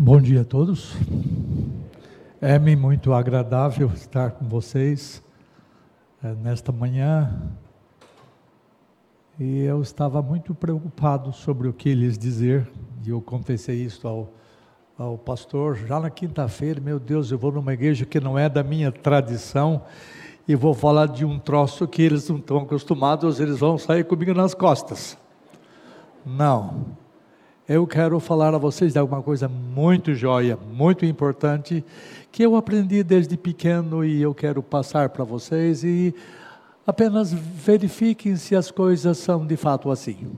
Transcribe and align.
Bom 0.00 0.20
dia 0.20 0.42
a 0.42 0.44
todos. 0.44 0.94
É-me 2.40 2.76
muito 2.76 3.12
agradável 3.12 3.90
estar 3.92 4.30
com 4.30 4.48
vocês 4.48 5.20
é, 6.22 6.34
nesta 6.36 6.70
manhã. 6.70 7.36
E 9.40 9.62
eu 9.62 9.82
estava 9.82 10.22
muito 10.22 10.54
preocupado 10.54 11.32
sobre 11.32 11.66
o 11.66 11.72
que 11.72 11.92
lhes 11.96 12.16
dizer, 12.16 12.70
e 13.04 13.10
eu 13.10 13.20
confessei 13.20 13.82
isso 13.82 14.06
ao, 14.06 14.32
ao 14.96 15.18
pastor 15.18 15.74
já 15.74 15.98
na 15.98 16.10
quinta-feira. 16.10 16.80
Meu 16.80 17.00
Deus, 17.00 17.32
eu 17.32 17.38
vou 17.38 17.50
numa 17.50 17.74
igreja 17.74 18.06
que 18.06 18.20
não 18.20 18.38
é 18.38 18.48
da 18.48 18.62
minha 18.62 18.92
tradição 18.92 19.82
e 20.46 20.54
vou 20.54 20.74
falar 20.74 21.06
de 21.06 21.24
um 21.24 21.40
troço 21.40 21.88
que 21.88 22.02
eles 22.02 22.28
não 22.28 22.36
estão 22.36 22.58
acostumados, 22.58 23.40
eles 23.40 23.58
vão 23.58 23.76
sair 23.76 24.04
comigo 24.04 24.32
nas 24.32 24.54
costas. 24.54 25.18
Não 26.24 26.86
eu 27.68 27.86
quero 27.86 28.18
falar 28.18 28.54
a 28.54 28.58
vocês 28.58 28.94
de 28.94 28.98
alguma 28.98 29.22
coisa 29.22 29.46
muito 29.46 30.14
joia, 30.14 30.58
muito 30.72 31.04
importante, 31.04 31.84
que 32.32 32.42
eu 32.42 32.56
aprendi 32.56 33.02
desde 33.02 33.36
pequeno 33.36 34.02
e 34.02 34.22
eu 34.22 34.34
quero 34.34 34.62
passar 34.62 35.10
para 35.10 35.22
vocês 35.22 35.84
e 35.84 36.14
apenas 36.86 37.30
verifiquem 37.30 38.36
se 38.36 38.56
as 38.56 38.70
coisas 38.70 39.18
são 39.18 39.46
de 39.46 39.54
fato 39.54 39.90
assim. 39.90 40.30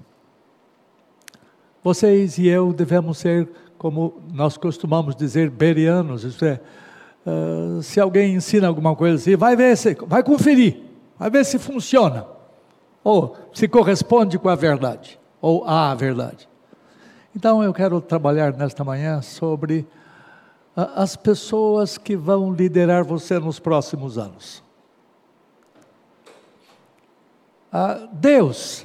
Vocês 1.84 2.36
e 2.36 2.48
eu 2.48 2.72
devemos 2.72 3.18
ser, 3.18 3.48
como 3.78 4.20
nós 4.32 4.56
costumamos 4.56 5.14
dizer, 5.14 5.50
berianos, 5.50 6.24
isto 6.24 6.44
é, 6.44 6.60
uh, 7.24 7.80
se 7.80 8.00
alguém 8.00 8.34
ensina 8.34 8.66
alguma 8.66 8.96
coisa 8.96 9.14
assim, 9.14 9.36
vai 9.36 9.54
ver, 9.54 9.76
se, 9.76 9.96
vai 10.04 10.24
conferir, 10.24 10.82
vai 11.16 11.30
ver 11.30 11.44
se 11.44 11.60
funciona, 11.60 12.26
ou 13.04 13.36
se 13.54 13.68
corresponde 13.68 14.36
com 14.36 14.48
a 14.48 14.56
verdade, 14.56 15.16
ou 15.40 15.64
à 15.64 15.94
verdade. 15.94 16.49
Então 17.34 17.62
eu 17.62 17.72
quero 17.72 18.00
trabalhar 18.00 18.52
nesta 18.52 18.82
manhã 18.82 19.22
sobre 19.22 19.86
as 20.74 21.16
pessoas 21.16 21.96
que 21.96 22.16
vão 22.16 22.52
liderar 22.52 23.04
você 23.04 23.38
nos 23.38 23.58
próximos 23.58 24.18
anos. 24.18 24.62
Deus 28.12 28.84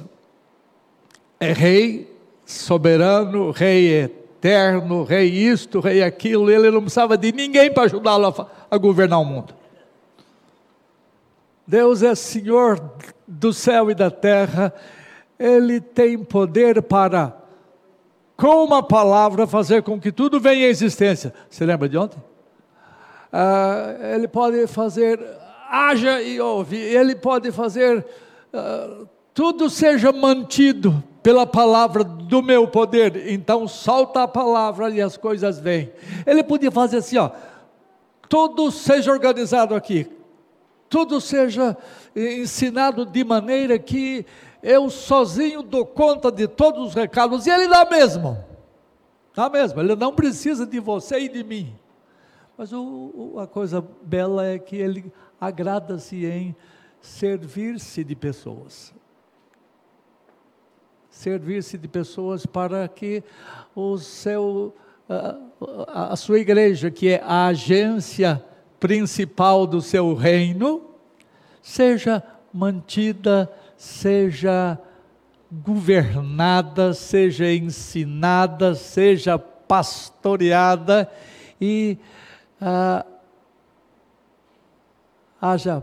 é 1.40 1.52
rei 1.52 2.16
soberano, 2.44 3.50
rei 3.50 4.04
eterno, 4.04 5.02
rei 5.02 5.28
isto, 5.28 5.80
rei 5.80 6.02
aquilo, 6.02 6.50
ele 6.50 6.70
não 6.70 6.82
precisava 6.82 7.18
de 7.18 7.32
ninguém 7.32 7.72
para 7.72 7.84
ajudá-lo 7.84 8.28
a, 8.28 8.46
a 8.70 8.78
governar 8.78 9.20
o 9.20 9.24
mundo. 9.24 9.52
Deus 11.66 12.04
é 12.04 12.14
Senhor 12.14 12.80
do 13.26 13.52
céu 13.52 13.90
e 13.90 13.94
da 13.94 14.08
terra, 14.08 14.72
ele 15.36 15.80
tem 15.80 16.16
poder 16.16 16.80
para 16.80 17.36
com 18.36 18.64
uma 18.64 18.82
palavra 18.82 19.46
fazer 19.46 19.82
com 19.82 19.98
que 19.98 20.12
tudo 20.12 20.38
venha 20.38 20.66
à 20.66 20.68
existência. 20.68 21.32
Você 21.48 21.64
lembra 21.64 21.88
de 21.88 21.96
ontem? 21.96 22.22
Ah, 23.32 23.96
ele 24.14 24.28
pode 24.28 24.66
fazer, 24.66 25.18
haja 25.70 26.20
e 26.20 26.40
ouve, 26.40 26.76
ele 26.76 27.14
pode 27.16 27.50
fazer, 27.50 28.04
ah, 28.52 29.04
tudo 29.32 29.68
seja 29.70 30.12
mantido 30.12 31.02
pela 31.22 31.46
palavra 31.46 32.04
do 32.04 32.42
meu 32.42 32.68
poder. 32.68 33.32
Então 33.32 33.66
solta 33.66 34.22
a 34.22 34.28
palavra 34.28 34.90
e 34.90 35.00
as 35.00 35.16
coisas 35.16 35.58
vêm. 35.58 35.90
Ele 36.26 36.42
podia 36.42 36.70
fazer 36.70 36.98
assim, 36.98 37.18
ó, 37.18 37.30
tudo 38.28 38.70
seja 38.70 39.10
organizado 39.10 39.74
aqui, 39.74 40.06
tudo 40.88 41.20
seja 41.20 41.76
ensinado 42.14 43.04
de 43.04 43.24
maneira 43.24 43.78
que 43.78 44.24
eu 44.62 44.90
sozinho 44.90 45.62
dou 45.62 45.86
conta 45.86 46.30
de 46.30 46.46
todos 46.48 46.88
os 46.88 46.94
recados, 46.94 47.46
e 47.46 47.50
Ele 47.50 47.68
dá 47.68 47.84
mesmo, 47.84 48.44
dá 49.34 49.48
mesmo, 49.48 49.80
Ele 49.80 49.94
não 49.94 50.14
precisa 50.14 50.66
de 50.66 50.80
você 50.80 51.20
e 51.20 51.28
de 51.28 51.44
mim. 51.44 51.74
Mas 52.56 52.72
o, 52.72 53.32
o, 53.34 53.40
a 53.40 53.46
coisa 53.46 53.84
bela 54.02 54.46
é 54.46 54.58
que 54.58 54.76
Ele 54.76 55.12
agrada-se 55.40 56.24
em 56.24 56.56
servir-se 57.00 58.02
de 58.02 58.16
pessoas. 58.16 58.94
Servir-se 61.10 61.78
de 61.78 61.88
pessoas 61.88 62.44
para 62.44 62.86
que 62.88 63.22
o 63.74 63.96
seu, 63.98 64.74
a, 65.08 66.12
a 66.12 66.16
sua 66.16 66.38
igreja, 66.38 66.90
que 66.90 67.08
é 67.08 67.22
a 67.22 67.46
agência 67.46 68.44
principal 68.80 69.66
do 69.66 69.80
seu 69.80 70.14
reino, 70.14 70.90
seja 71.62 72.22
mantida 72.52 73.50
seja 73.76 74.78
governada, 75.50 76.92
seja 76.92 77.52
ensinada, 77.52 78.74
seja 78.74 79.38
pastoreada 79.38 81.10
e 81.60 81.98
ah, 82.60 83.04
haja 85.40 85.82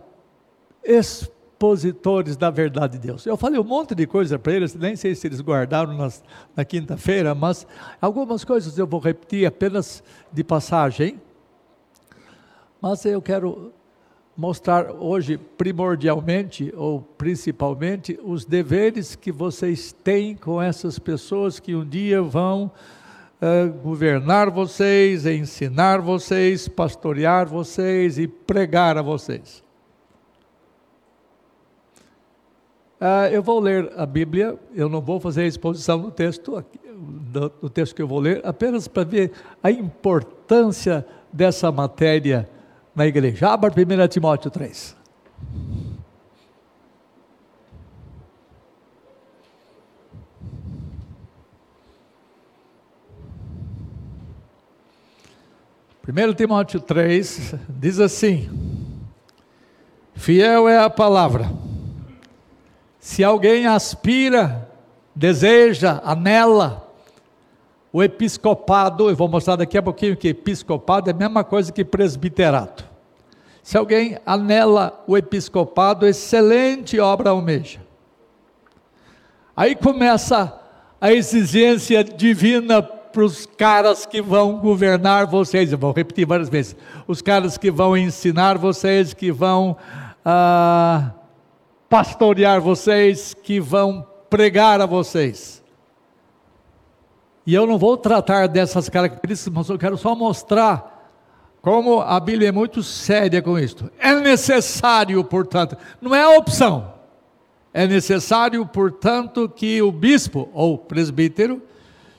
expositores 0.83 2.35
da 2.35 2.49
verdade 2.49 2.97
de 2.97 3.07
Deus. 3.07 3.25
Eu 3.25 3.37
falei 3.37 3.59
um 3.59 3.63
monte 3.63 3.95
de 3.95 4.05
coisa 4.05 4.37
para 4.37 4.53
eles, 4.53 4.75
nem 4.75 4.95
sei 4.95 5.15
se 5.15 5.27
eles 5.27 5.39
guardaram 5.39 5.93
nas, 5.93 6.23
na 6.55 6.65
quinta-feira, 6.65 7.33
mas 7.33 7.65
algumas 8.01 8.43
coisas 8.43 8.77
eu 8.77 8.85
vou 8.85 8.99
repetir 8.99 9.45
apenas 9.45 10.03
de 10.31 10.43
passagem. 10.43 11.21
Mas 12.81 13.05
eu 13.05 13.21
quero 13.21 13.71
mostrar 14.35 14.91
hoje, 14.91 15.38
primordialmente 15.38 16.73
ou 16.75 17.01
principalmente, 17.01 18.19
os 18.23 18.45
deveres 18.45 19.16
que 19.16 19.31
vocês 19.31 19.91
têm 20.03 20.35
com 20.35 20.61
essas 20.61 20.97
pessoas 20.97 21.59
que 21.59 21.75
um 21.75 21.85
dia 21.85 22.21
vão 22.21 22.72
uh, 23.41 23.72
governar 23.81 24.49
vocês, 24.49 25.25
ensinar 25.25 26.01
vocês, 26.01 26.67
pastorear 26.67 27.47
vocês 27.47 28.17
e 28.17 28.27
pregar 28.27 28.97
a 28.97 29.01
vocês. 29.01 29.63
Uh, 32.99 33.27
eu 33.31 33.43
vou 33.43 33.59
ler 33.59 33.91
a 33.97 34.05
Bíblia, 34.05 34.57
eu 34.73 34.88
não 34.89 35.01
vou 35.01 35.19
fazer 35.19 35.41
a 35.41 35.47
exposição 35.47 35.99
do 35.99 36.09
texto, 36.09 36.63
do, 36.95 37.49
do 37.49 37.69
texto 37.69 37.93
que 37.93 38.01
eu 38.01 38.07
vou 38.07 38.19
ler, 38.19 38.41
apenas 38.43 38.88
para 38.88 39.03
ver 39.03 39.31
a 39.61 39.69
importância 39.69 41.05
dessa 41.31 41.72
matéria 41.72 42.49
na 42.95 43.05
igreja. 43.05 43.49
Abra 43.49 43.71
1 43.71 44.07
Timóteo 44.07 44.51
3. 44.51 44.95
Primeiro 56.01 56.33
Timóteo 56.33 56.81
3 56.81 57.55
diz 57.69 57.99
assim: 57.99 58.49
Fiel 60.13 60.67
é 60.67 60.77
a 60.77 60.89
palavra. 60.89 61.49
Se 62.99 63.23
alguém 63.23 63.65
aspira, 63.65 64.69
deseja, 65.15 66.01
anela 66.03 66.82
o 67.93 68.01
episcopado, 68.01 69.07
eu 69.07 69.15
vou 69.15 69.29
mostrar 69.29 69.55
daqui 69.55 69.77
a 69.77 69.83
pouquinho 69.83 70.17
que 70.17 70.29
episcopado 70.29 71.11
é 71.11 71.13
a 71.13 71.15
mesma 71.15 71.43
coisa 71.43 71.71
que 71.71 71.85
presbiterato. 71.85 72.83
Se 73.61 73.77
alguém 73.77 74.17
anela 74.25 75.03
o 75.07 75.15
episcopado, 75.15 76.07
excelente 76.07 76.99
obra 76.99 77.29
almeja. 77.29 77.79
Aí 79.55 79.75
começa 79.75 80.59
a 80.99 81.13
exigência 81.13 82.03
divina 82.03 82.81
para 82.81 83.23
os 83.23 83.45
caras 83.45 84.07
que 84.07 84.23
vão 84.23 84.57
governar 84.57 85.27
vocês. 85.27 85.71
Eu 85.71 85.77
vou 85.77 85.93
repetir 85.93 86.25
várias 86.25 86.49
vezes. 86.49 86.75
Os 87.07 87.21
caras 87.21 87.59
que 87.59 87.69
vão 87.69 87.95
ensinar 87.95 88.57
vocês, 88.57 89.13
que 89.13 89.31
vão 89.31 89.77
ah, 90.25 91.11
pastorear 91.87 92.59
vocês, 92.59 93.35
que 93.35 93.59
vão 93.59 94.05
pregar 94.31 94.81
a 94.81 94.87
vocês. 94.87 95.62
E 97.45 97.53
eu 97.53 97.67
não 97.67 97.77
vou 97.77 97.97
tratar 97.97 98.47
dessas 98.47 98.87
características, 98.87 99.53
mas 99.53 99.69
eu 99.69 99.78
quero 99.78 99.97
só 99.97 100.16
mostrar 100.16 100.93
como 101.61 102.01
a 102.01 102.19
Bíblia 102.19 102.49
é 102.49 102.51
muito 102.51 102.84
séria 102.84 103.41
com 103.41 103.57
isto. 103.57 103.90
É 103.97 104.13
necessário, 104.16 105.23
portanto, 105.23 105.78
não 106.01 106.13
é 106.13 106.37
opção. 106.37 106.93
É 107.73 107.87
necessário, 107.87 108.66
portanto, 108.66 109.49
que 109.49 109.81
o 109.81 109.91
bispo 109.91 110.49
ou 110.53 110.78
presbítero 110.78 111.61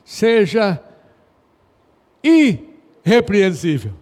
seja 0.05 0.81
irrepreensível. 2.23 3.93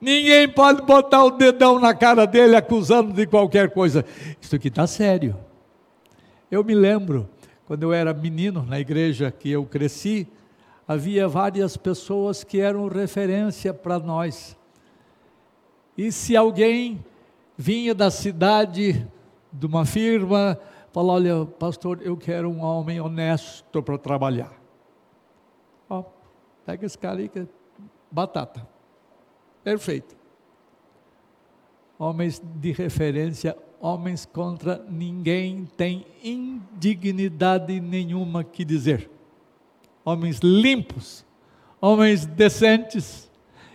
Ninguém 0.00 0.48
pode 0.48 0.82
botar 0.82 1.24
o 1.24 1.30
dedão 1.30 1.78
na 1.78 1.94
cara 1.94 2.26
dele 2.26 2.56
acusando 2.56 3.12
de 3.12 3.26
qualquer 3.26 3.70
coisa. 3.70 4.04
Isso 4.40 4.56
aqui 4.56 4.68
está 4.68 4.86
sério. 4.86 5.36
Eu 6.50 6.62
me 6.62 6.74
lembro 6.74 7.28
quando 7.66 7.82
eu 7.82 7.92
era 7.92 8.12
menino, 8.12 8.62
na 8.62 8.78
igreja 8.78 9.30
que 9.30 9.50
eu 9.50 9.64
cresci, 9.64 10.28
havia 10.86 11.26
várias 11.26 11.76
pessoas 11.76 12.44
que 12.44 12.60
eram 12.60 12.88
referência 12.88 13.72
para 13.72 13.98
nós. 13.98 14.56
E 15.96 16.10
se 16.12 16.36
alguém 16.36 17.04
vinha 17.56 17.94
da 17.94 18.10
cidade, 18.10 19.06
de 19.52 19.66
uma 19.66 19.86
firma, 19.86 20.58
falava: 20.92 21.18
Olha, 21.18 21.46
pastor, 21.46 22.00
eu 22.02 22.16
quero 22.16 22.50
um 22.50 22.62
homem 22.62 23.00
honesto 23.00 23.82
para 23.82 23.96
trabalhar. 23.96 24.52
Ó, 25.88 26.04
Pega 26.64 26.86
esse 26.86 26.96
cara 26.96 27.18
aí 27.20 27.28
que 27.28 27.40
é 27.40 27.46
batata. 28.10 28.66
Perfeito. 29.62 30.16
Homens 31.98 32.42
de 32.56 32.72
referência, 32.72 33.56
homens 33.84 34.24
contra 34.24 34.82
ninguém 34.88 35.66
tem 35.76 36.06
indignidade 36.22 37.78
nenhuma 37.80 38.42
que 38.42 38.64
dizer. 38.64 39.10
Homens 40.02 40.38
limpos, 40.38 41.22
homens 41.78 42.24
decentes. 42.24 43.30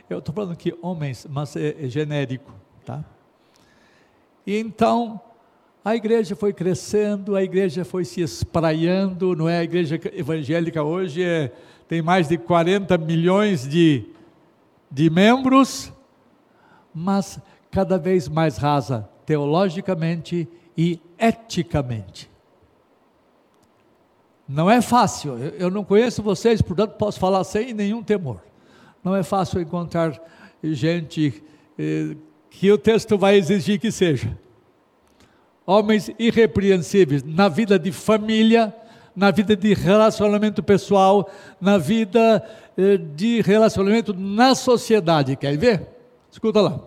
Eu 0.09 0.17
estou 0.17 0.33
falando 0.33 0.53
aqui 0.53 0.73
homens, 0.81 1.27
mas 1.29 1.55
é, 1.55 1.85
é 1.85 1.87
genérico, 1.87 2.51
tá? 2.83 3.05
E 4.47 4.57
então, 4.57 5.21
a 5.85 5.95
igreja 5.95 6.35
foi 6.35 6.53
crescendo, 6.53 7.35
a 7.35 7.43
igreja 7.43 7.85
foi 7.85 8.03
se 8.03 8.19
espraiando, 8.21 9.35
não 9.35 9.47
é? 9.47 9.59
A 9.59 9.63
igreja 9.63 10.01
evangélica 10.11 10.83
hoje 10.83 11.21
é, 11.21 11.53
tem 11.87 12.01
mais 12.01 12.27
de 12.27 12.35
40 12.35 12.97
milhões 12.97 13.67
de, 13.67 14.05
de 14.89 15.07
membros, 15.07 15.93
mas 16.91 17.39
cada 17.69 17.99
vez 17.99 18.27
mais 18.27 18.57
rasa 18.57 19.07
teologicamente 19.29 20.49
e 20.75 20.99
eticamente. 21.19 22.27
Não 24.47 24.67
é 24.67 24.81
fácil, 24.81 25.37
eu 25.37 25.69
não 25.69 25.83
conheço 25.83 26.23
vocês, 26.23 26.63
portanto 26.63 26.93
posso 26.93 27.19
falar 27.19 27.43
sem 27.43 27.71
nenhum 27.71 28.01
temor. 28.01 28.41
Não 29.03 29.15
é 29.15 29.21
fácil 29.21 29.61
encontrar 29.61 30.19
gente 30.63 31.43
eh, 31.77 32.15
que 32.49 32.71
o 32.71 32.77
texto 32.79 33.19
vai 33.19 33.37
exigir 33.37 33.79
que 33.79 33.91
seja. 33.91 34.35
Homens 35.63 36.09
irrepreensíveis 36.17 37.21
na 37.21 37.47
vida 37.47 37.77
de 37.77 37.91
família, 37.91 38.75
na 39.15 39.29
vida 39.29 39.55
de 39.55 39.75
relacionamento 39.75 40.63
pessoal, 40.63 41.29
na 41.61 41.77
vida 41.77 42.43
eh, 42.75 42.97
de 42.97 43.41
relacionamento 43.41 44.11
na 44.11 44.55
sociedade. 44.55 45.35
Quer 45.35 45.55
ver? 45.55 45.87
Escuta 46.31 46.61
lá. 46.61 46.79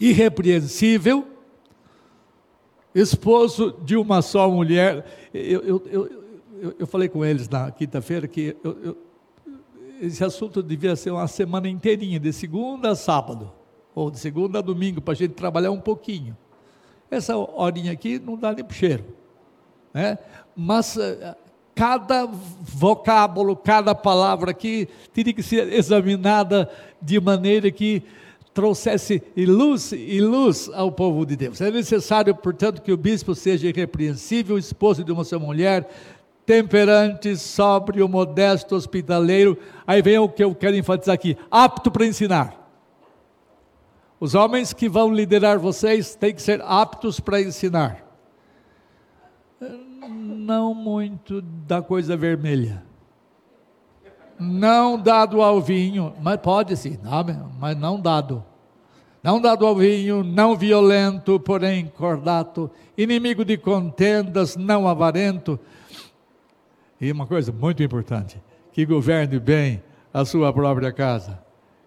Irrepreensível, 0.00 1.33
esposo 2.94 3.74
de 3.84 3.96
uma 3.96 4.22
só 4.22 4.48
mulher. 4.48 5.04
Eu, 5.32 5.62
eu, 5.62 5.82
eu, 5.90 6.24
eu, 6.60 6.74
eu 6.80 6.86
falei 6.86 7.08
com 7.08 7.24
eles 7.24 7.48
na 7.48 7.70
quinta-feira 7.70 8.28
que 8.28 8.56
eu, 8.62 8.96
esse 10.00 10.22
assunto 10.22 10.62
devia 10.62 10.94
ser 10.96 11.10
uma 11.10 11.26
semana 11.26 11.68
inteirinha, 11.68 12.20
de 12.20 12.32
segunda 12.32 12.90
a 12.90 12.94
sábado 12.94 13.52
ou 13.94 14.10
de 14.10 14.18
segunda 14.18 14.58
a 14.58 14.62
domingo, 14.62 15.00
para 15.00 15.12
a 15.12 15.16
gente 15.16 15.34
trabalhar 15.34 15.70
um 15.70 15.80
pouquinho. 15.80 16.36
Essa 17.10 17.36
horinha 17.36 17.92
aqui 17.92 18.18
não 18.18 18.36
dá 18.36 18.52
nem 18.52 18.64
para 18.64 18.74
cheiro. 18.74 19.04
Né? 19.92 20.18
Mas 20.56 20.96
eh, 20.96 21.36
cada 21.74 22.26
vocábulo, 22.26 23.54
cada 23.54 23.94
palavra 23.94 24.50
aqui 24.50 24.88
teria 25.12 25.32
que 25.32 25.42
ser 25.42 25.72
examinada 25.72 26.68
de 27.00 27.20
maneira 27.20 27.70
que 27.70 28.02
trouxesse 28.54 29.20
luz 29.36 29.92
e 29.92 30.20
luz 30.20 30.70
ao 30.72 30.92
povo 30.92 31.26
de 31.26 31.36
Deus. 31.36 31.60
É 31.60 31.70
necessário, 31.70 32.34
portanto, 32.34 32.80
que 32.80 32.92
o 32.92 32.96
bispo 32.96 33.34
seja 33.34 33.68
irrepreensível, 33.68 34.56
esposo 34.56 35.02
de 35.02 35.10
uma 35.10 35.24
sua 35.24 35.40
mulher, 35.40 35.90
temperante, 36.46 37.36
sóbrio, 37.36 38.08
modesto, 38.08 38.76
hospitaleiro. 38.76 39.58
Aí 39.84 40.00
vem 40.00 40.18
o 40.18 40.28
que 40.28 40.44
eu 40.44 40.54
quero 40.54 40.76
enfatizar 40.76 41.14
aqui: 41.14 41.36
apto 41.50 41.90
para 41.90 42.06
ensinar. 42.06 42.60
Os 44.20 44.34
homens 44.34 44.72
que 44.72 44.88
vão 44.88 45.12
liderar 45.12 45.58
vocês 45.58 46.14
têm 46.14 46.32
que 46.32 46.40
ser 46.40 46.62
aptos 46.62 47.18
para 47.18 47.42
ensinar. 47.42 48.02
Não 50.08 50.72
muito 50.72 51.42
da 51.42 51.82
coisa 51.82 52.16
vermelha. 52.16 52.82
Não 54.38 54.98
dado 54.98 55.42
ao 55.42 55.60
vinho, 55.60 56.12
mas 56.20 56.38
pode 56.38 56.76
sim, 56.76 56.98
mas 57.58 57.76
não 57.76 58.00
dado. 58.00 58.44
Não 59.22 59.40
dado 59.40 59.66
ao 59.66 59.74
vinho, 59.74 60.22
não 60.22 60.56
violento, 60.56 61.40
porém 61.40 61.90
cordato, 61.96 62.70
inimigo 62.96 63.44
de 63.44 63.56
contendas, 63.56 64.56
não 64.56 64.86
avarento. 64.86 65.58
E 67.00 67.10
uma 67.10 67.26
coisa 67.26 67.50
muito 67.50 67.82
importante, 67.82 68.40
que 68.72 68.84
governe 68.84 69.38
bem 69.38 69.82
a 70.12 70.24
sua 70.24 70.52
própria 70.52 70.92
casa 70.92 71.44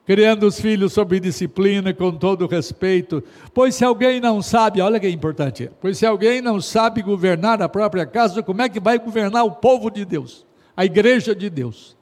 criando 0.07 0.47
os 0.47 0.57
filhos 0.57 0.93
sob 0.93 1.19
disciplina, 1.19 1.93
com 1.93 2.13
todo 2.13 2.47
respeito. 2.47 3.21
Pois 3.53 3.75
se 3.75 3.83
alguém 3.83 4.21
não 4.21 4.41
sabe, 4.41 4.79
olha 4.79 5.01
que 5.01 5.09
importante, 5.09 5.69
pois 5.81 5.97
se 5.97 6.05
alguém 6.05 6.41
não 6.41 6.61
sabe 6.61 7.01
governar 7.01 7.61
a 7.61 7.67
própria 7.67 8.05
casa, 8.05 8.41
como 8.41 8.61
é 8.61 8.69
que 8.69 8.79
vai 8.79 8.97
governar 8.97 9.43
o 9.43 9.51
povo 9.51 9.91
de 9.91 10.05
Deus, 10.05 10.45
a 10.77 10.85
igreja 10.85 11.35
de 11.35 11.49
Deus? 11.49 11.96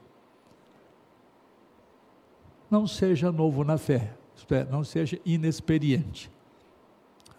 Não 2.70 2.86
seja 2.86 3.30
novo 3.30 3.62
na 3.62 3.78
fé, 3.78 4.12
isto 4.36 4.54
é, 4.54 4.64
não 4.64 4.82
seja 4.82 5.18
inexperiente, 5.24 6.30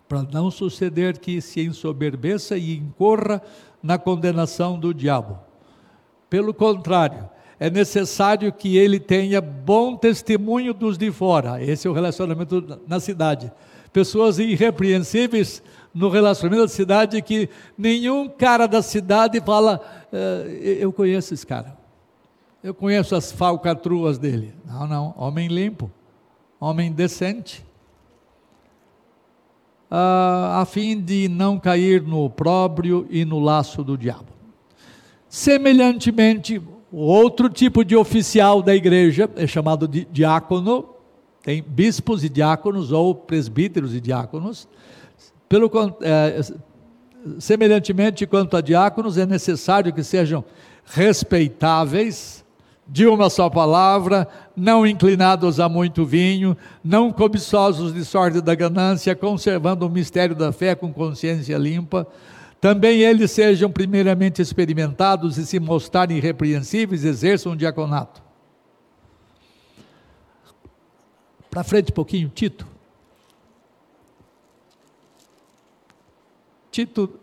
para 0.08 0.24
não 0.24 0.50
suceder 0.50 1.18
que 1.18 1.42
se 1.42 1.62
ensoberbeça 1.62 2.58
e 2.58 2.78
incorra 2.78 3.42
na 3.84 3.98
condenação 3.98 4.80
do 4.80 4.94
diabo. 4.94 5.38
Pelo 6.30 6.54
contrário, 6.54 7.30
é 7.60 7.70
necessário 7.70 8.52
que 8.54 8.78
ele 8.78 9.00
tenha 9.00 9.42
bom 9.42 9.96
testemunho 9.96 10.74
dos 10.74 10.98
de 10.98 11.12
fora. 11.12 11.62
Esse 11.64 11.88
é 11.88 11.90
o 11.90 11.94
relacionamento 11.94 12.80
na 12.88 13.00
cidade. 13.00 13.52
Pessoas 13.92 14.38
irrepreensíveis 14.38 15.64
no 15.94 16.10
relacionamento 16.10 16.64
da 16.64 16.68
cidade 16.70 17.22
que 17.22 17.50
nenhum 17.78 18.30
cara 18.30 18.68
da 18.68 18.82
cidade 18.82 19.42
fala, 19.42 19.82
eh, 20.14 20.78
eu 20.80 20.94
conheço 20.94 21.34
esse 21.34 21.46
cara. 21.46 21.76
Eu 22.64 22.74
conheço 22.74 23.16
as 23.16 23.32
falcatruas 23.32 24.18
dele. 24.18 24.54
Não, 24.66 24.88
não, 24.88 25.14
homem 25.18 25.48
limpo, 25.48 25.92
homem 26.60 26.92
decente. 26.92 27.64
Ah, 29.90 30.60
a 30.62 30.66
fim 30.66 31.00
de 31.00 31.30
não 31.30 31.58
cair 31.60 32.02
no 32.02 32.26
opróbrio 32.26 33.08
e 33.10 33.24
no 33.24 33.40
laço 33.40 33.84
do 33.84 33.98
diabo. 33.98 34.28
Semelhantemente, 35.30 36.62
outro 36.92 37.50
tipo 37.50 37.86
de 37.86 37.96
oficial 37.96 38.62
da 38.62 38.76
igreja 38.76 39.30
é 39.36 39.46
chamado 39.46 39.88
de 39.88 40.06
diácono, 40.06 40.90
tem 41.44 41.64
bispos 41.64 42.24
e 42.24 42.30
diáconos, 42.30 42.92
ou 42.92 43.16
presbíteros 43.16 43.94
e 43.94 44.02
diáconos. 44.02 44.68
Pelo, 45.48 45.72
é, 46.02 46.42
semelhantemente 47.40 48.26
quanto 48.26 48.58
a 48.58 48.62
diáconos, 48.62 49.18
é 49.18 49.26
necessário 49.26 49.94
que 49.94 50.04
sejam 50.04 50.44
respeitáveis, 50.84 52.44
de 52.90 53.06
uma 53.06 53.30
só 53.30 53.50
palavra, 53.50 54.28
não 54.56 54.88
inclinados 54.88 55.60
a 55.60 55.68
muito 55.68 56.06
vinho, 56.06 56.56
não 56.84 57.12
cobiçosos 57.12 57.94
de 57.94 58.06
sorte 58.06 58.40
da 58.42 58.56
ganância, 58.56 59.16
conservando 59.16 59.86
o 59.86 59.90
mistério 59.90 60.36
da 60.36 60.52
fé 60.52 60.74
com 60.74 60.94
consciência 60.94 61.58
limpa, 61.58 62.08
também 62.60 63.02
eles 63.02 63.32
sejam 63.32 63.70
primeiramente 63.70 64.42
experimentados 64.42 65.38
e 65.38 65.46
se 65.46 65.60
mostrarem 65.60 66.18
irrepreensíveis, 66.18 67.04
exerçam 67.04 67.52
um 67.52 67.56
diaconato. 67.56 68.22
Para 71.50 71.64
frente 71.64 71.92
um 71.92 71.96
pouquinho, 71.96 72.30
Tito. 72.30 72.68
Tito, 76.72 77.20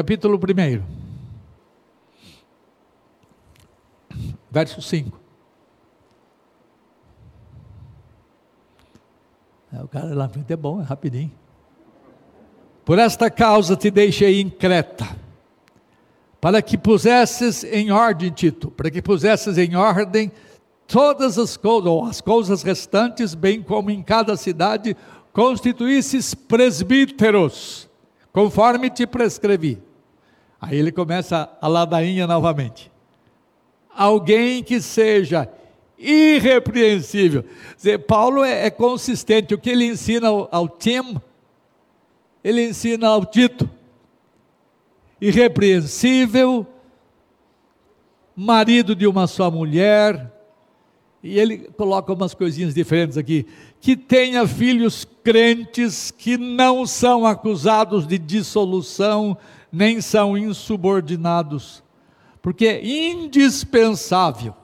capítulo 0.00 0.40
1, 0.40 0.82
verso 4.50 4.80
5. 4.80 5.20
É, 9.74 9.82
o 9.82 9.88
cara 9.88 10.06
lá 10.06 10.14
na 10.14 10.28
frente 10.30 10.50
é 10.50 10.56
bom, 10.56 10.80
é 10.80 10.84
rapidinho. 10.84 11.30
Por 12.82 12.98
esta 12.98 13.30
causa 13.30 13.76
te 13.76 13.90
deixei 13.90 14.40
em 14.40 14.48
Creta, 14.48 15.06
para 16.40 16.62
que 16.62 16.78
pusesses 16.78 17.62
em 17.62 17.90
ordem, 17.90 18.30
Tito, 18.30 18.70
para 18.70 18.90
que 18.90 19.02
pusesses 19.02 19.58
em 19.58 19.76
ordem 19.76 20.32
todas 20.86 21.36
as 21.36 21.58
coisas, 21.58 21.86
ou 21.86 22.06
as 22.06 22.22
coisas 22.22 22.62
restantes, 22.62 23.34
bem 23.34 23.62
como 23.62 23.90
em 23.90 24.02
cada 24.02 24.34
cidade, 24.34 24.96
constituísses 25.30 26.32
presbíteros, 26.32 27.86
conforme 28.32 28.88
te 28.88 29.06
prescrevi. 29.06 29.89
Aí 30.60 30.76
ele 30.76 30.92
começa 30.92 31.48
a 31.60 31.66
ladainha 31.66 32.26
novamente. 32.26 32.90
Alguém 33.94 34.62
que 34.62 34.80
seja 34.80 35.48
irrepreensível. 35.98 37.44
Dizer, 37.76 37.98
Paulo 38.00 38.44
é, 38.44 38.66
é, 38.66 38.70
consistente, 38.70 39.54
o 39.54 39.58
que 39.58 39.70
ele 39.70 39.84
ensina 39.84 40.28
ao, 40.28 40.48
ao 40.50 40.68
Tim, 40.68 41.20
ele 42.42 42.68
ensina 42.68 43.08
ao 43.08 43.24
Tito. 43.24 43.68
Irrepreensível, 45.20 46.66
marido 48.34 48.94
de 48.94 49.06
uma 49.06 49.26
só 49.26 49.50
mulher, 49.50 50.32
e 51.22 51.38
ele 51.38 51.58
coloca 51.76 52.12
umas 52.14 52.32
coisinhas 52.32 52.72
diferentes 52.72 53.18
aqui. 53.18 53.46
Que 53.80 53.94
tenha 53.94 54.46
filhos 54.46 55.06
crentes 55.22 56.10
que 56.10 56.38
não 56.38 56.86
são 56.86 57.26
acusados 57.26 58.06
de 58.06 58.18
dissolução, 58.18 59.36
nem 59.72 60.00
são 60.00 60.36
insubordinados, 60.36 61.82
porque 62.42 62.66
é 62.66 62.84
indispensável 62.84 64.54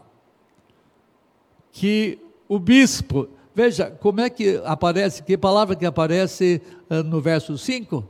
que 1.71 2.19
o 2.49 2.59
bispo, 2.59 3.29
veja 3.55 3.91
como 3.91 4.21
é 4.21 4.31
que 4.31 4.61
aparece, 4.65 5.23
que 5.23 5.37
palavra 5.37 5.77
que 5.77 5.85
aparece 5.85 6.63
uh, 6.91 7.03
no 7.03 7.21
verso 7.21 7.59
5? 7.59 8.05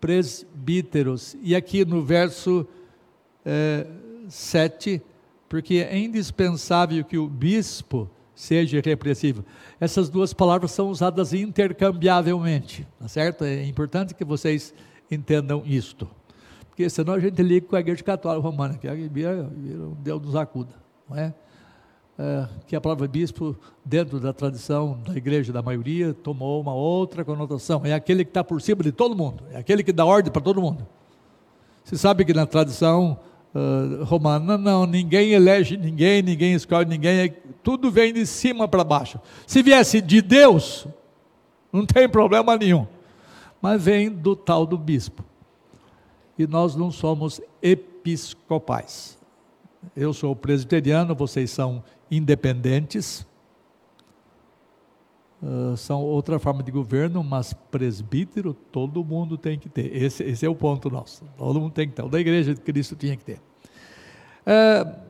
Presbíteros, 0.00 1.36
e 1.42 1.54
aqui 1.56 1.84
no 1.84 2.02
verso 2.02 2.66
uh, 3.46 4.28
7, 4.28 5.00
porque 5.48 5.76
é 5.76 5.96
indispensável 5.96 7.04
que 7.04 7.16
o 7.16 7.28
bispo 7.28 8.10
seja 8.34 8.78
irrepreensível. 8.78 9.44
Essas 9.78 10.08
duas 10.08 10.32
palavras 10.32 10.72
são 10.72 10.88
usadas 10.88 11.32
intercambiavelmente, 11.32 12.86
tá 12.98 13.08
certo? 13.08 13.44
É 13.44 13.64
importante 13.64 14.14
que 14.14 14.24
vocês 14.24 14.74
entendam 15.14 15.62
isto. 15.64 16.08
Porque 16.68 16.88
senão 16.88 17.14
a 17.14 17.20
gente 17.20 17.42
liga 17.42 17.66
com 17.66 17.76
a 17.76 17.80
igreja 17.80 18.02
católica 18.02 18.42
romana, 18.42 18.78
que 18.78 18.88
vira 19.08 19.42
um 19.42 19.94
Deus 20.02 20.22
nos 20.22 20.34
acuda, 20.34 20.72
não 21.08 21.16
é? 21.18 21.34
é? 22.18 22.48
que 22.66 22.74
a 22.74 22.80
palavra 22.80 23.06
bispo, 23.06 23.54
dentro 23.84 24.18
da 24.18 24.32
tradição 24.32 24.98
da 25.06 25.14
igreja 25.14 25.52
da 25.52 25.60
maioria, 25.60 26.14
tomou 26.14 26.60
uma 26.60 26.74
outra 26.74 27.24
conotação. 27.24 27.82
É 27.84 27.92
aquele 27.92 28.24
que 28.24 28.30
está 28.30 28.42
por 28.42 28.60
cima 28.62 28.82
de 28.82 28.90
todo 28.90 29.14
mundo, 29.14 29.44
é 29.52 29.58
aquele 29.58 29.82
que 29.82 29.92
dá 29.92 30.04
ordem 30.04 30.32
para 30.32 30.40
todo 30.40 30.62
mundo. 30.62 30.86
Você 31.84 31.96
sabe 31.96 32.24
que 32.24 32.32
na 32.32 32.46
tradição 32.46 33.18
uh, 33.54 34.04
romana, 34.04 34.56
não, 34.56 34.86
ninguém 34.86 35.32
elege 35.32 35.76
ninguém, 35.76 36.22
ninguém 36.22 36.54
escolhe 36.54 36.88
ninguém, 36.88 37.20
é, 37.20 37.28
tudo 37.62 37.90
vem 37.90 38.12
de 38.12 38.26
cima 38.26 38.66
para 38.66 38.84
baixo. 38.84 39.20
Se 39.46 39.62
viesse 39.62 40.00
de 40.00 40.22
Deus, 40.22 40.86
não 41.72 41.84
tem 41.84 42.08
problema 42.08 42.56
nenhum, 42.56 42.86
mas 43.62 43.82
vem 43.82 44.10
do 44.10 44.36
tal 44.36 44.66
do 44.66 44.76
bispo. 44.76 45.24
E 46.36 46.46
nós 46.46 46.74
não 46.74 46.90
somos 46.90 47.40
episcopais. 47.62 49.16
Eu 49.96 50.12
sou 50.12 50.36
presbiteriano, 50.36 51.14
vocês 51.14 51.50
são 51.50 51.82
independentes, 52.10 53.24
Uh, 55.42 55.76
são 55.76 56.00
outra 56.00 56.38
forma 56.38 56.62
de 56.62 56.70
governo, 56.70 57.24
mas 57.24 57.52
presbítero 57.52 58.54
todo 58.54 59.04
mundo 59.04 59.36
tem 59.36 59.58
que 59.58 59.68
ter. 59.68 59.92
Esse, 59.92 60.22
esse, 60.22 60.46
é 60.46 60.48
o 60.48 60.54
ponto 60.54 60.88
nosso. 60.88 61.24
Todo 61.36 61.60
mundo 61.60 61.72
tem 61.72 61.88
que 61.88 61.96
ter. 61.96 62.08
Da 62.08 62.20
igreja 62.20 62.54
de 62.54 62.60
Cristo 62.60 62.94
tinha 62.94 63.16
que 63.16 63.24
ter. 63.24 63.40
Uh, 64.46 65.02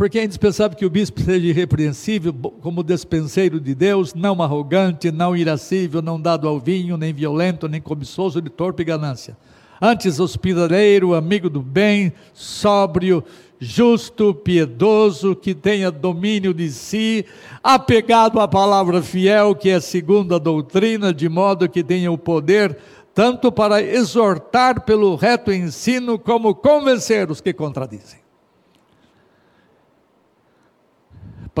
porque 0.00 0.18
é 0.18 0.24
indispensável 0.24 0.78
que 0.78 0.86
o 0.86 0.88
bispo 0.88 1.20
seja 1.20 1.46
irrepreensível, 1.46 2.32
como 2.32 2.82
despenseiro 2.82 3.60
de 3.60 3.74
Deus, 3.74 4.14
não 4.14 4.42
arrogante, 4.42 5.12
não 5.12 5.36
irascível, 5.36 6.00
não 6.00 6.18
dado 6.18 6.48
ao 6.48 6.58
vinho, 6.58 6.96
nem 6.96 7.12
violento, 7.12 7.68
nem 7.68 7.82
cobiçoso 7.82 8.40
de 8.40 8.48
torpe 8.48 8.82
ganância. 8.82 9.36
Antes 9.78 10.18
hospitaleiro, 10.18 11.12
amigo 11.12 11.50
do 11.50 11.60
bem, 11.60 12.14
sóbrio, 12.32 13.22
justo, 13.58 14.32
piedoso, 14.32 15.36
que 15.36 15.54
tenha 15.54 15.90
domínio 15.90 16.54
de 16.54 16.70
si, 16.70 17.26
apegado 17.62 18.40
à 18.40 18.48
palavra 18.48 19.02
fiel, 19.02 19.54
que 19.54 19.68
é 19.68 19.80
segundo 19.80 20.34
a 20.34 20.38
doutrina, 20.38 21.12
de 21.12 21.28
modo 21.28 21.68
que 21.68 21.84
tenha 21.84 22.10
o 22.10 22.16
poder 22.16 22.74
tanto 23.12 23.52
para 23.52 23.82
exortar 23.82 24.80
pelo 24.80 25.14
reto 25.14 25.52
ensino, 25.52 26.18
como 26.18 26.54
convencer 26.54 27.30
os 27.30 27.42
que 27.42 27.52
contradizem. 27.52 28.29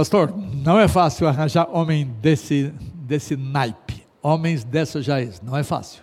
Pastor, 0.00 0.32
não 0.54 0.80
é 0.80 0.88
fácil 0.88 1.28
arranjar 1.28 1.68
homem 1.70 2.10
desse, 2.22 2.72
desse 2.94 3.36
naipe, 3.36 4.02
homens 4.22 4.64
dessa 4.64 5.02
jaiz, 5.02 5.42
não 5.42 5.54
é 5.54 5.62
fácil. 5.62 6.02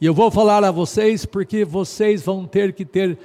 E 0.00 0.06
eu 0.06 0.14
vou 0.14 0.30
falar 0.30 0.64
a 0.64 0.70
vocês 0.70 1.26
porque 1.26 1.66
vocês 1.66 2.22
vão 2.22 2.46
ter 2.46 2.72
que 2.72 2.82
ter 2.82 3.18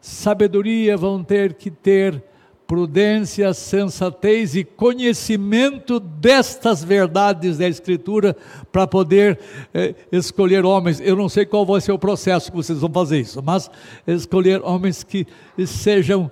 sabedoria, 0.00 0.96
vão 0.96 1.22
ter 1.22 1.52
que 1.52 1.70
ter 1.70 2.24
prudência, 2.66 3.52
sensatez 3.52 4.56
e 4.56 4.64
conhecimento 4.64 6.00
destas 6.00 6.82
verdades 6.82 7.58
da 7.58 7.68
Escritura 7.68 8.34
para 8.72 8.86
poder 8.86 9.38
eh, 9.74 9.94
escolher 10.10 10.64
homens. 10.64 10.98
Eu 10.98 11.14
não 11.14 11.28
sei 11.28 11.44
qual 11.44 11.66
vai 11.66 11.82
ser 11.82 11.92
o 11.92 11.98
processo 11.98 12.50
que 12.50 12.56
vocês 12.56 12.78
vão 12.78 12.90
fazer 12.90 13.20
isso, 13.20 13.42
mas 13.42 13.70
escolher 14.06 14.62
homens 14.64 15.04
que 15.04 15.26
sejam, 15.66 16.30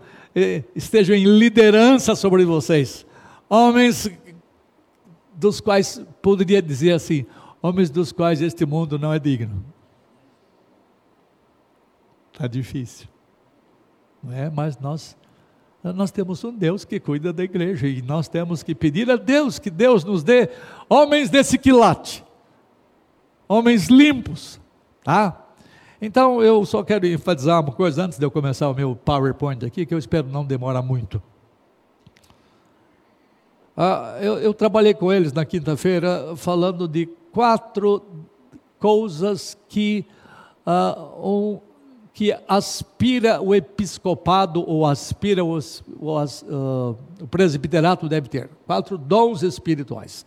estejam 0.75 1.17
em 1.17 1.25
liderança 1.25 2.15
sobre 2.15 2.45
vocês. 2.45 3.07
Homens 3.49 4.11
dos 5.35 5.61
quais 5.61 6.05
poderia 6.21 6.61
dizer 6.61 6.93
assim, 6.93 7.27
homens 7.63 7.91
dos 7.91 8.13
quais 8.13 8.43
este 8.43 8.67
mundo 8.67 8.99
não 8.99 9.13
é 9.13 9.19
digno. 9.19 9.65
Está 12.33 12.47
difícil 12.47 13.09
não 14.23 14.35
é? 14.35 14.51
Mas 14.51 14.79
nós 14.79 15.17
nós 15.81 16.11
temos 16.11 16.43
um 16.43 16.53
Deus 16.53 16.85
que 16.85 16.99
cuida 16.99 17.33
da 17.33 17.45
igreja 17.45 17.87
e 17.87 18.03
nós 18.03 18.29
temos 18.29 18.65
que 18.65 18.75
pedir 18.75 19.09
a 19.11 19.17
Deus 19.17 19.59
que 19.61 19.71
Deus 19.71 20.05
nos 20.05 20.23
dê 20.25 20.51
homens 20.89 21.31
desse 21.31 21.57
quilate, 21.57 22.23
homens 23.47 23.87
limpos, 23.87 24.61
tá? 25.05 25.47
Então 26.01 26.43
eu 26.43 26.65
só 26.65 26.83
quero 26.83 27.07
enfatizar 27.07 27.61
uma 27.61 27.73
coisa 27.73 28.05
antes 28.05 28.19
de 28.19 28.25
eu 28.25 28.31
começar 28.31 28.69
o 28.69 28.75
meu 28.75 28.95
PowerPoint 28.95 29.65
aqui, 29.65 29.85
que 29.85 29.93
eu 29.93 29.99
espero 29.99 30.29
não 30.29 30.45
demorar 30.45 30.83
muito. 30.83 31.21
Ah, 33.77 34.19
eu, 34.21 34.39
eu 34.39 34.55
trabalhei 34.55 34.95
com 34.95 35.13
eles 35.13 35.33
na 35.33 35.45
quinta-feira 35.45 36.35
falando 36.37 36.87
de 36.87 37.07
quatro 37.33 38.03
coisas 38.79 39.59
que 39.69 40.05
ah, 40.65 40.97
um, 41.19 41.61
que 42.19 42.37
aspira 42.49 43.41
o 43.41 43.55
episcopado 43.55 44.69
ou 44.69 44.85
aspira 44.85 45.45
os, 45.45 45.85
os, 46.01 46.43
uh, 46.43 46.99
o 47.21 47.29
presbiterato 47.29 48.09
deve 48.09 48.29
ter. 48.29 48.51
Quatro 48.67 48.99
dons 48.99 49.45
espirituais. 49.45 50.27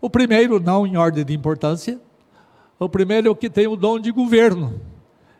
O 0.00 0.08
primeiro, 0.08 0.58
não 0.58 0.86
em 0.86 0.96
ordem 0.96 1.26
de 1.26 1.34
importância, 1.34 2.00
o 2.78 2.88
primeiro 2.88 3.28
é 3.28 3.30
o 3.30 3.36
que 3.36 3.50
tem 3.50 3.66
o 3.66 3.76
dom 3.76 3.98
de 3.98 4.10
governo. 4.10 4.80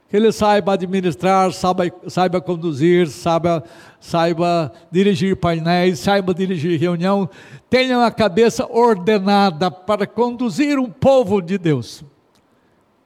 Que 0.09 0.17
ele 0.17 0.31
saiba 0.31 0.75
administrar, 0.75 1.53
saiba, 1.53 1.85
saiba 2.07 2.41
conduzir, 2.41 3.09
saiba, 3.09 3.65
saiba 3.99 4.73
dirigir 4.91 5.37
painéis, 5.37 5.99
saiba 5.99 6.33
dirigir 6.33 6.79
reunião, 6.79 7.29
tenha 7.69 8.05
a 8.05 8.11
cabeça 8.11 8.67
ordenada 8.71 9.71
para 9.71 10.07
conduzir 10.07 10.79
um 10.79 10.89
povo 10.89 11.41
de 11.41 11.59
Deus. 11.59 12.05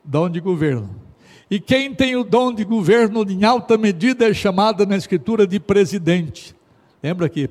Dom 0.04 0.28
de 0.28 0.40
governo. 0.40 0.90
E 1.50 1.58
quem 1.58 1.92
tem 1.92 2.14
o 2.14 2.22
dom 2.22 2.52
de 2.52 2.64
governo 2.64 3.22
em 3.28 3.44
alta 3.44 3.76
medida 3.76 4.28
é 4.28 4.32
chamada 4.32 4.86
na 4.86 4.96
Escritura 4.96 5.46
de 5.46 5.58
presidente. 5.58 6.54
Lembra 7.02 7.28
que 7.28 7.50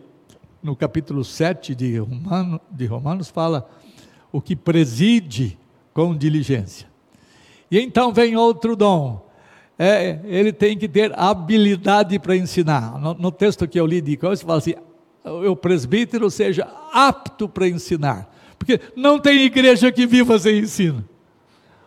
no 0.62 0.76
capítulo 0.76 1.24
7 1.24 1.74
de, 1.76 1.98
Romano, 1.98 2.62
de 2.72 2.86
Romanos 2.86 3.30
fala 3.30 3.70
o 4.32 4.40
que 4.40 4.56
preside 4.56 5.58
com 5.94 6.16
diligência. 6.16 6.88
E 7.70 7.80
então 7.80 8.14
vem 8.14 8.36
outro 8.36 8.76
dom. 8.76 9.29
É, 9.82 10.20
ele 10.26 10.52
tem 10.52 10.78
que 10.78 10.90
ter 10.90 11.18
habilidade 11.18 12.20
para 12.20 12.36
ensinar. 12.36 13.00
No, 13.00 13.14
no, 13.14 13.32
texto 13.32 13.66
que 13.66 13.80
eu 13.80 13.86
li 13.86 14.02
de 14.02 14.18
coisa, 14.18 14.46
fala 14.46 14.58
assim: 14.58 14.76
o 15.24 15.56
presbítero 15.56 16.30
seja 16.30 16.68
apto 16.92 17.48
para 17.48 17.66
ensinar. 17.66 18.30
Porque 18.58 18.82
não 18.94 19.18
tem 19.18 19.46
igreja 19.46 19.90
que 19.90 20.06
viva 20.06 20.38
sem 20.38 20.60
ensino. 20.60 21.08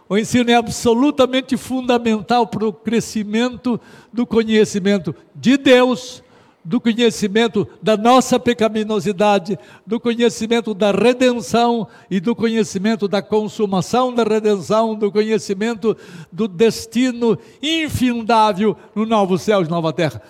O 0.09 0.17
ensino 0.17 0.51
é 0.51 0.55
absolutamente 0.55 1.57
fundamental 1.59 2.47
para 2.47 2.67
o 2.67 2.73
crescimento 2.73 3.79
do 4.11 4.27
conhecimento 4.27 5.15
de 5.35 5.59
Deus, 5.59 6.22
do 6.65 6.81
conhecimento 6.81 7.67
da 7.83 7.97
nossa 7.97 8.39
pecaminosidade, 8.39 9.59
do 9.87 9.99
conhecimento 9.99 10.73
da 10.75 10.93
redenção 10.93 11.89
e 12.11 12.21
do 12.21 12.37
conhecimento 12.37 13.09
da 13.09 13.21
consumação 13.21 14.15
da 14.15 14.23
redenção, 14.23 14.95
do 14.95 15.11
conhecimento 15.11 15.97
do 16.31 16.47
destino 16.47 17.39
infindável 17.61 18.77
no 18.95 19.05
novo 19.05 19.37
céu 19.39 19.63
e 19.63 19.69
nova 19.69 19.93
terra. 19.93 20.23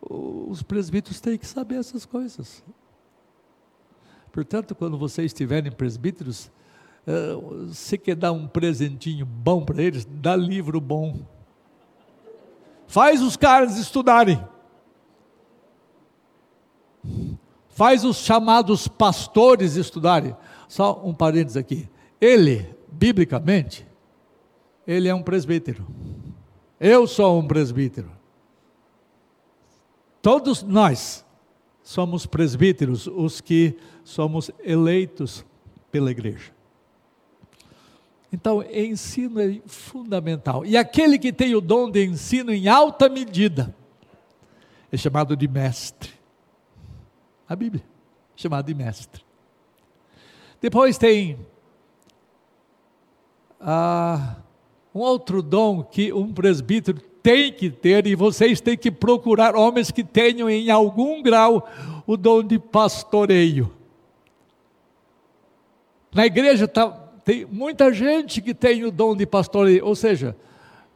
Os 0.00 0.62
presbíteros 0.62 1.20
têm 1.20 1.38
que 1.38 1.46
saber 1.46 1.76
essas 1.76 2.04
coisas. 2.04 2.62
Portanto, 4.30 4.74
quando 4.74 4.98
vocês 4.98 5.26
estiverem 5.26 5.72
presbíteros, 5.72 6.50
você 7.66 7.96
quer 7.96 8.14
dar 8.14 8.32
um 8.32 8.46
presentinho 8.46 9.24
bom 9.24 9.64
para 9.64 9.82
eles? 9.82 10.04
Dá 10.04 10.36
livro 10.36 10.80
bom. 10.80 11.20
Faz 12.86 13.22
os 13.22 13.36
caras 13.36 13.78
estudarem. 13.78 14.38
Faz 17.68 18.04
os 18.04 18.16
chamados 18.18 18.88
pastores 18.88 19.76
estudarem. 19.76 20.36
Só 20.68 21.00
um 21.04 21.14
parênteses 21.14 21.56
aqui. 21.56 21.88
Ele, 22.20 22.74
biblicamente, 22.90 23.86
ele 24.86 25.08
é 25.08 25.14
um 25.14 25.22
presbítero. 25.22 25.86
Eu 26.80 27.06
sou 27.06 27.38
um 27.38 27.46
presbítero. 27.46 28.10
Todos 30.20 30.62
nós 30.62 31.24
somos 31.82 32.26
presbíteros, 32.26 33.06
os 33.06 33.40
que 33.40 33.76
somos 34.04 34.50
eleitos 34.62 35.44
pela 35.90 36.10
igreja. 36.10 36.52
Então, 38.32 38.62
ensino 38.62 39.40
é 39.40 39.60
fundamental. 39.66 40.66
E 40.66 40.76
aquele 40.76 41.18
que 41.18 41.32
tem 41.32 41.54
o 41.54 41.60
dom 41.60 41.90
de 41.90 42.04
ensino 42.04 42.52
em 42.52 42.68
alta 42.68 43.08
medida 43.08 43.74
é 44.92 44.96
chamado 44.96 45.36
de 45.36 45.48
mestre. 45.48 46.17
A 47.48 47.56
Bíblia, 47.56 47.84
chamado 48.36 48.66
de 48.66 48.74
mestre. 48.74 49.22
Depois 50.60 50.98
tem 50.98 51.38
ah, 53.60 54.36
um 54.94 55.00
outro 55.00 55.42
dom 55.42 55.82
que 55.82 56.12
um 56.12 56.32
presbítero 56.32 57.00
tem 57.22 57.52
que 57.52 57.70
ter, 57.70 58.06
e 58.06 58.14
vocês 58.14 58.60
têm 58.60 58.76
que 58.76 58.90
procurar 58.90 59.56
homens 59.56 59.90
que 59.90 60.04
tenham 60.04 60.48
em 60.48 60.70
algum 60.70 61.22
grau 61.22 61.68
o 62.06 62.16
dom 62.16 62.42
de 62.42 62.58
pastoreio. 62.58 63.72
Na 66.14 66.24
igreja 66.26 66.66
tá, 66.66 66.88
tem 67.24 67.44
muita 67.44 67.92
gente 67.92 68.40
que 68.40 68.54
tem 68.54 68.84
o 68.84 68.90
dom 68.90 69.14
de 69.14 69.26
pastoreio, 69.26 69.84
ou 69.84 69.94
seja, 69.94 70.36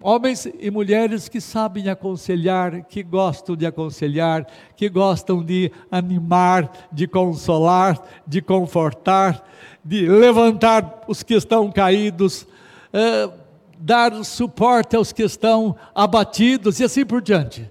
homens 0.02 0.46
e 0.58 0.70
mulheres 0.70 1.28
que 1.28 1.40
sabem 1.40 1.88
aconselhar, 1.88 2.82
que 2.84 3.02
gostam 3.02 3.56
de 3.56 3.64
aconselhar, 3.64 4.46
que 4.76 4.88
gostam 4.88 5.42
de 5.42 5.70
animar, 5.90 6.88
de 6.92 7.06
consolar, 7.06 8.02
de 8.26 8.42
confortar, 8.42 9.46
de 9.84 10.08
levantar 10.08 11.02
os 11.06 11.22
que 11.22 11.34
estão 11.34 11.70
caídos, 11.70 12.46
eh, 12.92 13.30
dar 13.78 14.24
suporte 14.24 14.96
aos 14.96 15.12
que 15.12 15.22
estão 15.22 15.76
abatidos 15.94 16.80
e 16.80 16.84
assim 16.84 17.04
por 17.04 17.20
diante. 17.20 17.70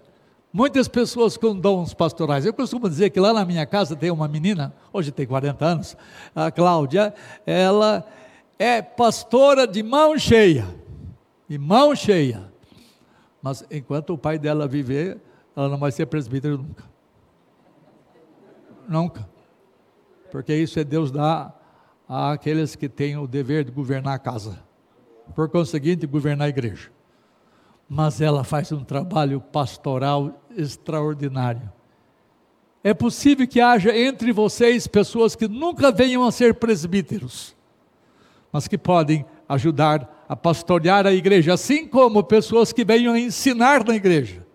Muitas 0.54 0.90
pessoas 0.90 1.38
com 1.38 1.56
dons 1.56 1.94
pastorais. 1.94 2.46
Eu 2.46 2.54
costumo 2.54 2.90
dizer 2.90 3.10
que 3.10 3.20
lá 3.20 3.32
na 3.32 3.46
minha 3.46 3.66
casa 3.66 3.96
tem 3.96 4.12
uma 4.12 4.28
menina, 4.28 4.74
hoje 4.92 5.10
tem 5.10 5.26
40 5.26 5.64
anos, 5.64 5.98
a 6.36 6.52
Cláudia, 6.52 7.14
ela 7.46 8.06
é 8.60 8.82
pastora 8.82 9.66
de 9.66 9.82
mão 9.82 10.18
cheia, 10.20 10.68
de 11.51 11.58
mão 11.58 11.93
cheia. 11.93 12.50
Mas 13.41 13.65
enquanto 13.70 14.13
o 14.13 14.17
pai 14.17 14.39
dela 14.39 14.67
viver, 14.67 15.20
ela 15.53 15.67
não 15.67 15.77
vai 15.77 15.91
ser 15.91 16.05
presbítera 16.05 16.55
nunca. 16.55 16.84
Nunca. 18.88 19.29
Porque 20.31 20.55
isso 20.55 20.79
é 20.79 20.86
Deus 20.86 21.12
dar 21.12 21.53
àqueles 22.08 22.75
que 22.75 22.88
têm 22.88 23.17
o 23.17 23.27
dever 23.27 23.65
de 23.65 23.72
governar 23.72 24.15
a 24.15 24.20
casa. 24.20 24.63
Por 25.36 25.50
conseguinte, 25.50 26.08
governar 26.08 26.46
a 26.46 26.50
igreja 26.50 26.89
mas 27.93 28.22
ela 28.22 28.46
faz 28.46 28.72
um 28.72 28.86
trabalho 28.86 29.41
pastoral 29.41 30.41
extraordinário. 30.55 31.70
É 32.81 32.93
possível 32.93 33.46
que 33.46 33.60
haja 33.60 33.93
entre 33.93 34.31
vocês 34.31 34.88
pessoas 34.88 35.36
que 35.36 35.46
nunca 35.46 35.91
venham 35.91 36.24
a 36.24 36.31
ser 36.31 36.53
presbíteros, 36.53 37.53
mas 38.50 38.65
que 38.65 38.77
podem 38.77 39.25
ajudar 39.50 40.21
a 40.21 40.21
pastorear 40.36 41.06
a 41.06 41.14
igreja, 41.14 41.54
assim 41.54 41.88
como 41.88 42.24
pessoas 42.24 42.72
que 42.72 42.86
venham 42.86 43.14
a 43.14 43.20
ensinar 43.20 43.86
na 43.86 43.96
igreja, 43.96 44.46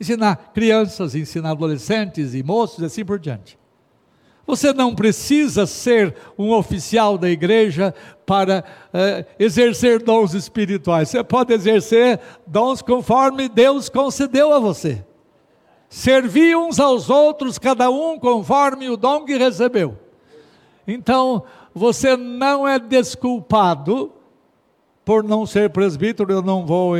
ensinar 0.00 0.52
crianças, 0.52 1.14
ensinar 1.14 1.52
adolescentes 1.52 2.34
e 2.34 2.42
moços 2.42 2.80
e 2.80 2.84
assim 2.84 3.04
por 3.04 3.18
diante. 3.18 3.58
Você 4.46 4.72
não 4.72 4.94
precisa 4.94 5.66
ser 5.66 6.14
um 6.36 6.50
oficial 6.52 7.16
da 7.16 7.30
igreja 7.30 7.94
para 8.26 8.64
eh, 8.92 9.24
exercer 9.38 10.02
dons 10.02 10.34
espirituais. 10.34 11.08
Você 11.08 11.22
pode 11.22 11.54
exercer 11.54 12.18
dons 12.46 12.82
conforme 12.82 13.48
Deus 13.48 13.88
concedeu 13.88 14.52
a 14.52 14.58
você. 14.58 15.04
Servir 15.88 16.56
uns 16.56 16.80
aos 16.80 17.08
outros, 17.08 17.58
cada 17.58 17.88
um 17.88 18.18
conforme 18.18 18.88
o 18.88 18.96
dom 18.96 19.24
que 19.24 19.36
recebeu. 19.36 19.96
Então, 20.86 21.44
você 21.72 22.16
não 22.16 22.66
é 22.66 22.78
desculpado 22.78 24.12
por 25.04 25.24
não 25.24 25.46
ser 25.46 25.70
presbítero, 25.70 26.32
eu 26.32 26.42
não 26.42 26.64
vou 26.64 26.94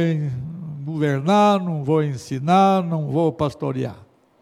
governar, 0.84 1.60
não 1.60 1.84
vou 1.84 2.02
ensinar, 2.02 2.82
não 2.82 3.08
vou 3.08 3.32
pastorear. 3.32 3.98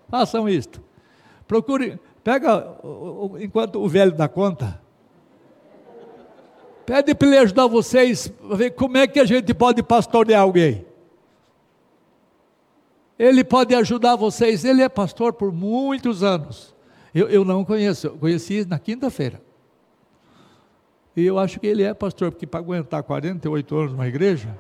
Façam 0.08 0.48
isto. 0.48 0.82
Procure 1.46 1.98
Pega, 2.22 2.76
enquanto 3.40 3.82
o 3.82 3.88
velho 3.88 4.12
dá 4.12 4.28
conta, 4.28 4.80
pede 6.84 7.14
para 7.14 7.28
ele 7.28 7.38
ajudar 7.38 7.66
vocês 7.66 8.30
a 8.50 8.54
ver 8.54 8.70
como 8.72 8.98
é 8.98 9.06
que 9.06 9.18
a 9.18 9.24
gente 9.24 9.54
pode 9.54 9.82
pastorear 9.82 10.42
alguém. 10.42 10.84
Ele 13.18 13.42
pode 13.42 13.74
ajudar 13.74 14.16
vocês, 14.16 14.64
ele 14.64 14.82
é 14.82 14.88
pastor 14.88 15.32
por 15.32 15.52
muitos 15.52 16.22
anos. 16.22 16.74
Eu, 17.14 17.28
eu 17.28 17.44
não 17.44 17.64
conheço, 17.64 18.08
eu 18.08 18.18
conheci 18.18 18.66
na 18.66 18.78
quinta-feira. 18.78 19.42
E 21.20 21.26
eu 21.26 21.38
acho 21.38 21.60
que 21.60 21.66
ele 21.66 21.82
é 21.82 21.92
pastor, 21.92 22.30
porque 22.30 22.46
para 22.46 22.60
aguentar 22.60 23.02
48 23.02 23.76
anos 23.76 23.92
numa 23.92 24.08
igreja. 24.08 24.56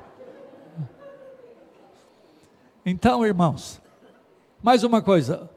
Então, 2.84 3.24
irmãos, 3.24 3.80
mais 4.62 4.84
uma 4.84 5.00
coisa, 5.00 5.50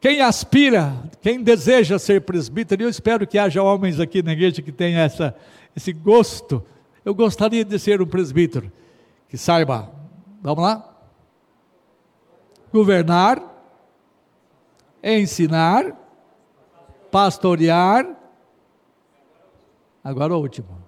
quem 0.00 0.20
aspira, 0.20 0.94
quem 1.20 1.42
deseja 1.42 1.98
ser 1.98 2.22
presbítero, 2.22 2.82
eu 2.82 2.88
espero 2.88 3.26
que 3.26 3.38
haja 3.38 3.62
homens 3.62 4.00
aqui 4.00 4.22
na 4.22 4.32
igreja 4.32 4.62
que 4.62 4.72
tenham 4.72 5.00
essa, 5.00 5.34
esse 5.76 5.92
gosto. 5.92 6.64
Eu 7.04 7.14
gostaria 7.14 7.64
de 7.64 7.78
ser 7.78 8.00
um 8.00 8.06
presbítero 8.06 8.72
que 9.28 9.36
saiba, 9.36 9.90
vamos 10.40 10.62
lá? 10.62 10.86
Governar, 12.72 13.42
ensinar, 15.02 15.96
pastorear. 17.10 18.19
Agora 20.02 20.36
o 20.36 20.40
último. 20.40 20.78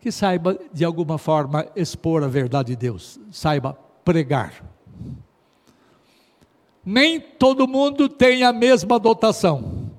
Que 0.00 0.12
saiba 0.12 0.58
de 0.72 0.84
alguma 0.84 1.18
forma 1.18 1.66
expor 1.74 2.22
a 2.22 2.28
verdade 2.28 2.68
de 2.68 2.76
Deus, 2.76 3.18
saiba 3.30 3.78
pregar 4.04 4.62
nem 6.86 7.18
todo 7.18 7.66
mundo 7.66 8.08
tem 8.08 8.44
a 8.44 8.52
mesma 8.52 8.96
dotação. 8.96 9.90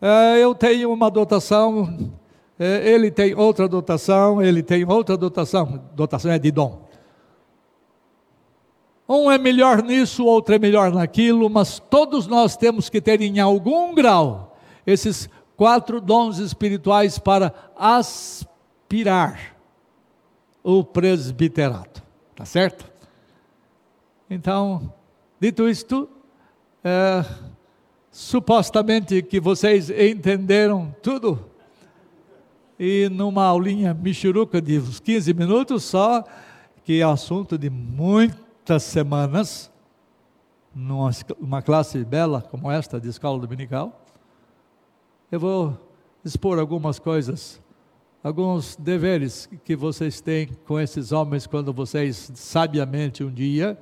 É, 0.00 0.40
eu 0.40 0.52
tenho 0.56 0.92
uma 0.92 1.08
dotação, 1.08 2.10
é, 2.58 2.90
ele 2.90 3.12
tem 3.12 3.32
outra 3.32 3.68
dotação, 3.68 4.42
ele 4.42 4.60
tem 4.60 4.84
outra 4.84 5.16
dotação. 5.16 5.84
Dotação 5.94 6.32
é 6.32 6.38
de 6.40 6.50
dom. 6.50 6.82
Um 9.08 9.30
é 9.30 9.38
melhor 9.38 9.84
nisso, 9.84 10.24
outro 10.24 10.56
é 10.56 10.58
melhor 10.58 10.92
naquilo, 10.92 11.48
mas 11.48 11.78
todos 11.78 12.26
nós 12.26 12.56
temos 12.56 12.90
que 12.90 13.00
ter 13.00 13.20
em 13.20 13.38
algum 13.38 13.94
grau 13.94 14.51
esses 14.86 15.28
quatro 15.56 16.00
dons 16.00 16.38
espirituais 16.38 17.18
para 17.18 17.54
aspirar 17.76 19.56
o 20.62 20.82
presbiterato. 20.84 22.02
Tá 22.34 22.44
certo? 22.44 22.90
Então, 24.28 24.92
dito 25.38 25.68
isto, 25.68 26.08
é, 26.82 27.24
supostamente 28.10 29.22
que 29.22 29.38
vocês 29.38 29.90
entenderam 29.90 30.94
tudo, 31.02 31.50
e 32.78 33.08
numa 33.10 33.44
aulinha 33.44 33.94
michuruca 33.94 34.60
de 34.60 34.78
uns 34.78 34.98
15 34.98 35.34
minutos 35.34 35.84
só, 35.84 36.24
que 36.84 37.00
é 37.00 37.04
assunto 37.04 37.56
de 37.56 37.70
muitas 37.70 38.82
semanas, 38.82 39.70
numa 40.74 41.10
uma 41.38 41.62
classe 41.62 42.02
bela 42.04 42.40
como 42.40 42.70
esta 42.70 43.00
de 43.00 43.08
escola 43.08 43.38
dominical, 43.38 44.01
eu 45.32 45.40
vou 45.40 45.78
expor 46.22 46.58
algumas 46.58 46.98
coisas, 46.98 47.58
alguns 48.22 48.76
deveres 48.76 49.48
que 49.64 49.74
vocês 49.74 50.20
têm 50.20 50.46
com 50.66 50.78
esses 50.78 51.10
homens 51.10 51.46
quando 51.46 51.72
vocês 51.72 52.30
sabiamente 52.34 53.24
um 53.24 53.32
dia 53.32 53.78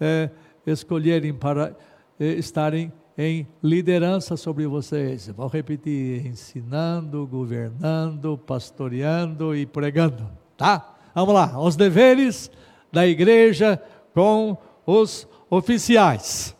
é, 0.00 0.30
escolherem 0.66 1.34
para 1.34 1.76
é, 2.18 2.24
estarem 2.28 2.90
em 3.18 3.46
liderança 3.62 4.38
sobre 4.38 4.66
vocês. 4.66 5.28
Vou 5.28 5.48
repetir: 5.48 6.26
ensinando, 6.26 7.26
governando, 7.26 8.38
pastoreando 8.38 9.54
e 9.54 9.66
pregando. 9.66 10.26
Tá? 10.56 10.96
Vamos 11.14 11.34
lá. 11.34 11.60
Os 11.60 11.76
deveres 11.76 12.50
da 12.90 13.06
igreja 13.06 13.82
com 14.14 14.56
os 14.86 15.28
oficiais. 15.50 16.56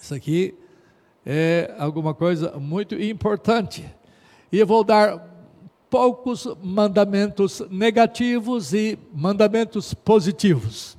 Isso 0.00 0.14
aqui 0.14 0.54
é 1.24 1.74
alguma 1.78 2.14
coisa 2.14 2.52
muito 2.58 2.94
importante. 2.94 3.84
E 4.52 4.58
eu 4.58 4.66
vou 4.66 4.84
dar 4.84 5.32
poucos 5.88 6.46
mandamentos 6.62 7.62
negativos 7.70 8.72
e 8.74 8.98
mandamentos 9.12 9.94
positivos. 9.94 10.98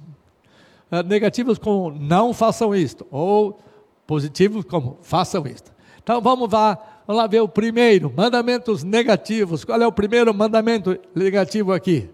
Ah, 0.89 1.03
negativos 1.03 1.57
como 1.57 1.91
não 1.91 2.33
façam 2.33 2.73
isto, 2.73 3.05
ou 3.11 3.59
positivos 4.07 4.63
como 4.65 4.97
façam 5.01 5.45
isto. 5.47 5.73
Então 6.01 6.21
vamos 6.21 6.51
lá, 6.51 7.01
vamos 7.05 7.21
lá 7.21 7.27
ver 7.27 7.41
o 7.41 7.47
primeiro, 7.47 8.13
mandamentos 8.15 8.83
negativos. 8.83 9.65
Qual 9.65 9.81
é 9.81 9.87
o 9.87 9.91
primeiro 9.91 10.33
mandamento 10.33 10.97
negativo 11.13 11.73
aqui? 11.73 12.09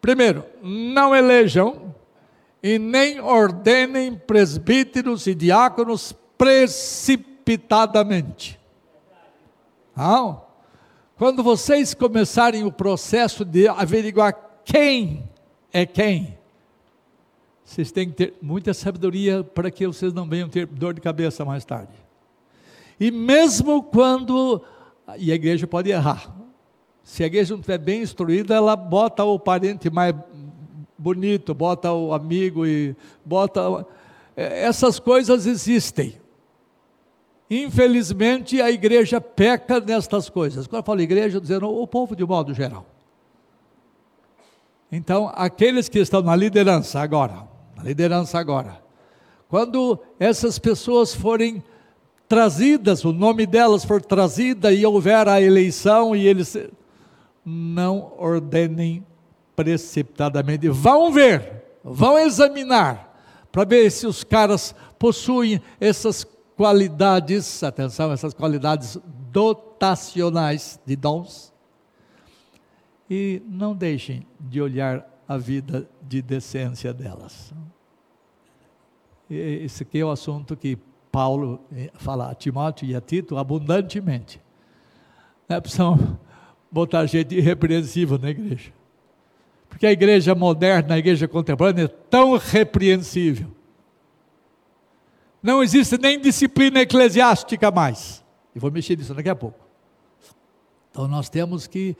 Primeiro, 0.00 0.44
não 0.62 1.14
elejam 1.14 1.94
e 2.62 2.78
nem 2.78 3.20
ordenem 3.20 4.14
presbíteros 4.14 5.26
e 5.26 5.34
diáconos 5.34 6.14
precipitadamente. 6.36 8.60
Não. 9.96 10.42
quando 11.16 11.42
vocês 11.42 11.94
começarem 11.94 12.64
o 12.64 12.72
processo 12.72 13.44
de 13.44 13.68
averiguar 13.68 14.34
quem 14.64 15.30
é 15.72 15.86
quem, 15.86 16.36
vocês 17.64 17.90
têm 17.90 18.08
que 18.08 18.14
ter 18.14 18.34
muita 18.42 18.74
sabedoria 18.74 19.42
para 19.42 19.70
que 19.70 19.86
vocês 19.86 20.12
não 20.12 20.28
venham 20.28 20.48
ter 20.48 20.66
dor 20.66 20.92
de 20.92 21.00
cabeça 21.00 21.44
mais 21.44 21.64
tarde. 21.64 21.92
E 23.00 23.10
mesmo 23.10 23.82
quando. 23.82 24.62
E 25.18 25.32
a 25.32 25.34
igreja 25.34 25.66
pode 25.66 25.90
errar. 25.90 26.34
Se 27.02 27.22
a 27.22 27.26
igreja 27.26 27.54
não 27.54 27.60
estiver 27.60 27.78
bem 27.78 28.02
instruída, 28.02 28.54
ela 28.54 28.76
bota 28.76 29.24
o 29.24 29.38
parente 29.38 29.90
mais 29.90 30.14
bonito, 30.96 31.54
bota 31.54 31.92
o 31.92 32.12
amigo 32.12 32.66
e 32.66 32.94
bota. 33.24 33.86
É, 34.36 34.64
essas 34.64 34.98
coisas 34.98 35.46
existem. 35.46 36.14
Infelizmente, 37.50 38.60
a 38.60 38.70
igreja 38.70 39.20
peca 39.20 39.78
nestas 39.80 40.28
coisas. 40.28 40.66
Quando 40.66 40.80
eu 40.80 40.86
falo 40.86 41.00
igreja, 41.00 41.40
dizendo 41.40 41.68
o 41.68 41.86
povo 41.86 42.16
de 42.16 42.24
modo 42.24 42.54
geral. 42.54 42.86
Então, 44.90 45.30
aqueles 45.34 45.88
que 45.88 45.98
estão 45.98 46.22
na 46.22 46.36
liderança 46.36 47.00
agora, 47.00 47.46
na 47.76 47.82
liderança 47.82 48.38
agora, 48.38 48.80
quando 49.48 49.98
essas 50.18 50.58
pessoas 50.58 51.14
forem 51.14 51.62
trazidas, 52.28 53.04
o 53.04 53.12
nome 53.12 53.46
delas 53.46 53.84
for 53.84 54.00
trazida 54.00 54.72
e 54.72 54.84
houver 54.86 55.28
a 55.28 55.40
eleição 55.40 56.16
e 56.16 56.26
eles 56.26 56.56
não 57.44 58.12
ordenem 58.18 59.04
precipitadamente, 59.54 60.68
vão 60.68 61.12
ver, 61.12 61.64
vão 61.84 62.18
examinar 62.18 63.12
para 63.52 63.64
ver 63.64 63.90
se 63.90 64.06
os 64.06 64.24
caras 64.24 64.74
possuem 64.98 65.60
essas 65.78 66.24
qualidades, 66.56 67.62
atenção, 67.62 68.12
essas 68.12 68.32
qualidades 68.32 68.98
dotacionais 69.30 70.80
de 70.86 70.96
dons. 70.96 71.52
E 73.10 73.42
não 73.46 73.74
deixem 73.74 74.26
de 74.40 74.60
olhar 74.60 75.06
a 75.28 75.36
vida 75.36 75.88
de 76.02 76.22
decência 76.22 76.92
delas. 76.92 77.52
Esse 79.28 79.82
aqui 79.82 79.98
é 79.98 80.04
o 80.04 80.10
assunto 80.10 80.56
que 80.56 80.78
Paulo 81.10 81.60
eh, 81.74 81.90
fala 81.94 82.30
a 82.30 82.34
Timóteo 82.34 82.88
e 82.88 82.94
a 82.94 83.00
Tito 83.00 83.36
abundantemente. 83.36 84.40
Não 85.48 85.56
é 85.56 85.60
precisam 85.60 86.18
botar 86.70 87.06
gente 87.06 87.34
irrepreensível 87.34 88.18
na 88.18 88.30
igreja. 88.30 88.72
Porque 89.68 89.86
a 89.86 89.92
igreja 89.92 90.34
moderna, 90.34 90.94
a 90.94 90.98
igreja 90.98 91.28
contemporânea 91.28 91.84
é 91.84 91.88
tão 91.88 92.36
repreensível 92.36 93.53
não 95.44 95.62
existe 95.62 95.98
nem 95.98 96.18
disciplina 96.18 96.80
eclesiástica 96.80 97.70
mais. 97.70 98.24
E 98.56 98.58
vou 98.58 98.70
mexer 98.70 98.96
nisso 98.96 99.12
daqui 99.12 99.28
a 99.28 99.36
pouco. 99.36 99.58
Então 100.90 101.06
nós 101.06 101.28
temos 101.28 101.66
que, 101.66 101.94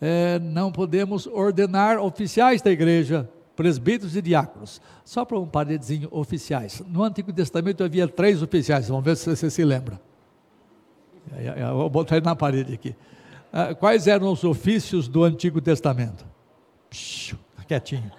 é, 0.00 0.40
não 0.40 0.72
podemos 0.72 1.28
ordenar 1.28 2.00
oficiais 2.00 2.60
da 2.60 2.72
igreja, 2.72 3.30
presbíteros 3.54 4.16
e 4.16 4.20
diáconos. 4.20 4.82
Só 5.04 5.24
para 5.24 5.38
um 5.38 5.46
paredezinho, 5.46 6.08
oficiais. 6.10 6.82
No 6.88 7.04
Antigo 7.04 7.32
Testamento 7.32 7.84
havia 7.84 8.08
três 8.08 8.42
oficiais, 8.42 8.88
vamos 8.88 9.04
ver 9.04 9.16
se 9.16 9.30
você 9.30 9.48
se 9.48 9.64
lembra. 9.64 10.00
Eu 11.56 11.76
vou 11.76 11.88
botar 11.88 12.16
ele 12.16 12.24
na 12.24 12.34
parede 12.34 12.74
aqui. 12.74 12.96
Ah, 13.52 13.76
quais 13.76 14.08
eram 14.08 14.32
os 14.32 14.42
ofícios 14.42 15.06
do 15.06 15.22
Antigo 15.22 15.60
Testamento? 15.60 16.26
Psh, 16.90 17.36
quietinho. 17.68 18.10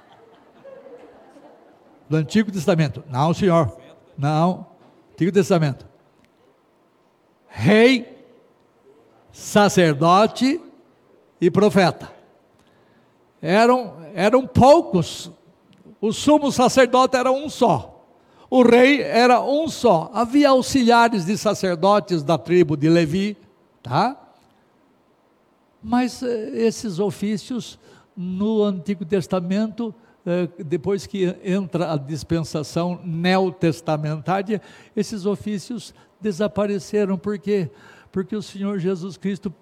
Do 2.08 2.16
Antigo 2.16 2.50
Testamento. 2.50 3.04
Não, 3.10 3.34
senhor. 3.34 3.78
Não. 4.18 4.69
Antigo 5.20 5.34
Testamento. 5.34 5.86
Rei, 7.50 8.26
sacerdote 9.34 10.62
e 11.42 11.52
profeta. 11.52 12.10
Eram, 13.42 13.98
eram 14.16 14.48
poucos. 14.48 15.30
O 16.00 16.14
sumo 16.14 16.54
sacerdote 16.54 17.18
era 17.18 17.34
um 17.34 17.50
só. 17.50 18.02
O 18.50 18.64
rei 18.64 19.02
era 19.02 19.42
um 19.42 19.68
só. 19.68 20.10
Havia 20.14 20.52
auxiliares 20.52 21.26
de 21.26 21.38
sacerdotes 21.38 22.24
da 22.24 22.38
tribo 22.38 22.78
de 22.78 22.88
Levi, 22.88 23.36
tá? 23.84 24.18
Mas 25.84 26.24
eh, 26.24 26.52
esses 26.66 26.98
ofícios 26.98 27.78
no 28.16 28.64
Antigo 28.64 29.04
Testamento 29.04 29.94
depois 30.58 31.08
que 31.08 31.36
entra 31.44 31.94
a 31.94 31.98
dispensação 31.98 33.00
neotestamentária, 33.04 34.62
esses 34.96 35.26
ofícios 35.26 35.94
desapareceram. 36.22 37.18
Por 37.18 37.38
quê? 37.38 37.70
Porque 38.12 38.36
o 38.36 38.42
Senhor 38.42 38.80
Jesus 38.80 39.18
Cristo 39.18 39.54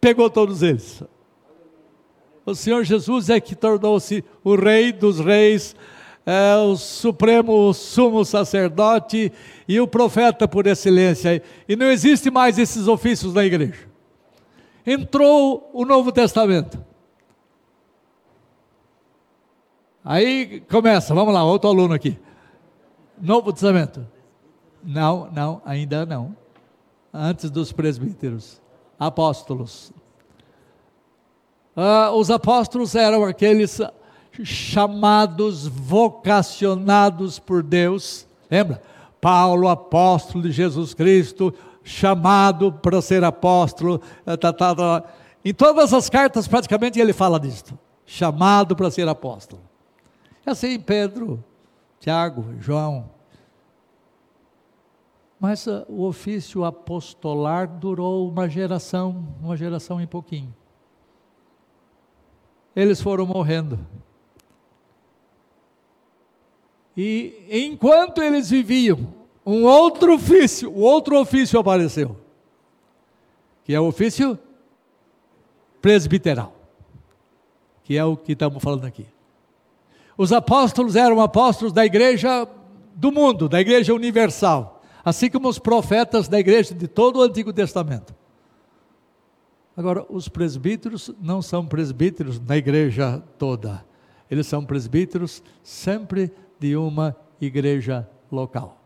pegou 0.00 0.30
todos 0.30 0.62
eles. 0.62 1.02
O 2.44 2.54
Senhor 2.54 2.84
Jesus 2.84 3.28
é 3.28 3.40
que 3.40 3.56
tornou-se 3.56 4.24
o 4.44 4.54
Rei 4.54 4.92
dos 4.92 5.18
Reis, 5.18 5.74
é, 6.24 6.56
o 6.56 6.76
Supremo 6.76 7.68
o 7.68 7.74
Sumo 7.74 8.24
Sacerdote 8.24 9.32
e 9.66 9.80
o 9.80 9.88
profeta 9.88 10.46
por 10.46 10.66
excelência. 10.66 11.42
E 11.68 11.74
não 11.74 11.86
existe 11.86 12.30
mais 12.30 12.58
esses 12.58 12.86
ofícios 12.86 13.34
na 13.34 13.44
igreja. 13.44 13.88
Entrou 14.86 15.68
o 15.72 15.84
Novo 15.84 16.12
Testamento. 16.12 16.85
Aí 20.08 20.60
começa, 20.70 21.12
vamos 21.12 21.34
lá, 21.34 21.42
outro 21.42 21.68
aluno 21.68 21.92
aqui. 21.92 22.16
Novo 23.20 23.52
Testamento. 23.52 24.06
Não, 24.80 25.28
não, 25.32 25.60
ainda 25.64 26.06
não. 26.06 26.36
Antes 27.12 27.50
dos 27.50 27.72
presbíteros. 27.72 28.62
Apóstolos. 28.96 29.92
Ah, 31.74 32.12
os 32.12 32.30
apóstolos 32.30 32.94
eram 32.94 33.24
aqueles 33.24 33.80
chamados, 34.44 35.66
vocacionados 35.66 37.40
por 37.40 37.64
Deus. 37.64 38.28
Lembra? 38.48 38.80
Paulo, 39.20 39.66
apóstolo 39.66 40.44
de 40.44 40.52
Jesus 40.52 40.94
Cristo, 40.94 41.52
chamado 41.82 42.72
para 42.72 43.02
ser 43.02 43.24
apóstolo. 43.24 44.00
Tá, 44.24 44.52
tá, 44.52 44.72
tá. 44.72 45.04
Em 45.44 45.52
todas 45.52 45.92
as 45.92 46.08
cartas, 46.08 46.46
praticamente, 46.46 47.00
ele 47.00 47.12
fala 47.12 47.40
disso. 47.40 47.76
Chamado 48.06 48.76
para 48.76 48.88
ser 48.88 49.08
apóstolo. 49.08 49.65
Assim, 50.46 50.78
Pedro, 50.78 51.44
Tiago, 51.98 52.54
João. 52.60 53.10
Mas 55.40 55.66
uh, 55.66 55.84
o 55.88 56.04
ofício 56.04 56.64
apostolar 56.64 57.66
durou 57.68 58.28
uma 58.28 58.48
geração, 58.48 59.34
uma 59.42 59.56
geração 59.56 60.00
e 60.00 60.06
pouquinho. 60.06 60.54
Eles 62.76 63.02
foram 63.02 63.26
morrendo. 63.26 63.84
E 66.96 67.44
enquanto 67.50 68.22
eles 68.22 68.48
viviam, 68.48 69.12
um 69.44 69.64
outro 69.64 70.14
ofício, 70.14 70.70
o 70.70 70.80
outro 70.80 71.20
ofício 71.20 71.58
apareceu, 71.58 72.16
que 73.64 73.74
é 73.74 73.80
o 73.80 73.86
ofício 73.86 74.38
presbiteral, 75.82 76.54
que 77.82 77.98
é 77.98 78.04
o 78.04 78.16
que 78.16 78.32
estamos 78.32 78.62
falando 78.62 78.86
aqui. 78.86 79.06
Os 80.16 80.32
apóstolos 80.32 80.96
eram 80.96 81.20
apóstolos 81.20 81.72
da 81.72 81.84
igreja 81.84 82.48
do 82.94 83.12
mundo, 83.12 83.48
da 83.48 83.60
igreja 83.60 83.94
universal, 83.94 84.82
assim 85.04 85.28
como 85.28 85.48
os 85.48 85.58
profetas 85.58 86.26
da 86.26 86.40
igreja 86.40 86.74
de 86.74 86.88
todo 86.88 87.18
o 87.18 87.22
Antigo 87.22 87.52
Testamento. 87.52 88.14
Agora, 89.76 90.06
os 90.08 90.26
presbíteros 90.26 91.10
não 91.20 91.42
são 91.42 91.66
presbíteros 91.66 92.40
na 92.40 92.56
igreja 92.56 93.22
toda, 93.38 93.84
eles 94.30 94.46
são 94.46 94.64
presbíteros 94.64 95.42
sempre 95.62 96.32
de 96.58 96.74
uma 96.76 97.14
igreja 97.38 98.08
local. 98.32 98.80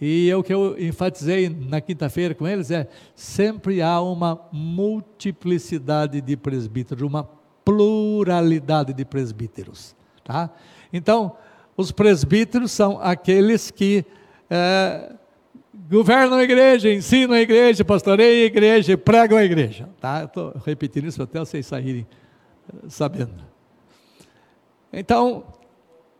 E 0.00 0.28
é 0.28 0.36
o 0.36 0.42
que 0.42 0.52
eu 0.52 0.76
enfatizei 0.78 1.48
na 1.48 1.80
quinta-feira 1.80 2.34
com 2.34 2.46
eles 2.46 2.72
é 2.72 2.88
sempre 3.14 3.80
há 3.80 4.00
uma 4.00 4.40
multiplicidade 4.52 6.20
de 6.20 6.36
presbíteros, 6.36 7.02
uma 7.02 7.22
pluralidade 7.64 8.92
de 8.92 9.04
presbíteros. 9.04 9.94
Tá? 10.24 10.50
Então, 10.92 11.36
os 11.76 11.92
presbíteros 11.92 12.72
são 12.72 12.98
aqueles 13.00 13.70
que 13.70 14.04
é, 14.48 15.12
governam 15.88 16.38
a 16.38 16.42
igreja, 16.42 16.92
ensinam 16.92 17.34
a 17.34 17.40
igreja, 17.40 17.84
pastoreiam 17.84 18.44
a 18.44 18.46
igreja, 18.46 18.96
pregam 18.96 19.38
a 19.38 19.44
igreja. 19.44 19.88
Tá? 20.00 20.24
Estou 20.24 20.54
repetindo 20.64 21.06
isso 21.06 21.22
até 21.22 21.38
vocês 21.38 21.66
saírem 21.66 22.06
eh, 22.68 22.88
sabendo. 22.88 23.34
Então, 24.92 25.44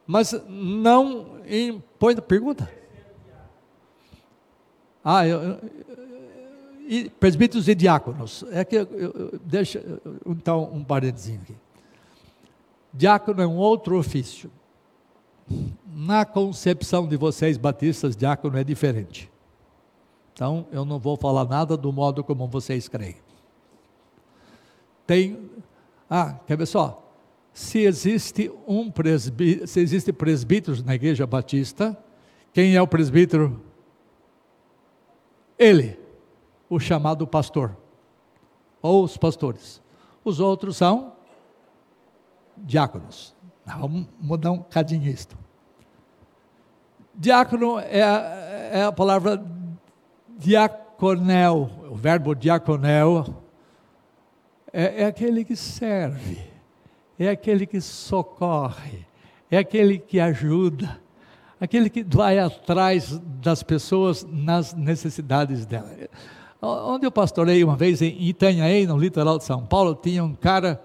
mas 0.07 0.35
não 0.49 1.39
impõe 1.49 2.17
pergunta. 2.17 2.71
Ah, 5.03 5.27
eu, 5.27 5.41
eu, 6.89 7.11
presbíteros 7.21 7.69
e 7.69 7.75
diáconos. 7.75 8.45
É 8.51 8.65
que 8.65 8.77
eu, 8.77 9.39
deixa 9.45 9.83
então 10.27 10.71
um 10.73 10.83
parênteses 10.83 11.39
aqui. 11.41 11.55
Diácono 12.97 13.43
é 13.43 13.47
um 13.47 13.57
outro 13.57 13.99
ofício. 13.99 14.49
Na 15.85 16.25
concepção 16.25 17.09
de 17.09 17.17
vocês 17.17 17.59
batistas, 17.59 18.17
diácono 18.17 18.57
é 18.57 18.63
diferente. 18.63 19.29
Então, 20.33 20.67
eu 20.71 20.85
não 20.85 21.01
vou 21.01 21.17
falar 21.17 21.45
nada 21.45 21.77
do 21.77 21.93
modo 21.93 22.23
como 22.23 22.47
vocês 22.47 22.87
creem. 22.87 23.17
tem. 25.05 25.51
Ah, 26.09 26.39
quer 26.47 26.57
ver 26.57 26.67
só? 26.67 27.03
Se 27.53 27.81
existe 27.81 28.51
um 28.67 28.91
presbítero, 28.91 29.67
se 29.67 29.81
existe 29.81 30.13
presbíteros 30.13 30.83
na 30.83 30.95
igreja 30.95 31.27
batista, 31.27 31.97
quem 32.53 32.77
é 32.77 32.83
o 32.83 32.87
presbítero? 32.87 33.61
Ele, 35.59 35.99
o 36.69 36.79
chamado 36.79 37.27
pastor, 37.27 37.77
ou 38.81 39.03
os 39.03 39.17
pastores. 39.17 39.83
Os 40.25 40.41
outros 40.41 40.77
são 40.77 41.14
diáconos. 42.57 43.35
Vamos 43.67 44.07
mudar 44.21 44.53
um 44.53 44.63
cadinho 44.63 45.09
isto. 45.11 45.37
Diácono 47.15 47.79
é 47.79 48.03
a, 48.03 48.17
é 48.73 48.85
a 48.85 48.93
palavra 48.93 49.43
diaconel, 50.37 51.71
o 51.91 51.95
verbo 51.95 52.35
diaconel 52.35 53.25
é, 54.73 55.03
é 55.03 55.07
aquele 55.07 55.45
que 55.45 55.55
serve, 55.55 56.39
é 57.17 57.29
aquele 57.29 57.67
que 57.67 57.81
socorre, 57.81 59.07
é 59.49 59.59
aquele 59.59 59.99
que 59.99 60.19
ajuda, 60.19 61.01
aquele 61.61 61.89
que 61.89 62.03
vai 62.03 62.41
atrás 62.41 63.21
das 63.41 63.63
pessoas 63.63 64.27
nas 64.29 64.75
necessidades 64.75 65.65
delas. 65.65 66.09
Onde 66.61 67.07
eu 67.07 67.13
pastorei 67.13 67.63
uma 67.63 67.77
vez 67.77 68.03
em 68.03 68.21
Itanhaém, 68.21 68.87
no 68.87 68.99
litoral 68.99 69.39
de 69.39 69.45
São 69.45 69.65
Paulo, 69.65 69.95
tinha 69.95 70.25
um 70.25 70.35
cara 70.35 70.83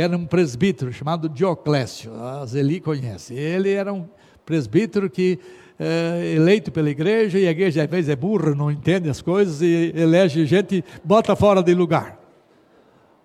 era 0.00 0.16
um 0.16 0.24
presbítero 0.24 0.92
chamado 0.92 1.28
Dioclésio, 1.28 2.14
a 2.14 2.44
Zeli 2.46 2.80
conhece. 2.80 3.34
Ele 3.34 3.70
era 3.72 3.92
um 3.92 4.08
presbítero 4.44 5.10
que 5.10 5.38
é, 5.78 6.34
eleito 6.34 6.70
pela 6.70 6.90
igreja 6.90 7.38
e 7.38 7.46
a 7.46 7.50
igreja 7.50 7.82
às 7.82 7.90
vezes 7.90 8.08
é 8.08 8.16
burra, 8.16 8.54
não 8.54 8.70
entende 8.70 9.08
as 9.08 9.22
coisas 9.22 9.62
e 9.62 9.92
elege 9.94 10.44
gente, 10.44 10.84
bota 11.02 11.34
fora 11.34 11.62
de 11.62 11.74
lugar. 11.74 12.18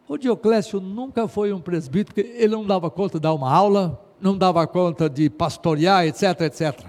O 0.07 0.17
Dioclésio 0.17 0.79
nunca 0.79 1.27
foi 1.27 1.51
um 1.51 1.59
presbítero, 1.59 2.13
porque 2.13 2.35
ele 2.37 2.53
não 2.53 2.65
dava 2.65 2.89
conta 2.91 3.17
de 3.17 3.23
dar 3.23 3.33
uma 3.33 3.51
aula, 3.51 4.01
não 4.21 4.37
dava 4.37 4.65
conta 4.67 5.09
de 5.09 5.29
pastorear, 5.29 6.05
etc, 6.05 6.41
etc. 6.41 6.85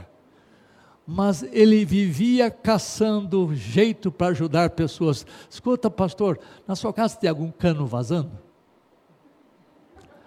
Mas 1.07 1.43
ele 1.53 1.85
vivia 1.85 2.51
caçando 2.51 3.55
jeito 3.55 4.13
para 4.13 4.29
ajudar 4.29 4.71
pessoas. 4.71 5.27
Escuta, 5.49 5.91
pastor, 5.91 6.39
na 6.67 6.77
sua 6.77 6.93
casa 6.93 7.17
tem 7.17 7.31
algum 7.31 7.51
cano 7.51 7.87
vazando? 7.87 8.46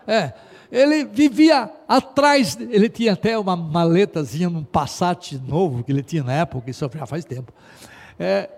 É, 0.10 0.34
ele 0.72 1.06
vivia 1.06 1.69
atrás, 1.88 2.58
ele 2.60 2.89
tinha 2.89 3.13
até 3.13 3.38
uma 3.38 3.56
maletazinha, 3.56 4.50
um 4.50 4.63
Passat 4.63 5.34
novo 5.48 5.84
que 5.84 5.91
ele 5.91 6.02
tinha 6.02 6.24
na 6.24 6.34
época, 6.34 6.72
isso 6.72 6.89
já 6.91 7.06
faz 7.06 7.24
tempo. 7.24 7.54
É, 8.17 8.50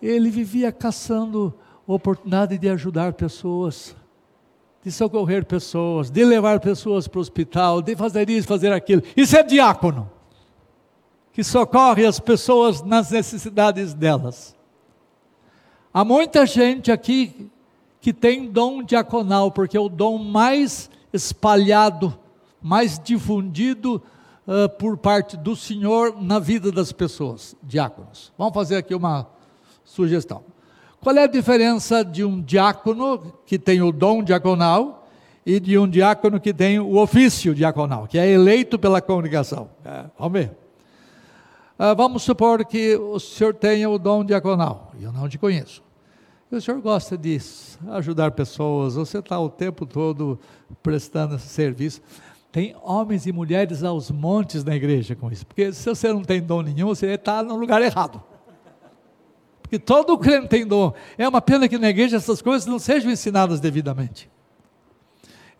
ele 0.00 0.30
vivia 0.30 0.72
caçando 0.72 1.52
oportunidade 1.86 2.56
de 2.56 2.66
ajudar 2.70 3.12
pessoas, 3.12 3.94
de 4.82 4.90
socorrer 4.90 5.44
pessoas, 5.44 6.10
de 6.10 6.24
levar 6.24 6.60
pessoas 6.60 7.06
para 7.06 7.18
o 7.18 7.20
hospital, 7.20 7.82
de 7.82 7.94
fazer 7.94 8.30
isso, 8.30 8.48
fazer 8.48 8.72
aquilo. 8.72 9.02
Isso 9.14 9.36
é 9.36 9.42
diácono, 9.42 10.10
que 11.30 11.44
socorre 11.44 12.06
as 12.06 12.18
pessoas 12.18 12.80
nas 12.80 13.10
necessidades 13.10 13.92
delas. 13.92 14.56
Há 15.92 16.02
muita 16.02 16.46
gente 16.46 16.90
aqui 16.90 17.50
que 18.06 18.12
tem 18.12 18.48
dom 18.48 18.84
diaconal, 18.84 19.50
porque 19.50 19.76
é 19.76 19.80
o 19.80 19.88
dom 19.88 20.16
mais 20.16 20.88
espalhado, 21.12 22.16
mais 22.62 23.00
difundido 23.00 24.00
uh, 24.46 24.68
por 24.78 24.96
parte 24.96 25.36
do 25.36 25.56
Senhor 25.56 26.14
na 26.22 26.38
vida 26.38 26.70
das 26.70 26.92
pessoas, 26.92 27.56
diáconos. 27.60 28.32
Vamos 28.38 28.54
fazer 28.54 28.76
aqui 28.76 28.94
uma 28.94 29.26
sugestão. 29.84 30.44
Qual 31.00 31.16
é 31.16 31.24
a 31.24 31.26
diferença 31.26 32.04
de 32.04 32.22
um 32.22 32.40
diácono 32.40 33.32
que 33.44 33.58
tem 33.58 33.82
o 33.82 33.90
dom 33.90 34.22
diaconal 34.22 35.08
e 35.44 35.58
de 35.58 35.76
um 35.76 35.88
diácono 35.88 36.38
que 36.38 36.54
tem 36.54 36.78
o 36.78 36.98
ofício 36.98 37.56
diaconal, 37.56 38.06
que 38.06 38.20
é 38.20 38.30
eleito 38.30 38.78
pela 38.78 39.02
congregação? 39.02 39.68
É, 39.84 40.04
vamos 40.16 40.32
ver. 40.32 40.52
Uh, 41.76 41.96
vamos 41.96 42.22
supor 42.22 42.64
que 42.64 42.94
o 42.94 43.18
senhor 43.18 43.52
tenha 43.52 43.90
o 43.90 43.98
dom 43.98 44.24
diaconal, 44.24 44.92
eu 45.00 45.10
não 45.10 45.28
te 45.28 45.38
conheço. 45.38 45.84
E 46.50 46.54
o 46.54 46.60
senhor 46.60 46.80
gosta 46.80 47.18
de 47.18 47.38
ajudar 47.88 48.30
pessoas, 48.30 48.94
você 48.94 49.18
está 49.18 49.38
o 49.38 49.48
tempo 49.48 49.84
todo 49.84 50.38
prestando 50.82 51.38
serviço. 51.38 52.00
Tem 52.52 52.74
homens 52.82 53.26
e 53.26 53.32
mulheres 53.32 53.82
aos 53.82 54.10
montes 54.10 54.62
na 54.64 54.74
igreja 54.74 55.16
com 55.16 55.30
isso, 55.30 55.44
porque 55.44 55.72
se 55.72 55.88
você 55.88 56.12
não 56.12 56.22
tem 56.22 56.40
dom 56.40 56.62
nenhum, 56.62 56.86
você 56.86 57.06
está 57.08 57.42
no 57.42 57.56
lugar 57.56 57.82
errado. 57.82 58.22
Porque 59.60 59.80
todo 59.80 60.16
crente 60.16 60.46
tem 60.46 60.64
dom. 60.64 60.94
É 61.18 61.28
uma 61.28 61.42
pena 61.42 61.68
que 61.68 61.76
na 61.76 61.88
igreja 61.88 62.16
essas 62.16 62.40
coisas 62.40 62.66
não 62.66 62.78
sejam 62.78 63.10
ensinadas 63.10 63.58
devidamente. 63.58 64.30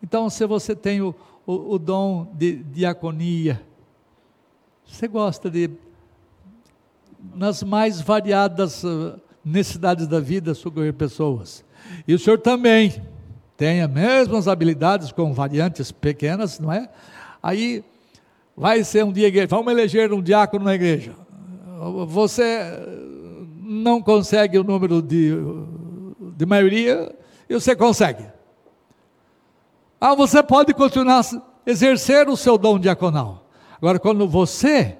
Então, 0.01 0.29
se 0.29 0.45
você 0.47 0.73
tem 0.73 1.01
o, 1.01 1.13
o, 1.45 1.73
o 1.73 1.77
dom 1.77 2.31
de 2.33 2.63
diaconia, 2.63 3.61
você 4.85 5.09
gosta 5.09 5.49
de, 5.49 5.69
nas 7.35 7.61
mais 7.63 7.99
variadas 7.99 8.85
uh, 8.85 9.19
necessidades 9.47 10.07
da 10.07 10.19
vida, 10.19 10.53
socorrer 10.53 10.93
pessoas. 10.93 11.63
E 12.07 12.13
o 12.13 12.19
senhor 12.19 12.39
também 12.39 13.01
tem 13.55 13.81
as 13.81 13.89
mesmas 13.89 14.47
habilidades 14.47 15.11
com 15.11 15.33
variantes 15.33 15.91
pequenas, 15.91 16.59
não 16.59 16.71
é? 16.71 16.89
Aí 17.41 17.83
vai 18.55 18.83
ser 18.83 19.05
um 19.05 19.11
dia 19.11 19.31
vamos 19.47 19.71
eleger 19.71 20.11
um 20.11 20.21
diácono 20.21 20.65
na 20.65 20.75
igreja. 20.75 21.13
Você 22.07 22.61
não 23.61 24.01
consegue 24.01 24.57
o 24.57 24.63
número 24.63 25.01
de, 25.01 25.31
de 26.35 26.45
maioria 26.45 27.15
e 27.49 27.53
você 27.53 27.75
consegue. 27.75 28.25
Ah, 29.99 30.13
você 30.13 30.43
pode 30.43 30.73
continuar 30.73 31.21
a 31.21 31.69
exercer 31.69 32.29
o 32.29 32.37
seu 32.37 32.57
dom 32.57 32.77
diaconal. 32.77 33.47
Agora, 33.77 33.99
quando 33.99 34.27
você 34.27 34.97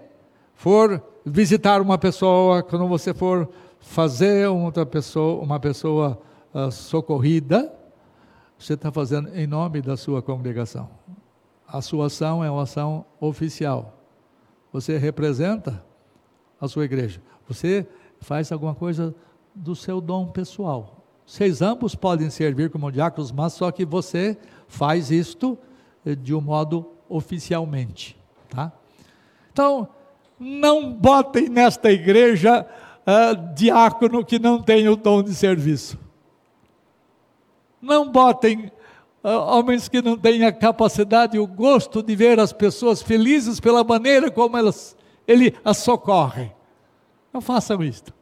for 0.55 1.01
visitar 1.25 1.81
uma 1.81 1.97
pessoa, 1.97 2.63
quando 2.63 2.87
você 2.87 3.13
for 3.13 3.49
fazer 3.87 4.47
outra 4.49 4.85
pessoa, 4.85 5.41
uma 5.41 5.59
pessoa 5.59 6.21
uh, 6.53 6.69
socorrida, 6.69 7.73
você 8.59 8.73
está 8.73 8.91
fazendo 8.91 9.29
em 9.33 9.47
nome 9.47 9.81
da 9.81 9.95
sua 9.95 10.21
congregação. 10.21 10.89
A 11.65 11.81
sua 11.81 12.07
ação 12.07 12.43
é 12.43 12.51
uma 12.51 12.63
ação 12.63 13.05
oficial. 13.19 13.97
Você 14.73 14.97
representa 14.97 15.83
a 16.59 16.67
sua 16.67 16.83
igreja. 16.83 17.21
Você 17.47 17.87
faz 18.19 18.51
alguma 18.51 18.75
coisa 18.75 19.15
do 19.55 19.73
seu 19.73 20.01
dom 20.01 20.27
pessoal. 20.27 21.05
Vocês 21.25 21.61
ambos 21.61 21.95
podem 21.95 22.29
servir 22.29 22.69
como 22.69 22.91
diáconos, 22.91 23.31
mas 23.31 23.53
só 23.53 23.71
que 23.71 23.85
você 23.85 24.37
faz 24.67 25.11
isto 25.11 25.57
eh, 26.05 26.13
de 26.13 26.35
um 26.35 26.41
modo 26.41 26.91
oficialmente, 27.07 28.17
tá? 28.49 28.71
Então, 29.51 29.87
não 30.37 30.93
botem 30.93 31.47
nesta 31.47 31.89
igreja 31.91 32.67
uh, 33.07 33.53
diácono 33.55 34.25
que 34.25 34.37
não 34.37 34.61
tem 34.61 34.89
o 34.89 34.97
dom 34.97 35.23
de 35.23 35.33
serviço. 35.33 35.97
Não 37.81 38.11
botem 38.11 38.71
uh, 39.23 39.29
homens 39.29 39.87
que 39.87 40.01
não 40.01 40.17
têm 40.17 40.43
a 40.43 40.51
capacidade 40.51 41.37
e 41.37 41.39
o 41.39 41.47
gosto 41.47 42.03
de 42.03 42.15
ver 42.15 42.39
as 42.39 42.51
pessoas 42.51 43.01
felizes 43.01 43.59
pela 43.59 43.83
maneira 43.83 44.29
como 44.29 44.57
elas, 44.57 44.97
ele 45.25 45.55
as 45.63 45.77
socorre. 45.77 46.51
Não 47.31 47.39
façam 47.39 47.81
isto. 47.83 48.13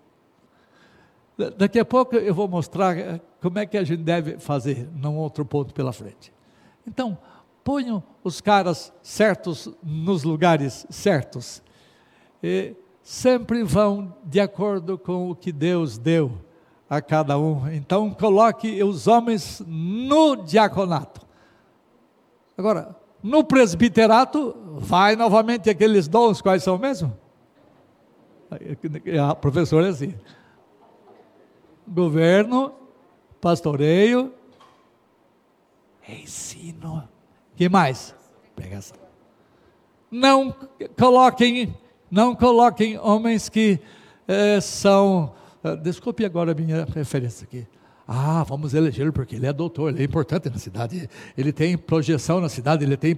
Daqui 1.58 1.80
a 1.80 1.86
pouco 1.86 2.16
eu 2.16 2.34
vou 2.34 2.48
mostrar 2.48 2.98
eh, 2.98 3.20
como 3.42 3.60
é 3.60 3.66
que 3.66 3.78
a 3.78 3.84
gente 3.84 4.04
deve 4.04 4.40
fazer 4.40 4.90
num 4.96 5.18
outro 5.18 5.44
ponto 5.44 5.74
pela 5.74 5.92
frente. 5.92 6.34
Então, 6.88 7.18
ponham 7.62 8.02
os 8.24 8.40
caras 8.40 8.94
certos 9.02 9.70
nos 9.84 10.24
lugares 10.24 10.86
certos. 10.90 11.62
E 12.42 12.74
sempre 13.06 13.62
vão 13.62 14.12
de 14.24 14.40
acordo 14.40 14.98
com 14.98 15.30
o 15.30 15.36
que 15.36 15.52
Deus 15.52 15.96
deu 15.96 16.32
a 16.90 17.00
cada 17.00 17.38
um. 17.38 17.72
Então, 17.72 18.10
coloque 18.10 18.84
os 18.84 19.06
homens 19.06 19.62
no 19.68 20.36
diaconato. 20.36 21.22
Agora, 22.58 22.96
no 23.22 23.44
presbiterato, 23.44 24.56
vai 24.80 25.16
novamente 25.16 25.70
aqueles 25.70 26.08
dons, 26.08 26.42
quais 26.42 26.64
são 26.64 26.80
mesmo? 26.80 27.16
A 29.24 29.36
professora 29.36 29.86
é 29.86 29.90
assim: 29.92 30.16
governo, 31.88 32.74
pastoreio, 33.40 34.34
ensino. 36.10 37.08
que 37.56 37.70
mais? 37.70 38.16
Pregação. 38.56 38.98
Não 40.10 40.56
coloquem 40.98 41.76
não 42.16 42.34
coloquem 42.34 42.98
homens 42.98 43.50
que 43.50 43.78
é, 44.26 44.62
são. 44.62 45.34
Uh, 45.62 45.76
desculpe 45.76 46.24
agora 46.24 46.54
a 46.54 46.56
minha 46.56 46.86
referência 46.86 47.44
aqui. 47.44 47.68
Ah, 48.08 48.42
vamos 48.44 48.74
elegê-lo 48.74 49.12
porque 49.12 49.36
ele 49.36 49.46
é 49.46 49.52
doutor, 49.52 49.90
ele 49.90 50.02
é 50.02 50.06
importante 50.06 50.50
na 50.50 50.58
cidade, 50.58 51.10
ele 51.38 51.52
tem 51.52 51.78
projeção 51.78 52.40
na 52.40 52.48
cidade, 52.48 52.86
ele 52.86 52.96
tem. 52.96 53.18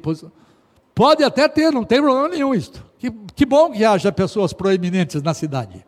Pode 0.95 1.23
até 1.23 1.47
ter, 1.47 1.71
não 1.71 1.83
tem 1.83 2.01
problema 2.01 2.27
nenhum 2.29 2.55
isto. 2.55 2.83
Que, 2.97 3.11
que 3.11 3.45
bom 3.45 3.71
que 3.71 3.85
haja 3.85 4.11
pessoas 4.11 4.51
proeminentes 4.51 5.21
na 5.21 5.35
cidade, 5.35 5.85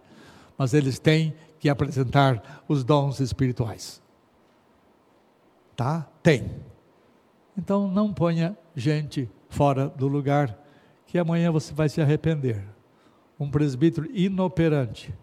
mas 0.55 0.75
eles 0.75 0.99
têm 0.99 1.33
que 1.59 1.67
apresentar 1.67 2.63
os 2.67 2.83
dons 2.83 3.19
espirituais. 3.19 3.99
Tá? 5.75 6.05
tem. 6.21 6.45
Então 7.57 7.87
não 7.87 8.13
ponha 8.13 8.55
gente 8.75 9.27
fora 9.49 9.87
do 9.87 10.07
lugar, 10.07 10.55
que 11.07 11.17
amanhã 11.17 11.51
você 11.51 11.73
vai 11.73 11.89
se 11.89 11.99
arrepender. 11.99 12.63
Um 13.39 13.49
presbítero 13.49 14.09
inoperante, 14.13 15.13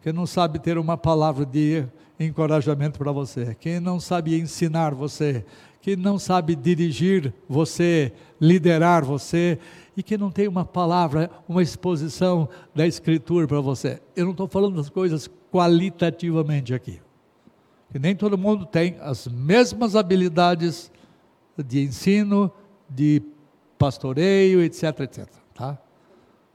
que 0.00 0.12
não 0.12 0.26
sabe 0.26 0.58
ter 0.58 0.78
uma 0.78 0.96
palavra 0.96 1.44
de 1.44 1.84
encorajamento 2.18 2.98
para 2.98 3.10
você, 3.12 3.54
que 3.54 3.80
não 3.80 3.98
sabe 3.98 4.38
ensinar 4.38 4.94
você, 4.94 5.44
que 5.80 5.96
não 5.96 6.18
sabe 6.18 6.54
dirigir 6.54 7.34
você, 7.48 8.12
liderar 8.40 9.04
você, 9.04 9.58
e 9.96 10.02
que 10.02 10.18
não 10.18 10.30
tem 10.30 10.46
uma 10.46 10.64
palavra, 10.64 11.30
uma 11.48 11.62
exposição 11.62 12.48
da 12.74 12.86
Escritura 12.86 13.46
para 13.46 13.60
você. 13.60 14.00
Eu 14.14 14.26
não 14.26 14.32
estou 14.32 14.46
falando 14.46 14.76
das 14.76 14.90
coisas 14.90 15.30
qualitativamente 15.50 16.74
aqui. 16.74 17.00
Que 17.90 17.98
nem 17.98 18.14
todo 18.14 18.36
mundo 18.36 18.66
tem 18.66 18.96
as 19.00 19.26
mesmas 19.26 19.96
habilidades 19.96 20.92
de 21.56 21.82
ensino, 21.82 22.52
de 22.90 23.22
pastoreio, 23.78 24.60
etc, 24.62 25.00
etc. 25.00 25.28
Tá? 25.54 25.78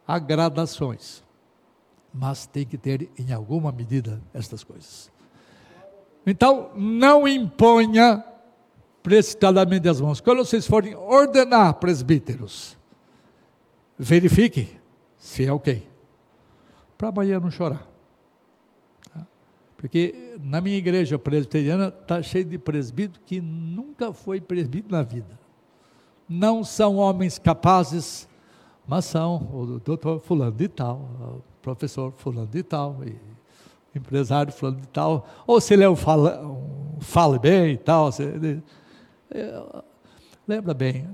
Há 0.07 0.19
gradações, 0.19 1.23
mas 2.13 2.45
tem 2.45 2.65
que 2.65 2.77
ter 2.77 3.09
em 3.17 3.31
alguma 3.31 3.71
medida 3.71 4.21
estas 4.33 4.63
coisas. 4.63 5.11
Então, 6.25 6.71
não 6.75 7.27
imponha 7.27 8.23
precipitadamente 9.01 9.87
as 9.87 9.99
mãos. 9.99 10.21
Quando 10.21 10.45
vocês 10.45 10.67
forem 10.67 10.95
ordenar 10.95 11.75
presbíteros, 11.75 12.77
verifique 13.97 14.77
se 15.17 15.45
é 15.45 15.51
ok. 15.51 15.87
Para 16.97 17.09
amanhã 17.09 17.39
não 17.39 17.49
chorar. 17.49 17.87
Tá? 19.13 19.25
Porque 19.77 20.37
na 20.39 20.61
minha 20.61 20.77
igreja 20.77 21.17
presbiteriana 21.17 21.87
está 21.87 22.21
cheio 22.21 22.45
de 22.45 22.57
presbítero 22.57 23.19
que 23.25 23.41
nunca 23.41 24.13
foi 24.13 24.39
presbítero 24.39 24.95
na 24.95 25.03
vida. 25.03 25.39
Não 26.29 26.63
são 26.63 26.97
homens 26.97 27.39
capazes, 27.39 28.27
mas 28.87 29.05
são 29.05 29.49
o 29.53 29.79
doutor 29.79 30.19
fulano 30.19 30.51
de 30.51 30.67
tal, 30.67 30.97
o 30.97 31.43
professor 31.61 32.11
fulano 32.11 32.47
de 32.47 32.63
tal, 32.63 32.97
e 33.05 33.15
empresário 33.95 34.51
fulano 34.51 34.81
de 34.81 34.87
tal, 34.87 35.27
ou 35.45 35.59
se 35.59 35.73
ele 35.73 35.83
é 35.83 35.89
um 35.89 35.95
fala, 35.95 36.41
um, 36.45 36.99
fale 36.99 37.39
bem 37.39 37.73
e 37.73 37.77
tal. 37.77 38.11
Se, 38.11 38.23
ele, 38.23 38.63
é, 39.29 39.63
lembra 40.47 40.73
bem, 40.73 41.07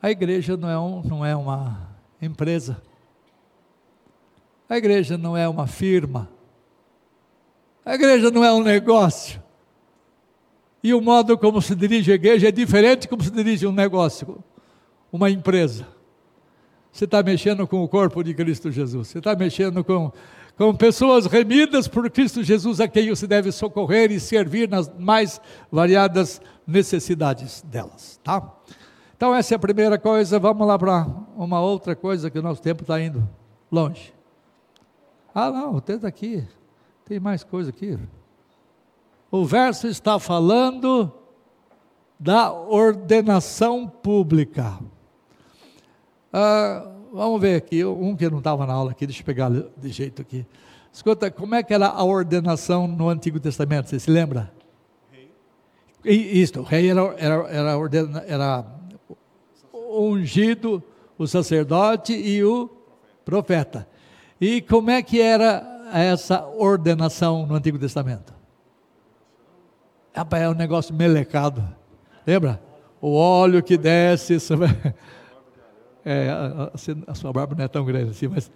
a 0.00 0.10
igreja 0.10 0.56
não 0.56 0.68
é, 0.68 0.78
um, 0.78 1.02
não 1.02 1.24
é 1.24 1.36
uma 1.36 1.88
empresa. 2.20 2.82
A 4.68 4.76
igreja 4.76 5.18
não 5.18 5.36
é 5.36 5.48
uma 5.48 5.66
firma. 5.66 6.28
A 7.84 7.94
igreja 7.94 8.30
não 8.30 8.44
é 8.44 8.52
um 8.52 8.62
negócio. 8.62 9.42
E 10.82 10.94
o 10.94 11.00
modo 11.00 11.36
como 11.38 11.60
se 11.60 11.74
dirige 11.74 12.10
a 12.10 12.14
igreja 12.14 12.48
é 12.48 12.52
diferente 12.52 13.06
como 13.06 13.22
se 13.22 13.30
dirige 13.30 13.66
um 13.66 13.72
negócio, 13.72 14.42
uma 15.12 15.30
empresa. 15.30 15.86
Você 16.92 17.06
está 17.06 17.22
mexendo 17.22 17.66
com 17.66 17.82
o 17.82 17.88
corpo 17.88 18.22
de 18.22 18.34
Cristo 18.34 18.70
Jesus. 18.70 19.08
Você 19.08 19.18
está 19.18 19.34
mexendo 19.34 19.82
com, 19.82 20.12
com 20.58 20.74
pessoas 20.74 21.24
remidas 21.24 21.88
por 21.88 22.08
Cristo 22.10 22.42
Jesus, 22.42 22.80
a 22.80 22.86
quem 22.86 23.08
você 23.08 23.26
deve 23.26 23.50
socorrer 23.50 24.12
e 24.12 24.20
servir 24.20 24.68
nas 24.68 24.92
mais 24.98 25.40
variadas 25.70 26.40
necessidades 26.66 27.62
delas. 27.62 28.20
Tá? 28.22 28.46
Então, 29.16 29.34
essa 29.34 29.54
é 29.54 29.56
a 29.56 29.58
primeira 29.58 29.98
coisa. 29.98 30.38
Vamos 30.38 30.66
lá 30.66 30.78
para 30.78 31.06
uma 31.34 31.62
outra 31.62 31.96
coisa 31.96 32.30
que 32.30 32.38
o 32.38 32.42
nosso 32.42 32.60
tempo 32.60 32.82
está 32.82 33.00
indo 33.00 33.26
longe. 33.70 34.12
Ah, 35.34 35.50
não, 35.50 35.80
tenta 35.80 36.06
aqui. 36.06 36.46
Tem 37.06 37.18
mais 37.18 37.42
coisa 37.42 37.70
aqui. 37.70 37.98
O 39.30 39.46
verso 39.46 39.86
está 39.88 40.18
falando 40.18 41.10
da 42.20 42.52
ordenação 42.52 43.88
pública. 43.88 44.78
Ah, 46.32 46.88
vamos 47.12 47.40
ver 47.40 47.56
aqui, 47.56 47.84
um 47.84 48.16
que 48.16 48.28
não 48.30 48.38
estava 48.38 48.66
na 48.66 48.72
aula 48.72 48.92
aqui, 48.92 49.06
deixa 49.06 49.20
eu 49.20 49.26
pegar 49.26 49.50
de 49.50 49.88
jeito 49.90 50.22
aqui. 50.22 50.46
Escuta, 50.92 51.30
como 51.30 51.54
é 51.54 51.62
que 51.62 51.74
era 51.74 51.86
a 51.86 52.02
ordenação 52.04 52.86
no 52.86 53.08
Antigo 53.08 53.38
Testamento? 53.38 53.88
Você 53.88 53.98
se 53.98 54.10
lembra? 54.10 54.52
Rei. 55.10 55.30
Isto, 56.04 56.60
o 56.60 56.62
rei 56.62 56.90
era, 56.90 57.00
era, 57.18 57.34
era, 57.48 57.78
ordena, 57.78 58.24
era 58.26 58.64
ungido, 59.72 60.82
o 61.18 61.26
sacerdote 61.26 62.14
e 62.14 62.42
o 62.42 62.68
profeta. 63.24 63.86
E 64.40 64.60
como 64.60 64.90
é 64.90 65.02
que 65.02 65.20
era 65.20 65.90
essa 65.92 66.46
ordenação 66.46 67.46
no 67.46 67.54
Antigo 67.54 67.78
Testamento? 67.78 68.34
Rapaz, 70.14 70.42
é 70.42 70.48
um 70.48 70.54
negócio 70.54 70.94
melecado. 70.94 71.62
Lembra? 72.26 72.60
O 73.00 73.14
óleo 73.14 73.62
que 73.62 73.78
desce 73.78 74.38
sobre. 74.40 74.68
É, 76.04 76.28
a, 76.30 76.70
a, 77.06 77.14
sua 77.14 77.32
barba 77.32 77.54
não 77.56 77.64
é 77.64 77.68
tão 77.68 77.84
grande 77.84 78.10
assim, 78.10 78.28
mas 78.28 78.50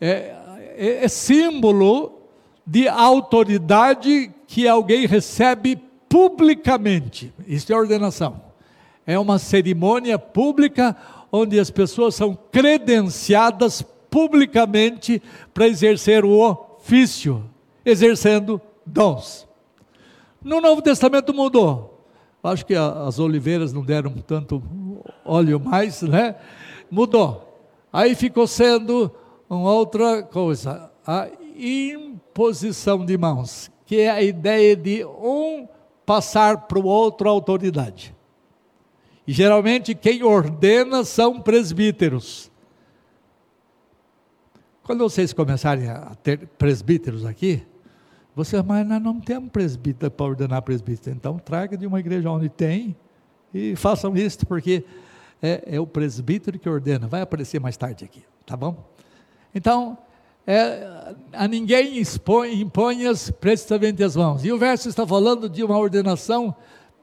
é, 0.00 0.34
é, 0.76 1.04
é 1.04 1.08
símbolo 1.08 2.22
de 2.66 2.88
autoridade 2.88 4.30
que 4.46 4.66
alguém 4.66 5.06
recebe 5.06 5.78
publicamente. 6.08 7.32
Isso 7.46 7.72
é 7.72 7.76
ordenação. 7.76 8.40
É 9.06 9.18
uma 9.18 9.38
cerimônia 9.38 10.18
pública 10.18 10.96
onde 11.30 11.58
as 11.58 11.70
pessoas 11.70 12.14
são 12.14 12.36
credenciadas 12.50 13.82
publicamente 14.10 15.22
para 15.52 15.68
exercer 15.68 16.24
o 16.24 16.38
ofício, 16.40 17.44
exercendo 17.84 18.60
dons. 18.84 19.46
No 20.42 20.60
Novo 20.60 20.80
Testamento 20.80 21.34
mudou. 21.34 22.06
Acho 22.42 22.64
que 22.64 22.74
as 22.74 23.18
oliveiras 23.18 23.72
não 23.72 23.82
deram 23.82 24.12
tanto 24.26 24.62
óleo 25.24 25.60
mais, 25.60 26.02
né? 26.02 26.36
Mudou. 26.90 27.44
Aí 27.92 28.14
ficou 28.14 28.46
sendo 28.46 29.10
uma 29.48 29.72
outra 29.72 30.22
coisa, 30.22 30.90
a 31.06 31.28
imposição 31.56 33.04
de 33.04 33.16
mãos, 33.16 33.70
que 33.86 34.00
é 34.00 34.10
a 34.10 34.22
ideia 34.22 34.76
de 34.76 35.04
um 35.04 35.66
passar 36.04 36.66
para 36.66 36.78
o 36.78 36.84
outro 36.84 37.28
a 37.28 37.32
autoridade. 37.32 38.14
E 39.26 39.32
geralmente 39.32 39.94
quem 39.94 40.22
ordena 40.22 41.04
são 41.04 41.40
presbíteros. 41.40 42.50
Quando 44.82 45.00
vocês 45.00 45.34
começarem 45.34 45.88
a 45.88 46.14
ter 46.22 46.46
presbíteros 46.58 47.26
aqui, 47.26 47.62
você, 48.34 48.62
mas 48.62 48.86
nós 48.86 49.02
não 49.02 49.20
temos 49.20 49.50
presbítero 49.50 50.10
para 50.10 50.26
ordenar 50.26 50.62
presbítero. 50.62 51.14
Então, 51.14 51.38
traga 51.38 51.76
de 51.76 51.86
uma 51.86 51.98
igreja 51.98 52.30
onde 52.30 52.48
tem 52.48 52.96
e 53.52 53.74
façam 53.74 54.16
isso, 54.16 54.46
porque 54.46 54.84
é, 55.42 55.62
é, 55.66 55.80
o 55.80 55.86
presbítero 55.86 56.58
que 56.58 56.68
ordena. 56.68 57.06
Vai 57.06 57.20
aparecer 57.20 57.60
mais 57.60 57.76
tarde 57.76 58.04
aqui, 58.04 58.22
tá 58.44 58.56
bom? 58.56 58.84
Então, 59.54 59.98
é, 60.46 61.14
a 61.32 61.46
ninguém 61.46 61.98
expõe, 61.98 62.60
impõe 62.60 63.06
as 63.06 63.30
precisamente 63.30 64.02
as 64.02 64.16
mãos. 64.16 64.44
E 64.44 64.52
o 64.52 64.58
verso 64.58 64.88
está 64.88 65.06
falando 65.06 65.48
de 65.48 65.62
uma 65.62 65.76
ordenação 65.78 66.54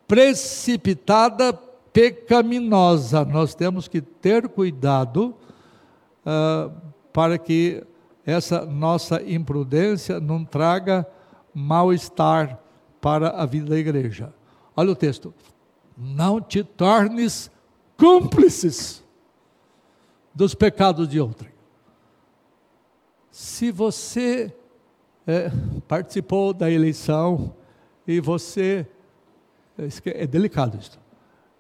precipitada, 0.08 1.54
pecaminosa. 1.94 3.24
Nós 3.24 3.56
temos 3.56 3.88
que 3.88 4.02
ter 4.02 4.48
cuidado 4.50 5.36
uh, 6.26 6.72
para 7.14 7.38
que 7.38 7.84
essa 8.26 8.66
nossa 8.66 9.22
imprudência 9.22 10.20
não 10.20 10.44
traga 10.44 11.08
mal-estar 11.54 12.60
para 13.00 13.30
a 13.30 13.46
vida 13.46 13.70
da 13.70 13.78
igreja. 13.78 14.34
Olha 14.76 14.92
o 14.92 14.96
texto. 14.96 15.34
Não 15.96 16.42
te 16.42 16.64
tornes 16.64 17.52
cúmplices 17.98 19.04
dos 20.34 20.54
pecados 20.54 21.08
de 21.08 21.20
outrem. 21.20 21.52
Se 23.32 23.72
você 23.72 24.56
é, 25.28 25.52
participou 25.88 26.54
da 26.54 26.70
eleição 26.70 27.54
e 28.08 28.20
você. 28.20 28.88
É, 29.78 30.24
é 30.24 30.28
delicado 30.28 30.78
isso. 30.78 31.00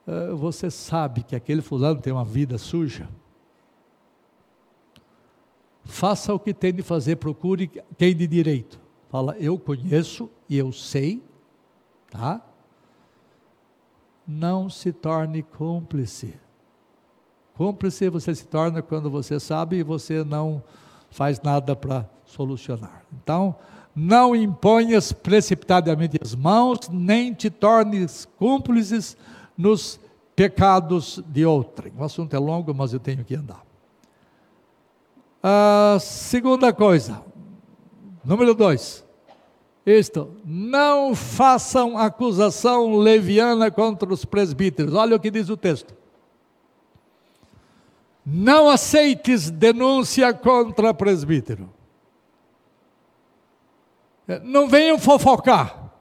É, 0.07 0.31
você 0.31 0.69
sabe 0.69 1.23
que 1.23 1.35
aquele 1.35 1.61
fulano 1.61 1.99
tem 1.99 2.13
uma 2.13 2.25
vida 2.25 2.57
suja. 2.57 3.09
Faça 5.83 6.33
o 6.33 6.39
que 6.39 6.53
tem 6.53 6.73
de 6.73 6.81
fazer, 6.81 7.17
procure 7.17 7.67
quem 7.95 8.15
de 8.15 8.25
direito 8.25 8.79
Fala, 9.15 9.33
eu 9.39 9.57
conheço 9.57 10.29
e 10.49 10.57
eu 10.57 10.73
sei, 10.73 11.23
tá? 12.09 12.45
Não 14.27 14.69
se 14.69 14.91
torne 14.91 15.43
cúmplice. 15.43 16.33
Cúmplice 17.55 18.09
você 18.09 18.35
se 18.35 18.45
torna 18.47 18.81
quando 18.81 19.09
você 19.09 19.39
sabe 19.39 19.77
e 19.77 19.83
você 19.83 20.23
não 20.23 20.63
faz 21.09 21.41
nada 21.41 21.75
para 21.75 22.09
solucionar. 22.25 23.03
Então, 23.13 23.55
não 23.95 24.35
imponhas 24.35 25.13
precipitadamente 25.13 26.17
as 26.21 26.35
mãos, 26.35 26.89
nem 26.91 27.33
te 27.33 27.49
tornes 27.49 28.25
cúmplices 28.37 29.15
nos 29.57 29.99
pecados 30.35 31.23
de 31.27 31.45
outrem. 31.45 31.93
O 31.97 32.03
assunto 32.03 32.35
é 32.35 32.39
longo, 32.39 32.73
mas 32.73 32.91
eu 32.91 32.99
tenho 32.99 33.23
que 33.23 33.35
andar. 33.35 33.63
A 35.41 35.97
segunda 35.99 36.73
coisa, 36.73 37.21
número 38.23 38.53
dois, 38.53 39.04
isto, 39.85 40.35
não 40.43 41.13
façam 41.13 41.95
acusação 41.97 42.95
leviana 42.97 43.69
contra 43.69 44.11
os 44.11 44.25
presbíteros. 44.25 44.95
Olha 44.95 45.15
o 45.15 45.19
que 45.19 45.29
diz 45.29 45.47
o 45.49 45.55
texto. 45.55 45.93
Não 48.25 48.67
aceites 48.67 49.51
denúncia 49.51 50.33
contra 50.33 50.91
presbítero. 50.91 51.69
Não 54.43 54.67
venham 54.67 54.97
fofocar. 54.97 55.91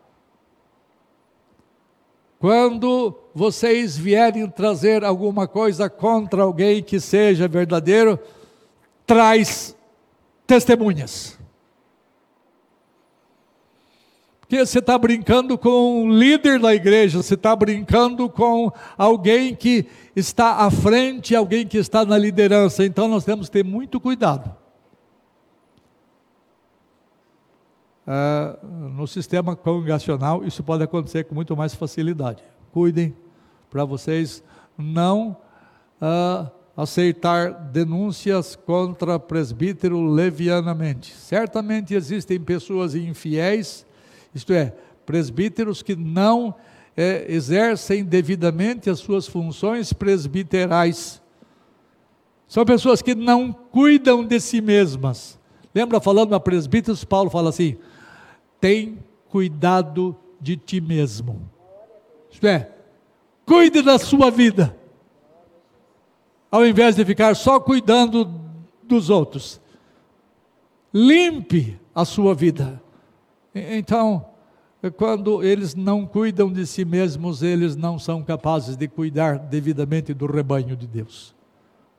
Quando 2.39 3.14
vocês 3.35 3.97
vierem 3.97 4.49
trazer 4.49 5.05
alguma 5.05 5.47
coisa 5.47 5.91
contra 5.91 6.43
alguém 6.43 6.82
que 6.82 6.99
seja 6.99 7.47
verdadeiro, 7.47 8.18
traz 9.07 9.76
testemunhas. 10.47 11.39
Porque 14.45 14.65
você 14.65 14.79
está 14.79 14.99
brincando 14.99 15.57
com 15.57 16.03
um 16.03 16.11
líder 16.13 16.61
da 16.61 16.75
igreja, 16.75 17.23
você 17.23 17.33
está 17.33 17.57
brincando 17.57 18.29
com 18.29 18.71
alguém 18.97 19.55
que 19.55 19.87
está 20.15 20.57
à 20.57 20.71
frente, 20.71 21.35
alguém 21.35 21.67
que 21.67 21.79
está 21.79 22.05
na 22.05 22.19
liderança. 22.19 22.85
Então 22.85 23.09
nós 23.09 23.25
temos 23.25 23.49
que 23.49 23.55
ter 23.55 23.65
muito 23.65 23.99
cuidado. 23.99 24.55
Ah, 28.07 28.59
no 28.63 29.07
sistema 29.07 29.57
congregacional, 29.57 30.45
isso 30.45 30.63
pode 30.63 30.83
acontecer 30.83 31.25
com 31.25 31.35
muito 31.35 31.57
mais 31.57 31.75
facilidade. 31.75 32.43
Cuidem 32.71 33.17
para 33.71 33.87
vocês 33.87 34.45
não 34.77 35.35
ah, 35.99 36.51
aceitar 36.77 37.51
denúncias 37.51 38.55
contra 38.55 39.19
presbítero 39.19 40.05
levianamente. 40.05 41.15
Certamente 41.15 41.95
existem 41.95 42.39
pessoas 42.39 42.95
infiéis 42.95 43.87
isto 44.35 44.53
é, 44.53 44.74
presbíteros 45.07 45.82
que 45.82 45.95
não 45.95 46.55
é, 46.97 47.26
exercem 47.28 48.05
devidamente 48.05 48.91
as 48.91 48.99
suas 48.99 49.26
funções 49.26 49.93
presbiterais. 49.93 51.22
São 52.49 52.64
pessoas 52.64 53.03
que 53.03 53.14
não 53.14 53.53
cuidam 53.53 54.24
de 54.24 54.41
si 54.41 54.61
mesmas. 54.61 55.39
Lembra 55.74 56.01
falando 56.01 56.35
a 56.35 56.41
presbíteros, 56.41 57.05
Paulo 57.05 57.30
fala 57.30 57.51
assim: 57.51 57.76
tem 58.61 58.99
cuidado 59.28 60.16
de 60.41 60.57
ti 60.57 60.80
mesmo. 60.80 61.51
Isto 62.30 62.47
é, 62.47 62.70
cuide 63.47 63.82
da 63.82 63.99
sua 63.99 64.30
vida. 64.30 64.76
Ao 66.51 66.64
invés 66.64 66.95
de 66.95 67.05
ficar 67.05 67.35
só 67.35 67.59
cuidando 67.59 68.30
dos 68.85 69.11
outros. 69.11 69.61
Limpe 70.93 71.76
a 71.93 72.05
sua 72.05 72.35
vida. 72.35 72.80
Então, 73.55 74.27
quando 74.97 75.43
eles 75.43 75.75
não 75.75 76.05
cuidam 76.05 76.53
de 76.53 76.67
si 76.67 76.85
mesmos, 76.85 77.43
eles 77.43 77.77
não 77.77 77.99
são 77.99 78.23
capazes 78.23 78.77
de 78.77 78.89
cuidar 78.89 79.39
devidamente 79.39 80.13
do 80.13 80.27
rebanho 80.27 80.77
de 80.77 80.87
Deus. 80.87 81.35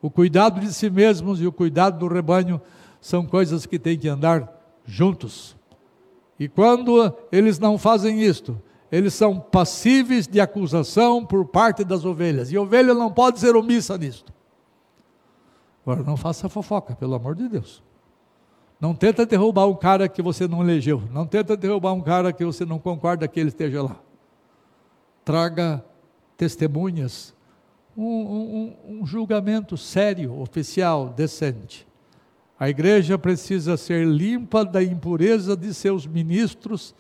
O 0.02 0.10
cuidado 0.10 0.60
de 0.60 0.72
si 0.74 0.90
mesmos 0.90 1.42
e 1.42 1.48
o 1.48 1.52
cuidado 1.52 1.98
do 1.98 2.14
rebanho 2.14 2.62
são 3.00 3.26
coisas 3.26 3.66
que 3.66 3.80
têm 3.80 3.98
que 3.98 4.08
andar 4.08 4.52
juntos. 4.86 5.56
E 6.40 6.48
quando 6.50 7.14
eles 7.32 7.58
não 7.58 7.78
fazem 7.78 8.22
isto, 8.22 8.62
eles 8.92 9.14
são 9.14 9.40
passíveis 9.40 10.28
de 10.28 10.40
acusação 10.40 11.26
por 11.26 11.46
parte 11.46 11.84
das 11.84 12.06
ovelhas. 12.06 12.52
E 12.52 12.58
a 12.58 12.62
ovelha 12.62 12.94
não 12.94 13.12
pode 13.12 13.40
ser 13.40 13.56
omissa 13.56 13.98
nisto. 13.98 14.34
Agora, 15.84 16.04
não 16.04 16.18
faça 16.18 16.50
fofoca, 16.50 16.96
pelo 16.96 17.16
amor 17.16 17.36
de 17.36 17.48
Deus. 17.48 17.82
Não 18.80 18.94
tenta 18.94 19.26
derrubar 19.26 19.68
um 19.68 19.76
cara 19.76 20.08
que 20.08 20.22
você 20.22 20.48
não 20.48 20.62
elegeu. 20.62 21.02
Não 21.12 21.26
tenta 21.26 21.56
derrubar 21.56 21.94
um 21.94 22.02
cara 22.02 22.34
que 22.34 22.44
você 22.44 22.66
não 22.66 22.80
concorda 22.80 23.28
que 23.28 23.40
ele 23.40 23.50
esteja 23.50 23.82
lá. 23.82 24.00
Traga 25.24 25.84
testemunhas, 26.38 27.34
um, 27.96 28.04
um, 28.04 28.76
um 29.00 29.06
julgamento 29.06 29.78
sério, 29.78 30.40
oficial, 30.40 31.10
decente. 31.10 31.88
A 32.60 32.70
igreja 32.70 33.18
precisa 33.18 33.76
ser 33.78 34.06
limpa 34.06 34.64
da 34.64 34.84
impureza 34.84 35.56
de 35.56 35.74
seus 35.74 36.06
ministros, 36.06 36.96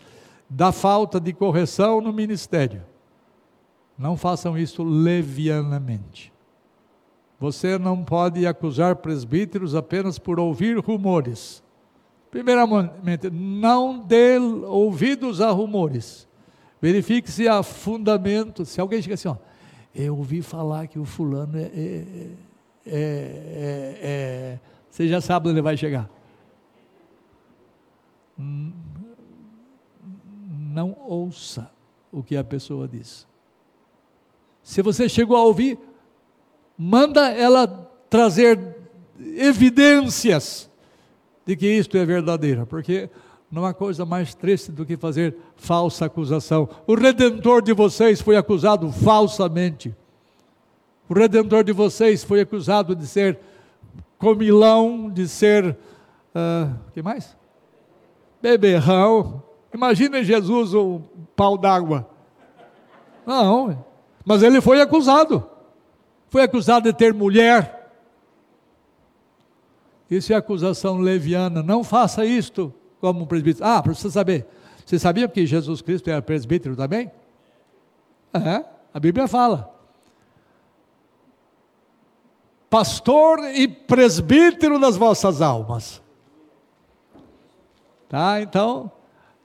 da 0.49 0.71
falta 0.71 1.19
de 1.19 1.33
correção 1.33 2.01
no 2.01 2.11
ministério. 2.11 2.83
Não 3.97 4.17
façam 4.17 4.57
isso 4.57 4.83
levianamente. 4.83 6.33
Você 7.39 7.77
não 7.77 8.03
pode 8.03 8.45
acusar 8.45 8.97
presbíteros 8.97 9.75
apenas 9.75 10.17
por 10.17 10.39
ouvir 10.39 10.77
rumores. 10.79 11.63
Primeiramente, 12.35 13.29
não 13.31 13.97
dê 13.97 14.37
ouvidos 14.37 15.39
a 15.39 15.51
rumores. 15.51 16.27
Verifique 16.81 17.31
se 17.31 17.47
há 17.47 17.63
fundamento. 17.63 18.65
Se 18.65 18.81
alguém 18.81 19.01
chega 19.01 19.13
assim, 19.13 19.29
ó, 19.29 19.37
eu 19.95 20.17
ouvi 20.17 20.41
falar 20.41 20.85
que 20.87 20.99
o 20.99 21.05
fulano 21.05 21.57
é, 21.57 21.61
é, 21.61 22.27
é, 22.85 22.87
é, 22.87 23.99
é 24.01 24.59
você 24.89 25.07
já 25.07 25.21
sabe 25.21 25.47
onde 25.47 25.59
ele 25.59 25.61
vai 25.61 25.77
chegar. 25.77 26.09
Não 28.37 28.73
ouça 31.07 31.71
o 32.11 32.21
que 32.21 32.35
a 32.35 32.43
pessoa 32.43 32.85
diz. 32.85 33.25
Se 34.61 34.81
você 34.81 35.07
chegou 35.07 35.37
a 35.37 35.43
ouvir, 35.45 35.79
manda 36.77 37.31
ela 37.31 37.65
trazer 38.09 38.75
evidências 39.17 40.69
de 41.45 41.55
que 41.55 41.67
isto 41.67 41.97
é 41.97 42.05
verdadeiro, 42.05 42.65
porque 42.65 43.09
não 43.51 43.65
há 43.65 43.73
coisa 43.73 44.05
mais 44.05 44.33
triste 44.33 44.71
do 44.71 44.85
que 44.85 44.97
fazer 44.97 45.35
falsa 45.55 46.05
acusação. 46.05 46.67
O 46.87 46.95
redentor 46.95 47.61
de 47.61 47.73
vocês 47.73 48.21
foi 48.21 48.35
acusado 48.35 48.91
falsamente. 48.91 49.95
O 51.07 51.13
redentor 51.13 51.63
de 51.63 51.71
vocês 51.71 52.23
foi 52.23 52.41
acusado 52.41 52.95
de 52.95 53.05
ser 53.05 53.39
comilão, 54.17 55.09
de 55.09 55.27
ser. 55.27 55.77
Uh, 56.33 56.73
que 56.93 57.01
mais? 57.01 57.37
Beberrão. 58.41 59.43
Imagina 59.73 60.23
Jesus 60.23 60.73
um 60.73 61.01
pau 61.35 61.57
d'água. 61.57 62.09
Não, 63.25 63.85
mas 64.25 64.41
ele 64.41 64.61
foi 64.61 64.81
acusado. 64.81 65.47
Foi 66.29 66.43
acusado 66.43 66.91
de 66.91 66.93
ter 66.97 67.13
mulher, 67.13 67.84
isso 70.09 70.31
é 70.33 70.35
acusação 70.35 70.97
leviana. 70.97 71.63
Não 71.63 71.83
faça 71.83 72.25
isto 72.25 72.73
como 72.99 73.25
presbítero. 73.25 73.65
Ah, 73.65 73.81
para 73.81 73.93
você 73.93 74.09
saber. 74.09 74.45
Você 74.85 74.99
sabia 74.99 75.27
que 75.27 75.45
Jesus 75.45 75.81
Cristo 75.81 76.09
era 76.09 76.21
presbítero 76.21 76.75
também? 76.75 77.11
É, 78.33 78.63
a 78.93 78.99
Bíblia 78.99 79.27
fala. 79.27 79.73
Pastor 82.69 83.39
e 83.55 83.67
presbítero 83.67 84.79
das 84.79 84.97
vossas 84.97 85.41
almas. 85.41 86.01
Tá? 88.07 88.41
Então, 88.41 88.91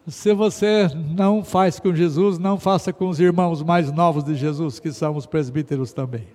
se 0.07 0.35
você 0.35 0.89
não 0.95 1.45
faz 1.45 1.79
com 1.79 1.95
Jesus, 1.95 2.39
não 2.39 2.59
faça 2.59 2.93
com 2.93 3.09
os 3.09 3.21
irmãos 3.21 3.63
mais 3.63 3.91
novos 3.93 4.25
de 4.25 4.35
Jesus, 4.35 4.81
que 4.81 4.93
são 4.93 5.17
os 5.17 5.27
presbíteros 5.27 5.93
também. 5.93 6.27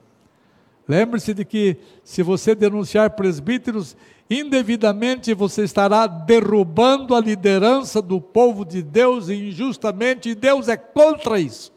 Lembre-se 0.87 1.33
de 1.33 1.43
que 1.43 1.77
se 2.03 2.21
você 2.21 2.53
denunciar 2.53 3.11
presbíteros 3.11 3.97
indevidamente, 4.29 5.33
você 5.33 5.63
estará 5.63 6.07
derrubando 6.07 7.15
a 7.15 7.19
liderança 7.19 8.01
do 8.01 8.19
povo 8.21 8.63
de 8.63 8.81
Deus 8.81 9.29
injustamente, 9.29 10.29
e 10.29 10.35
Deus 10.35 10.67
é 10.67 10.77
contra 10.77 11.39
isso. 11.39 11.73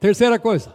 Terceira 0.00 0.36
coisa, 0.36 0.74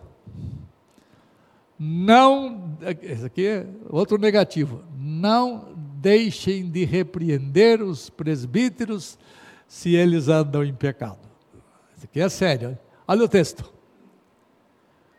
não, 1.77 2.77
esse 3.01 3.25
aqui 3.25 3.45
é 3.45 3.67
outro 3.89 4.17
negativo, 4.17 4.83
não 4.97 5.73
deixem 5.75 6.69
de 6.69 6.85
repreender 6.85 7.81
os 7.81 8.09
presbíteros 8.09 9.19
se 9.67 9.93
eles 9.95 10.29
andam 10.29 10.63
em 10.63 10.73
pecado. 10.73 11.19
Isso 11.97 12.05
aqui 12.05 12.21
é 12.21 12.29
sério, 12.29 12.77
olha 13.05 13.25
o 13.25 13.27
texto. 13.27 13.76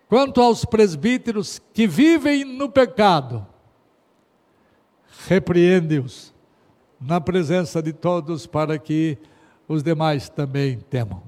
Quanto 0.09 0.41
aos 0.41 0.65
presbíteros 0.65 1.61
que 1.75 1.87
vivem 1.87 2.45
no 2.45 2.71
pecado, 2.71 3.47
repreende-os 5.27 6.33
na 6.99 7.21
presença 7.21 7.83
de 7.83 7.93
todos 7.93 8.47
para 8.47 8.79
que 8.79 9.19
os 9.69 9.83
demais 9.83 10.29
também 10.29 10.79
temam. 10.79 11.23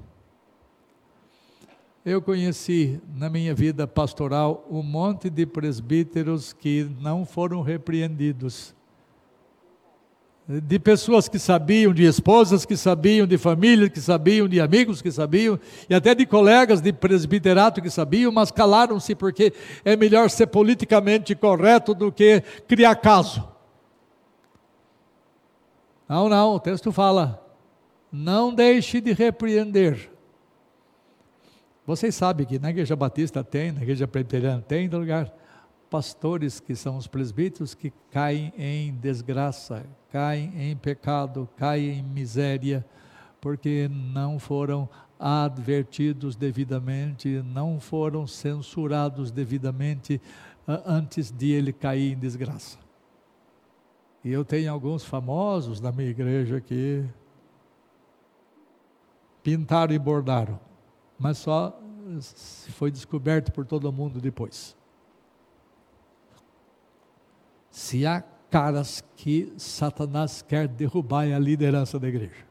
Eu 2.03 2.19
conheci 2.19 2.99
na 3.15 3.29
minha 3.29 3.53
vida 3.53 3.85
pastoral 3.85 4.65
um 4.67 4.81
monte 4.81 5.29
de 5.29 5.45
presbíteros 5.45 6.51
que 6.51 6.89
não 6.99 7.23
foram 7.23 7.61
repreendidos 7.61 8.73
de 10.59 10.79
pessoas 10.79 11.29
que 11.29 11.39
sabiam, 11.39 11.93
de 11.93 12.03
esposas 12.03 12.65
que 12.65 12.75
sabiam, 12.75 13.25
de 13.25 13.37
famílias 13.37 13.89
que 13.89 14.01
sabiam, 14.01 14.47
de 14.47 14.59
amigos 14.59 15.01
que 15.01 15.11
sabiam, 15.11 15.59
e 15.89 15.93
até 15.93 16.13
de 16.13 16.25
colegas 16.25 16.81
de 16.81 16.91
presbiterato 16.91 17.81
que 17.81 17.89
sabiam, 17.89 18.31
mas 18.31 18.51
calaram-se 18.51 19.15
porque 19.15 19.53
é 19.85 19.95
melhor 19.95 20.29
ser 20.29 20.47
politicamente 20.47 21.35
correto 21.35 21.93
do 21.93 22.11
que 22.11 22.41
criar 22.67 22.95
caso. 22.95 23.47
Não, 26.09 26.27
não, 26.27 26.55
o 26.55 26.59
texto 26.59 26.91
fala: 26.91 27.41
não 28.11 28.53
deixe 28.53 28.99
de 28.99 29.13
repreender. 29.13 30.09
Vocês 31.85 32.13
sabem 32.13 32.45
que 32.45 32.59
na 32.59 32.69
Igreja 32.69 32.95
Batista 32.95 33.43
tem, 33.43 33.71
na 33.71 33.81
Igreja 33.81 34.07
Presbiteriana 34.07 34.63
tem, 34.67 34.87
no 34.87 34.99
lugar, 34.99 35.33
pastores 35.91 36.61
que 36.61 36.73
são 36.73 36.95
os 36.95 37.05
presbíteros 37.05 37.73
que 37.73 37.91
caem 38.09 38.53
em 38.57 38.95
desgraça, 38.95 39.85
caem 40.09 40.71
em 40.71 40.77
pecado, 40.77 41.49
caem 41.57 41.99
em 41.99 42.01
miséria, 42.01 42.85
porque 43.41 43.89
não 43.91 44.39
foram 44.39 44.87
advertidos 45.19 46.37
devidamente, 46.37 47.43
não 47.43 47.77
foram 47.77 48.25
censurados 48.25 49.31
devidamente 49.31 50.21
antes 50.65 51.29
de 51.29 51.51
ele 51.51 51.73
cair 51.73 52.13
em 52.13 52.17
desgraça. 52.17 52.79
E 54.23 54.31
eu 54.31 54.45
tenho 54.45 54.71
alguns 54.71 55.03
famosos 55.03 55.81
na 55.81 55.91
minha 55.91 56.09
igreja 56.09 56.61
que 56.61 57.03
pintaram 59.43 59.93
e 59.93 59.99
bordaram, 59.99 60.57
mas 61.19 61.37
só 61.37 61.77
foi 62.69 62.89
descoberto 62.89 63.51
por 63.51 63.65
todo 63.65 63.91
mundo 63.91 64.21
depois. 64.21 64.79
Se 67.71 68.05
há 68.05 68.21
caras 68.49 69.03
que 69.15 69.53
Satanás 69.57 70.41
quer 70.41 70.67
derrubar 70.67 71.25
é 71.25 71.33
a 71.33 71.39
liderança 71.39 71.97
da 71.97 72.07
igreja. 72.07 72.45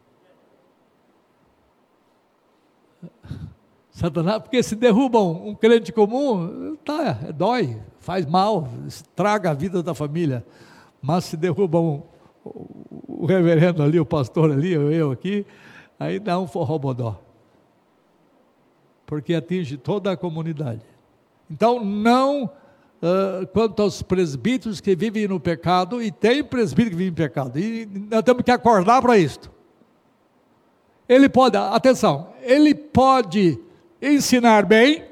Satanás, 3.90 4.40
porque 4.40 4.62
se 4.62 4.74
derrubam 4.74 5.46
um 5.46 5.54
crente 5.54 5.92
comum, 5.92 6.74
tá, 6.84 7.12
dói, 7.34 7.78
faz 7.98 8.24
mal, 8.24 8.66
estraga 8.86 9.50
a 9.50 9.54
vida 9.54 9.82
da 9.82 9.94
família. 9.94 10.44
Mas 11.02 11.24
se 11.26 11.36
derrubam 11.36 12.02
o, 12.42 13.26
reverendo 13.26 13.82
ali, 13.82 14.00
o 14.00 14.06
pastor 14.06 14.50
ali, 14.50 14.72
eu 14.72 15.10
aqui, 15.10 15.44
aí 15.98 16.18
dá 16.18 16.38
um 16.38 16.46
forrobodó. 16.46 17.20
Porque 19.04 19.34
atinge 19.34 19.76
toda 19.76 20.12
a 20.12 20.16
comunidade. 20.16 20.82
Então, 21.50 21.84
não 21.84 22.50
uh, 23.02 23.46
quanto 23.48 23.82
aos 23.82 24.02
presbíteros 24.02 24.80
que 24.80 24.94
vivem 24.94 25.28
no 25.28 25.40
pecado, 25.40 26.02
e 26.02 26.10
tem 26.10 26.42
presbítero 26.44 26.90
que 26.90 26.96
vive 26.96 27.10
em 27.10 27.14
pecado, 27.14 27.58
e 27.58 27.88
nós 28.10 28.22
temos 28.22 28.42
que 28.42 28.50
acordar 28.50 29.00
para 29.00 29.18
isto. 29.18 29.50
Ele 31.08 31.28
pode, 31.28 31.56
atenção, 31.56 32.28
ele 32.42 32.74
pode 32.74 33.58
ensinar 34.00 34.64
bem, 34.64 35.04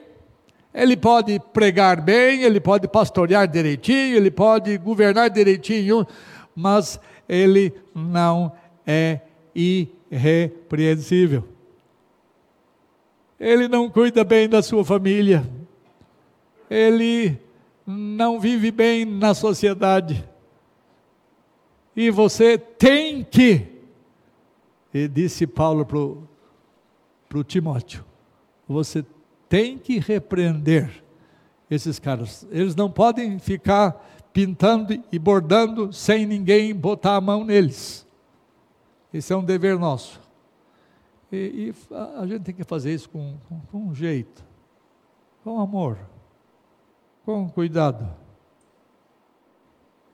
ele 0.73 0.97
pode 0.97 1.41
pregar 1.53 2.01
bem, 2.01 2.43
ele 2.43 2.61
pode 2.61 2.87
pastorear 2.87 3.49
direitinho, 3.49 4.17
ele 4.17 4.31
pode 4.31 4.79
governar 4.79 5.29
direitinho, 5.29 6.07
mas 6.55 7.01
ele 7.29 7.73
não 7.95 8.53
é 8.87 9.21
irrepreensível. 9.55 11.45
Ele 13.41 13.69
não 13.69 13.89
cuida 13.89 14.25
bem 14.25 14.49
da 14.49 14.63
sua 14.63 14.85
família. 14.85 15.45
Ele 16.69 17.39
não 17.91 18.39
vive 18.39 18.71
bem 18.71 19.07
na 19.07 19.33
sociedade. 19.33 20.29
E 21.97 22.11
você 22.11 22.59
tem 22.59 23.25
que, 23.25 23.67
e 24.93 25.09
disse 25.09 25.47
Paulo 25.47 25.87
para 25.87 27.39
o 27.39 27.43
Timóteo, 27.43 28.05
você 28.69 29.05
tem 29.49 29.79
que 29.79 29.99
repreender 29.99 31.03
esses 31.71 31.99
caras. 31.99 32.47
Eles 32.51 32.77
não 32.77 32.91
podem 32.91 33.39
ficar 33.39 34.07
pintando 34.35 35.03
e 35.11 35.19
bordando 35.19 35.91
sem 35.91 36.27
ninguém 36.27 36.75
botar 36.75 37.17
a 37.17 37.21
mão 37.23 37.43
neles. 37.43 38.07
Esse 39.13 39.33
é 39.33 39.37
um 39.37 39.45
dever 39.45 39.79
nosso. 39.79 40.21
E, 41.33 41.73
e 41.73 41.95
a 42.21 42.27
gente 42.27 42.43
tem 42.43 42.55
que 42.55 42.65
fazer 42.65 42.93
isso 42.93 43.09
com, 43.09 43.39
com, 43.49 43.61
com 43.61 43.95
jeito, 43.95 44.45
com 45.43 45.59
amor, 45.59 45.99
com 47.29 47.47
cuidado. 47.47 48.09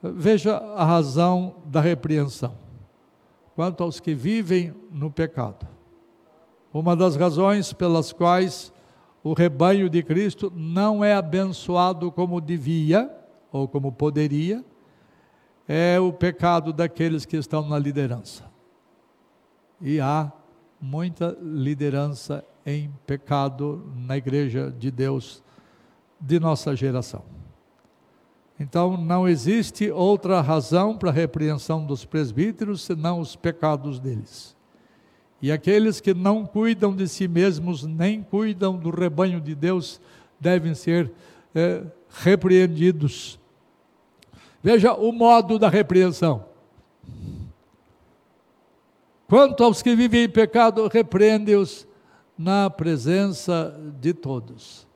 Veja 0.03 0.57
a 0.57 0.83
razão 0.83 1.55
da 1.63 1.79
repreensão. 1.79 2.57
Quanto 3.55 3.83
aos 3.83 4.01
que 4.01 4.13
vivem 4.13 4.75
no 4.91 5.09
pecado. 5.09 5.65
Uma 6.73 6.93
das 6.93 7.15
razões 7.15 7.71
pelas 7.71 8.11
quais 8.11 8.73
o 9.23 9.31
rebanho 9.31 9.89
de 9.89 10.03
Cristo 10.03 10.51
não 10.53 11.01
é 11.01 11.13
abençoado 11.13 12.11
como 12.11 12.41
devia 12.41 13.09
ou 13.49 13.65
como 13.65 13.93
poderia, 13.93 14.61
é 15.69 15.97
o 15.97 16.11
pecado 16.11 16.73
daqueles 16.73 17.23
que 17.23 17.37
estão 17.37 17.65
na 17.65 17.79
liderança. 17.79 18.43
E 19.79 20.01
há 20.01 20.33
muita 20.81 21.37
liderança 21.41 22.43
em 22.65 22.93
pecado 23.07 23.89
na 23.95 24.17
igreja 24.17 24.69
de 24.69 24.91
Deus 24.91 25.44
de 26.19 26.39
nossa 26.39 26.75
geração. 26.75 27.23
Então, 28.59 28.95
não 28.95 29.27
existe 29.27 29.91
outra 29.91 30.39
razão 30.39 30.97
para 30.97 31.09
a 31.09 31.13
repreensão 31.13 31.85
dos 31.85 32.05
presbíteros 32.05 32.81
senão 32.83 33.19
os 33.19 33.35
pecados 33.35 33.99
deles. 33.99 34.55
E 35.41 35.51
aqueles 35.51 35.99
que 35.99 36.13
não 36.13 36.45
cuidam 36.45 36.95
de 36.95 37.07
si 37.07 37.27
mesmos, 37.27 37.83
nem 37.83 38.23
cuidam 38.23 38.77
do 38.77 38.89
rebanho 38.89 39.41
de 39.41 39.53
Deus, 39.53 39.99
devem 40.39 40.73
ser 40.73 41.11
é, 41.53 41.83
repreendidos. 42.09 43.37
Veja 44.63 44.93
o 44.93 45.11
modo 45.11 45.59
da 45.59 45.69
repreensão. 45.69 46.45
Quanto 49.27 49.63
aos 49.63 49.81
que 49.81 49.95
vivem 49.95 50.23
em 50.23 50.29
pecado, 50.29 50.87
repreende-os 50.87 51.87
na 52.37 52.69
presença 52.69 53.77
de 53.99 54.13
todos. 54.13 54.87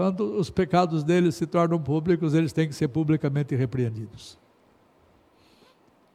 Quando 0.00 0.38
os 0.38 0.48
pecados 0.48 1.04
deles 1.04 1.34
se 1.34 1.46
tornam 1.46 1.78
públicos, 1.78 2.32
eles 2.32 2.54
têm 2.54 2.66
que 2.66 2.74
ser 2.74 2.88
publicamente 2.88 3.54
repreendidos. 3.54 4.38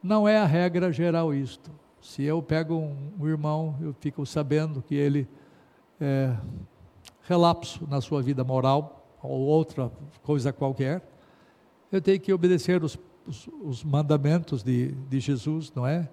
Não 0.02 0.26
é 0.26 0.38
a 0.38 0.44
regra 0.44 0.90
geral 0.90 1.32
isto. 1.32 1.70
Se 2.00 2.24
eu 2.24 2.42
pego 2.42 2.74
um, 2.74 3.12
um 3.16 3.28
irmão, 3.28 3.76
eu 3.80 3.94
fico 4.00 4.26
sabendo 4.26 4.82
que 4.82 4.96
ele 4.96 5.28
é 6.00 6.36
relapso 7.22 7.86
na 7.88 8.00
sua 8.00 8.20
vida 8.20 8.42
moral, 8.42 9.06
ou 9.22 9.42
outra 9.42 9.88
coisa 10.24 10.52
qualquer, 10.52 11.08
eu 11.92 12.02
tenho 12.02 12.18
que 12.18 12.32
obedecer 12.32 12.82
os, 12.82 12.98
os, 13.24 13.48
os 13.62 13.84
mandamentos 13.84 14.64
de, 14.64 14.90
de 15.08 15.20
Jesus, 15.20 15.72
não 15.72 15.86
é? 15.86 16.08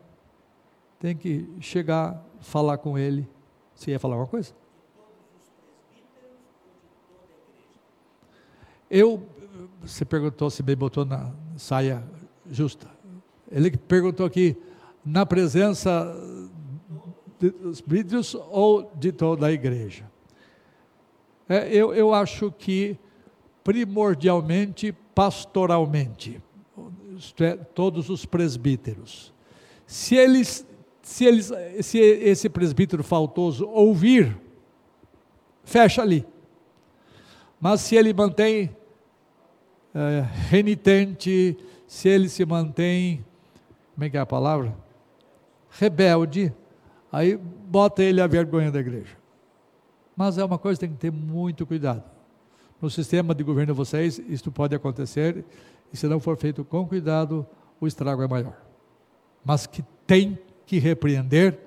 Tem 0.99 1.17
que 1.17 1.49
chegar, 1.59 2.23
falar 2.39 2.77
com 2.77 2.99
ele. 2.99 3.27
Você 3.73 3.89
ia 3.89 3.99
falar 3.99 4.13
alguma 4.13 4.29
coisa? 4.29 4.53
Eu, 8.95 9.27
você 9.81 10.05
perguntou 10.05 10.51
se 10.51 10.61
me 10.61 10.75
botou 10.75 11.03
na 11.03 11.31
saia 11.57 12.03
justa. 12.47 12.87
Ele 13.51 13.75
perguntou 13.75 14.23
aqui, 14.23 14.55
na 15.03 15.25
presença 15.25 16.15
dos 17.39 17.81
vídeos 17.81 18.35
ou 18.51 18.91
de 18.93 19.11
toda 19.11 19.47
a 19.47 19.51
igreja. 19.51 20.07
É, 21.49 21.67
eu, 21.75 21.91
eu 21.95 22.13
acho 22.13 22.51
que 22.51 22.95
primordialmente 23.63 24.95
pastoralmente, 25.15 26.39
é, 27.39 27.55
todos 27.55 28.11
os 28.11 28.27
presbíteros. 28.27 29.33
Se 29.87 30.15
eles, 30.15 30.67
se 31.01 31.25
eles, 31.25 31.51
se 31.81 31.97
esse 31.97 32.47
presbítero 32.47 33.03
faltoso 33.03 33.67
ouvir, 33.67 34.39
fecha 35.63 36.03
ali. 36.03 36.23
Mas 37.59 37.81
se 37.81 37.95
ele 37.95 38.13
mantém 38.13 38.82
é, 39.93 40.25
renitente, 40.49 41.57
se 41.87 42.09
ele 42.09 42.29
se 42.29 42.45
mantém, 42.45 43.23
como 43.93 44.05
é 44.05 44.09
que 44.09 44.17
é 44.17 44.19
a 44.19 44.25
palavra? 44.25 44.75
rebelde, 45.77 46.53
aí 47.11 47.35
bota 47.35 48.03
ele 48.03 48.21
a 48.21 48.27
vergonha 48.27 48.71
da 48.71 48.79
igreja. 48.79 49.17
Mas 50.15 50.37
é 50.37 50.45
uma 50.45 50.57
coisa 50.57 50.79
que 50.79 50.85
tem 50.85 50.93
que 50.93 50.99
ter 50.99 51.11
muito 51.11 51.65
cuidado. 51.65 52.03
No 52.81 52.89
sistema 52.89 53.33
de 53.33 53.43
governo 53.43 53.73
de 53.73 53.77
vocês, 53.77 54.19
isso 54.27 54.51
pode 54.51 54.75
acontecer, 54.75 55.43
e 55.91 55.97
se 55.97 56.07
não 56.07 56.19
for 56.19 56.37
feito 56.37 56.63
com 56.63 56.85
cuidado, 56.87 57.45
o 57.79 57.87
estrago 57.87 58.21
é 58.21 58.27
maior. 58.27 58.55
Mas 59.43 59.65
que 59.65 59.83
tem 60.05 60.37
que 60.65 60.77
repreender, 60.79 61.57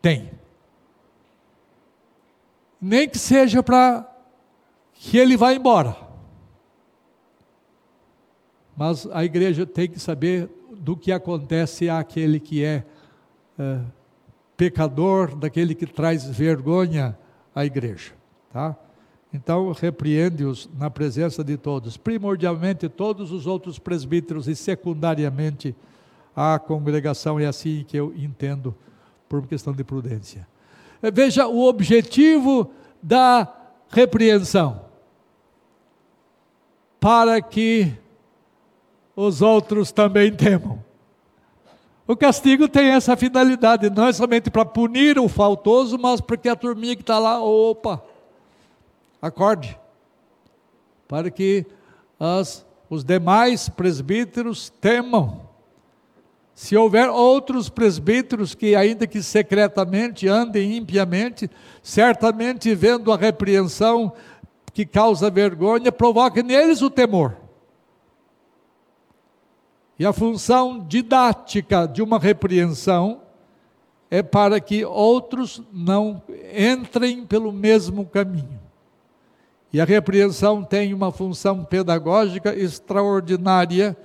tem. 0.00 0.30
Nem 2.80 3.08
que 3.08 3.18
seja 3.18 3.62
para 3.62 4.08
que 4.92 5.18
ele 5.18 5.36
vá 5.36 5.54
embora. 5.54 5.96
Mas 8.84 9.06
a 9.12 9.24
igreja 9.24 9.64
tem 9.64 9.88
que 9.88 10.00
saber 10.00 10.50
do 10.76 10.96
que 10.96 11.12
acontece 11.12 11.88
àquele 11.88 12.40
que 12.40 12.64
é 12.64 12.84
é, 13.56 13.78
pecador, 14.56 15.36
daquele 15.36 15.72
que 15.72 15.86
traz 15.86 16.24
vergonha 16.28 17.16
à 17.54 17.64
igreja. 17.64 18.10
Tá? 18.52 18.74
Então, 19.32 19.70
repreende-os 19.70 20.68
na 20.76 20.90
presença 20.90 21.44
de 21.44 21.56
todos, 21.56 21.96
primordialmente 21.96 22.88
todos 22.88 23.30
os 23.30 23.46
outros 23.46 23.78
presbíteros 23.78 24.48
e 24.48 24.56
secundariamente 24.56 25.76
à 26.34 26.58
congregação, 26.58 27.38
é 27.38 27.46
assim 27.46 27.84
que 27.86 27.96
eu 27.96 28.12
entendo, 28.16 28.74
por 29.28 29.46
questão 29.46 29.72
de 29.72 29.84
prudência. 29.84 30.44
Eh, 31.00 31.10
veja 31.12 31.46
o 31.46 31.68
objetivo 31.68 32.72
da 33.00 33.46
repreensão: 33.88 34.86
para 36.98 37.40
que 37.40 38.01
os 39.14 39.42
outros 39.42 39.92
também 39.92 40.32
temam. 40.32 40.82
O 42.06 42.16
castigo 42.16 42.68
tem 42.68 42.88
essa 42.88 43.16
finalidade, 43.16 43.88
não 43.88 44.08
é 44.08 44.12
somente 44.12 44.50
para 44.50 44.64
punir 44.64 45.18
o 45.18 45.28
faltoso, 45.28 45.96
mas 45.98 46.20
porque 46.20 46.48
a 46.48 46.56
turminha 46.56 46.96
que 46.96 47.02
está 47.02 47.18
lá, 47.18 47.42
opa, 47.42 48.02
acorde, 49.20 49.78
para 51.06 51.30
que 51.30 51.64
as, 52.18 52.66
os 52.90 53.04
demais 53.04 53.68
presbíteros 53.68 54.70
temam. 54.80 55.42
Se 56.54 56.76
houver 56.76 57.08
outros 57.08 57.68
presbíteros 57.68 58.54
que, 58.54 58.74
ainda 58.74 59.06
que 59.06 59.22
secretamente 59.22 60.28
andem 60.28 60.76
impiamente, 60.76 61.50
certamente 61.82 62.74
vendo 62.74 63.12
a 63.12 63.16
repreensão 63.16 64.12
que 64.74 64.84
causa 64.84 65.30
vergonha, 65.30 65.90
provoque 65.90 66.42
neles 66.42 66.82
o 66.82 66.90
temor. 66.90 67.41
E 70.02 70.04
a 70.04 70.12
função 70.12 70.80
didática 70.80 71.86
de 71.86 72.02
uma 72.02 72.18
repreensão 72.18 73.20
é 74.10 74.20
para 74.20 74.58
que 74.58 74.84
outros 74.84 75.62
não 75.72 76.20
entrem 76.52 77.24
pelo 77.24 77.52
mesmo 77.52 78.04
caminho. 78.04 78.58
E 79.72 79.80
a 79.80 79.84
repreensão 79.84 80.64
tem 80.64 80.92
uma 80.92 81.12
função 81.12 81.64
pedagógica 81.64 82.52
extraordinária 82.52 83.96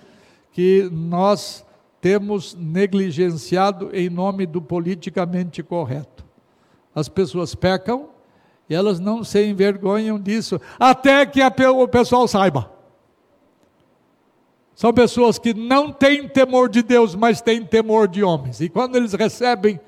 que 0.51 0.87
nós 0.93 1.65
temos 1.99 2.53
negligenciado 2.53 3.89
em 3.91 4.07
nome 4.07 4.45
do 4.45 4.61
politicamente 4.61 5.63
correto. 5.63 6.23
As 6.93 7.09
pessoas 7.09 7.55
pecam 7.55 8.09
e 8.69 8.75
elas 8.75 8.99
não 8.99 9.23
se 9.23 9.43
envergonham 9.43 10.19
disso, 10.19 10.61
até 10.77 11.25
que 11.25 11.41
o 11.41 11.87
pessoal 11.87 12.27
saiba. 12.27 12.76
São 14.77 14.93
pessoas 14.93 15.39
que 15.39 15.55
não 15.55 15.91
têm 15.91 16.29
temor 16.29 16.69
de 16.69 16.83
Deus, 16.83 17.15
mas 17.15 17.41
têm 17.41 17.65
temor 17.65 18.07
de 18.07 18.23
homens. 18.23 18.61
E 18.61 18.69
quando 18.69 18.95
eles 18.95 19.11
recebem 19.11 19.79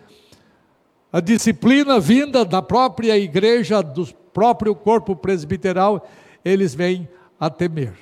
a 1.13 1.19
disciplina 1.19 1.99
vinda 1.99 2.43
da 2.43 2.59
própria 2.59 3.15
igreja, 3.15 3.83
do 3.83 4.03
próprio 4.33 4.73
corpo 4.73 5.15
presbiteral, 5.15 6.09
eles 6.43 6.73
vêm 6.73 7.07
a 7.39 7.51
temer. 7.51 7.93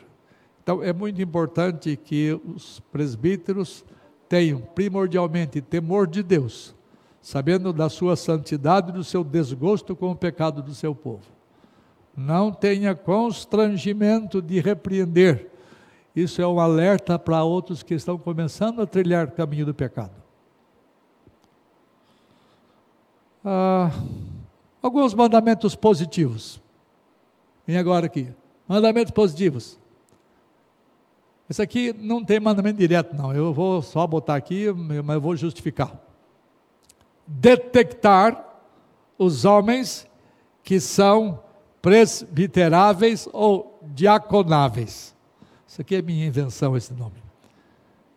Então 0.64 0.82
é 0.82 0.94
muito 0.94 1.22
importante 1.22 1.98
que 1.98 2.40
os 2.56 2.80
presbíteros 2.90 3.84
tenham 4.30 4.62
primordialmente 4.62 5.60
temor 5.60 6.08
de 6.08 6.24
Deus, 6.24 6.74
sabendo 7.22 7.74
da 7.74 7.90
sua 7.90 8.16
santidade 8.16 8.92
e 8.92 8.94
do 8.94 9.04
seu 9.04 9.26
desgosto 9.26 9.94
com 9.94 10.12
o 10.12 10.16
pecado 10.16 10.62
do 10.62 10.74
seu 10.74 10.96
povo. 10.96 11.26
Não 12.16 12.50
tenha 12.50 12.96
constrangimento 12.96 14.42
de 14.42 14.62
repreender 14.62 15.57
isso 16.22 16.42
é 16.42 16.48
um 16.48 16.60
alerta 16.60 17.20
para 17.20 17.44
outros 17.44 17.84
que 17.84 17.94
estão 17.94 18.18
começando 18.18 18.82
a 18.82 18.88
trilhar 18.88 19.28
o 19.28 19.32
caminho 19.32 19.66
do 19.68 19.74
pecado. 19.74 20.16
Ah, 23.46 23.92
alguns 24.82 25.14
mandamentos 25.14 25.76
positivos. 25.76 26.60
Vem 27.66 27.78
agora 27.78 28.08
aqui. 28.08 28.34
Mandamentos 28.68 29.12
positivos. 29.12 29.80
Esse 31.50 31.62
aqui 31.62 31.94
não 31.94 32.26
tem 32.26 32.40
mandamento 32.40 32.80
direto, 32.80 33.16
não. 33.16 33.34
Eu 33.34 33.54
vou 33.54 33.82
só 33.82 34.06
botar 34.06 34.36
aqui, 34.36 34.72
mas 34.72 35.16
eu 35.16 35.22
vou 35.22 35.36
justificar. 35.36 35.98
Detectar 37.26 38.44
os 39.18 39.46
homens 39.46 40.08
que 40.64 40.80
são 40.80 41.40
presbiteráveis 41.82 43.30
ou 43.32 43.80
diaconáveis. 43.84 45.16
Isso 45.78 45.84
aqui 45.84 45.96
é 45.96 46.02
minha 46.02 46.26
invenção, 46.26 46.76
esse 46.76 46.92
nome. 46.92 47.22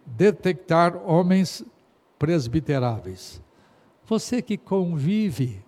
Detectar 0.07 0.97
homens 0.97 1.63
presbiteráveis. 2.19 3.43
Você 4.07 4.41
que 4.41 4.57
convive 4.57 5.63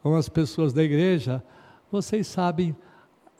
com 0.00 0.14
as 0.14 0.28
pessoas 0.28 0.72
da 0.72 0.80
igreja, 0.80 1.42
vocês 1.90 2.28
sabem 2.28 2.76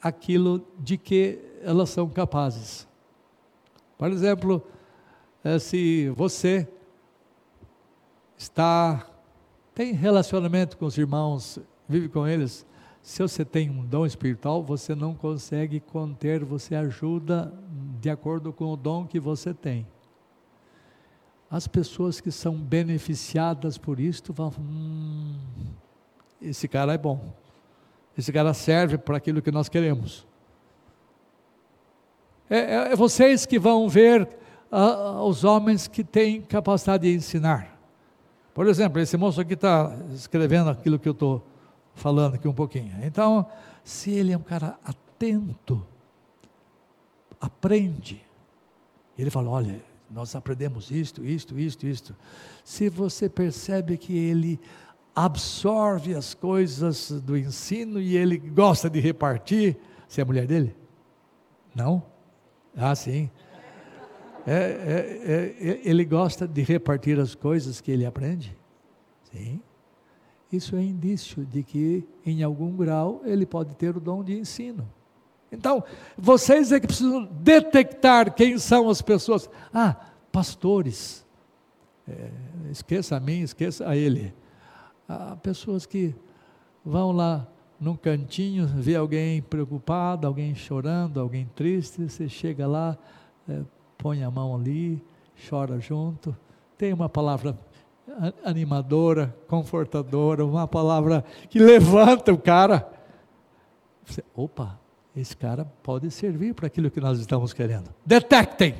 aquilo 0.03 0.67
de 0.77 0.99
que 0.99 1.39
elas 1.63 1.89
são 1.89 2.09
capazes. 2.09 2.85
Por 3.97 4.11
exemplo, 4.11 4.61
eh, 5.45 5.61
se 5.61 6.09
você 6.17 6.67
está 8.37 9.07
tem 9.73 9.93
relacionamento 9.93 10.77
com 10.77 10.87
os 10.87 10.99
irmãos, 10.99 11.61
vive 11.89 12.09
com 12.09 12.27
eles, 12.27 12.67
se 13.05 13.21
você 13.21 13.45
tem 13.45 13.69
um 13.69 13.85
dom 13.85 14.07
espiritual, 14.07 14.63
você 14.63 14.95
não 14.95 15.15
consegue 15.15 15.79
conter, 15.79 16.43
você 16.43 16.75
ajuda 16.75 17.53
de 18.01 18.09
acordo 18.09 18.51
com 18.51 18.65
o 18.65 18.79
dom 18.79 19.07
que 19.07 19.21
você 19.21 19.53
tem. 19.53 19.87
As 21.51 21.69
pessoas 21.69 22.19
que 22.19 22.31
são 22.31 22.55
beneficiadas 22.57 23.77
por 23.77 24.01
isto 24.01 24.33
vão, 24.33 24.51
hum, 24.59 25.37
esse 26.41 26.67
cara 26.67 26.95
é 26.95 26.99
bom. 26.99 27.21
Esse 28.17 28.33
cara 28.33 28.55
serve 28.55 28.97
para 28.97 29.19
aquilo 29.19 29.43
que 29.43 29.53
nós 29.53 29.69
queremos. 29.69 30.27
É, 32.49 32.59
é, 32.59 32.75
é 32.93 32.97
vocês 32.97 33.45
que 33.45 33.59
vão 33.59 33.87
ver 33.87 34.27
uh, 34.73 35.21
os 35.27 35.45
homens 35.45 35.87
que 35.87 36.03
têm 36.03 36.41
capacidade 36.41 37.03
de 37.07 37.15
ensinar. 37.15 37.79
Por 38.55 38.67
exemplo, 38.67 38.99
esse 38.99 39.19
moço 39.19 39.43
aqui 39.43 39.53
está 39.53 39.95
escrevendo 40.15 40.71
aquilo 40.71 40.99
que 40.99 41.09
eu 41.09 41.13
estou 41.13 41.45
falando 41.95 42.35
aqui 42.35 42.49
um 42.49 42.53
pouquinho. 42.53 42.93
Então, 43.03 43.47
se 43.83 44.11
ele 44.11 44.33
é 44.33 44.37
um 44.37 44.43
cara 44.43 44.79
atento, 44.85 45.85
aprende. 47.41 48.25
Ele 49.17 49.31
fala: 49.31 49.51
olha, 49.51 49.81
nós 50.11 50.35
aprendemos 50.35 50.91
isto, 50.91 51.25
isto, 51.25 51.59
isto, 51.59 51.87
isto. 51.87 52.17
Se 52.65 52.89
você 52.89 53.29
percebe 53.29 53.97
que 53.97 54.17
ele 54.17 54.61
absorve 55.15 56.15
as 56.15 56.35
coisas 56.35 57.11
do 57.11 57.37
ensino 57.37 58.01
e 58.01 58.17
ele 58.17 58.37
gosta 58.37 58.91
de 58.91 58.99
repartir, 58.99 59.77
você 60.09 60.21
é 60.21 60.25
mulher 60.25 60.47
dele? 60.47 60.75
Não? 61.75 62.03
Ah, 62.77 62.95
sim. 62.95 63.31
É, 64.47 64.53
é, 64.53 65.67
é, 65.71 65.81
ele 65.85 66.05
gosta 66.05 66.47
de 66.47 66.63
repartir 66.63 67.19
as 67.19 67.35
coisas 67.35 67.81
que 67.81 67.91
ele 67.91 68.05
aprende? 68.05 68.57
Sim 69.33 69.61
isso 70.57 70.77
é 70.77 70.83
indício 70.83 71.45
de 71.45 71.63
que, 71.63 72.07
em 72.25 72.43
algum 72.43 72.77
grau, 72.77 73.23
ele 73.25 73.47
pode 73.47 73.75
ter 73.77 73.97
o 73.97 74.01
dom 74.01 74.23
de 74.23 74.39
ensino. 74.39 74.89
Então, 75.51 75.85
vocês 76.17 76.73
é 76.73 76.81
que 76.81 76.87
precisam 76.87 77.25
detectar 77.25 78.35
quem 78.35 78.59
são 78.59 78.89
as 78.89 79.01
pessoas. 79.01 79.49
Ah, 79.73 79.97
pastores. 80.33 81.25
É, 82.09 82.31
esqueça 82.71 83.17
a 83.17 83.21
mim, 83.21 83.41
esqueça 83.41 83.89
a 83.89 83.97
ele. 83.97 84.35
Ah, 85.09 85.37
pessoas 85.41 85.87
que 85.87 86.15
vão 86.85 87.13
lá 87.13 87.47
num 87.81 87.97
cantinho, 87.97 88.67
vê 88.67 88.97
alguém 88.97 89.43
preocupado, 89.43 90.27
alguém 90.27 90.55
chorando, 90.55 91.21
alguém 91.21 91.49
triste, 91.55 92.09
você 92.09 92.29
chega 92.29 92.67
lá, 92.67 92.97
é, 93.49 93.61
põe 93.99 94.23
a 94.23 94.31
mão 94.31 94.55
ali, 94.55 95.03
chora 95.49 95.79
junto, 95.81 96.37
tem 96.77 96.93
uma 96.93 97.09
palavra 97.09 97.59
animadora, 98.45 99.35
confortadora, 99.49 100.45
uma 100.45 100.69
palavra 100.69 101.25
que 101.49 101.59
levanta 101.59 102.33
o 102.33 102.39
cara. 102.39 102.89
Você, 104.05 104.23
opa, 104.35 104.79
esse 105.17 105.37
cara 105.37 105.65
pode 105.83 106.11
servir 106.11 106.55
para 106.55 106.67
aquilo 106.67 106.91
que 106.91 107.01
nós 107.01 107.19
estamos 107.19 107.53
querendo. 107.53 107.91
Detectem 108.05 108.75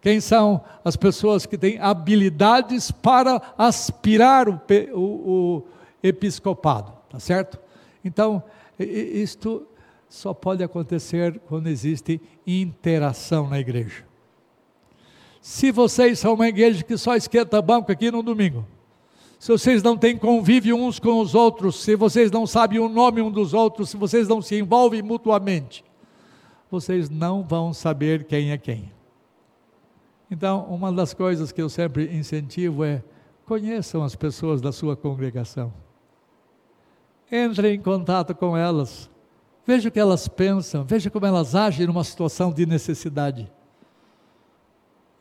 quem 0.00 0.20
são 0.20 0.64
as 0.84 0.96
pessoas 0.96 1.44
que 1.44 1.58
têm 1.58 1.78
habilidades 1.78 2.90
para 2.90 3.40
aspirar 3.56 4.48
o, 4.48 4.60
o, 4.94 5.00
o 5.00 5.64
episcopado, 6.02 6.92
tá 7.10 7.18
certo? 7.18 7.58
Então, 8.04 8.42
isto 8.78 9.66
só 10.08 10.32
pode 10.32 10.62
acontecer 10.62 11.38
quando 11.40 11.66
existe 11.66 12.20
interação 12.46 13.48
na 13.48 13.58
igreja. 13.58 14.07
Se 15.40 15.70
vocês 15.70 16.18
são 16.18 16.34
uma 16.34 16.48
igreja 16.48 16.82
que 16.82 16.96
só 16.96 17.16
esquenta 17.16 17.62
banco 17.62 17.90
aqui 17.92 18.10
no 18.10 18.22
domingo, 18.22 18.66
se 19.38 19.52
vocês 19.52 19.82
não 19.82 19.96
têm 19.96 20.16
convívio 20.16 20.76
uns 20.76 20.98
com 20.98 21.20
os 21.20 21.34
outros, 21.34 21.80
se 21.80 21.94
vocês 21.94 22.30
não 22.30 22.46
sabem 22.46 22.80
o 22.80 22.88
nome 22.88 23.22
um 23.22 23.30
dos 23.30 23.54
outros, 23.54 23.90
se 23.90 23.96
vocês 23.96 24.26
não 24.26 24.42
se 24.42 24.58
envolvem 24.58 25.00
mutuamente, 25.00 25.84
vocês 26.70 27.08
não 27.08 27.42
vão 27.42 27.72
saber 27.72 28.24
quem 28.24 28.50
é 28.50 28.58
quem. 28.58 28.92
Então, 30.30 30.64
uma 30.64 30.92
das 30.92 31.14
coisas 31.14 31.52
que 31.52 31.62
eu 31.62 31.68
sempre 31.68 32.14
incentivo 32.14 32.84
é 32.84 33.02
conheçam 33.46 34.02
as 34.02 34.14
pessoas 34.14 34.60
da 34.60 34.72
sua 34.72 34.94
congregação. 34.96 35.72
Entrem 37.30 37.76
em 37.76 37.80
contato 37.80 38.34
com 38.34 38.56
elas. 38.56 39.08
Veja 39.66 39.88
o 39.88 39.92
que 39.92 40.00
elas 40.00 40.28
pensam, 40.28 40.84
veja 40.84 41.10
como 41.10 41.26
elas 41.26 41.54
agem 41.54 41.86
numa 41.86 42.04
situação 42.04 42.52
de 42.52 42.66
necessidade. 42.66 43.50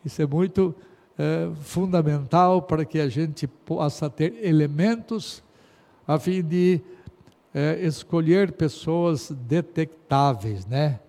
Isso 0.07 0.21
é 0.21 0.25
muito 0.25 0.73
é, 1.19 1.49
fundamental 1.59 2.61
para 2.61 2.85
que 2.85 2.97
a 2.97 3.09
gente 3.09 3.45
possa 3.45 4.09
ter 4.09 4.41
elementos 4.41 5.43
a 6.07 6.17
fim 6.17 6.41
de 6.41 6.79
é, 7.53 7.85
escolher 7.85 8.53
pessoas 8.53 9.29
detectáveis, 9.29 10.65
né? 10.65 11.01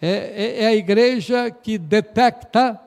É, 0.00 0.08
é, 0.08 0.62
é, 0.62 0.66
a 0.68 0.74
igreja 0.74 1.50
que 1.50 1.76
detecta. 1.76 2.80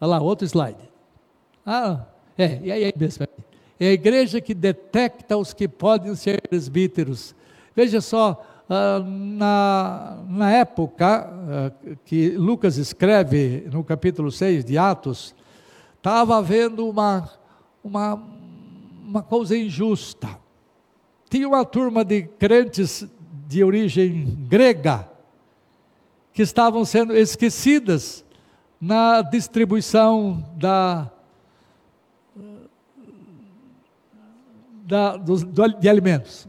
Olha 0.00 0.10
lá, 0.10 0.20
outro 0.20 0.46
slide. 0.46 0.88
Ah, 1.66 2.04
é, 2.38 2.44
é, 2.44 2.88
é 2.90 2.92
mesmo. 2.96 3.26
É 3.80 3.88
a 3.88 3.92
igreja 3.92 4.40
que 4.40 4.54
detecta 4.54 5.36
os 5.36 5.52
que 5.52 5.66
podem 5.66 6.14
ser 6.14 6.40
presbíteros. 6.42 7.34
Veja 7.74 8.00
só, 8.00 8.40
ah, 8.68 9.02
na, 9.02 10.18
na 10.28 10.50
época 10.50 11.26
ah, 11.26 11.72
que 12.04 12.30
Lucas 12.30 12.76
escreve 12.76 13.66
no 13.72 13.82
capítulo 13.82 14.30
6 14.30 14.64
de 14.64 14.76
Atos, 14.76 15.34
estava 15.96 16.36
havendo 16.36 16.88
uma, 16.88 17.30
uma, 17.82 18.22
uma 19.06 19.22
coisa 19.22 19.56
injusta. 19.56 20.28
Tinha 21.30 21.48
uma 21.48 21.64
turma 21.64 22.04
de 22.04 22.22
crentes 22.22 23.06
de 23.46 23.64
origem 23.64 24.36
grega 24.48 25.08
que 26.32 26.42
estavam 26.42 26.84
sendo 26.84 27.16
esquecidas 27.16 28.24
na 28.80 29.22
distribuição 29.22 30.44
da, 30.56 31.10
da, 34.84 35.16
dos, 35.16 35.42
de 35.42 35.88
alimentos. 35.88 36.46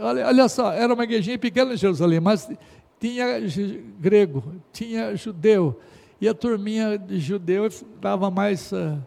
Olha, 0.00 0.26
olha 0.26 0.48
só, 0.48 0.72
era 0.72 0.94
uma 0.94 1.02
igrejinha 1.02 1.38
pequena 1.38 1.74
em 1.74 1.76
Jerusalém, 1.76 2.20
mas 2.20 2.48
tinha 3.00 3.40
grego, 3.98 4.44
tinha 4.72 5.16
judeu, 5.16 5.80
e 6.20 6.28
a 6.28 6.34
turminha 6.34 6.96
de 6.96 7.18
judeu 7.18 7.68
dava 8.00 8.30
mais. 8.30 8.70
Uh, 8.70 9.02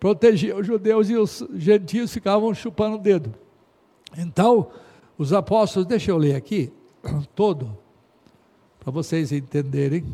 protegia 0.00 0.56
os 0.56 0.66
judeus 0.66 1.10
e 1.10 1.16
os 1.16 1.46
gentios 1.54 2.12
ficavam 2.12 2.52
chupando 2.54 2.96
o 2.96 2.98
dedo. 2.98 3.34
Então, 4.16 4.70
os 5.18 5.32
apóstolos, 5.32 5.86
deixa 5.86 6.10
eu 6.10 6.16
ler 6.16 6.34
aqui, 6.34 6.72
todo, 7.36 7.76
para 8.80 8.90
vocês 8.90 9.30
entenderem. 9.32 10.04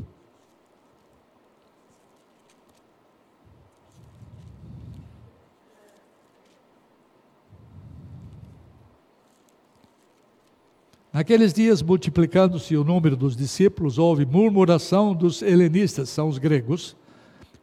Naqueles 11.18 11.52
dias, 11.52 11.82
multiplicando-se 11.82 12.76
o 12.76 12.84
número 12.84 13.16
dos 13.16 13.34
discípulos, 13.34 13.98
houve 13.98 14.24
murmuração 14.24 15.12
dos 15.12 15.42
helenistas, 15.42 16.10
são 16.10 16.28
os 16.28 16.38
gregos, 16.38 16.94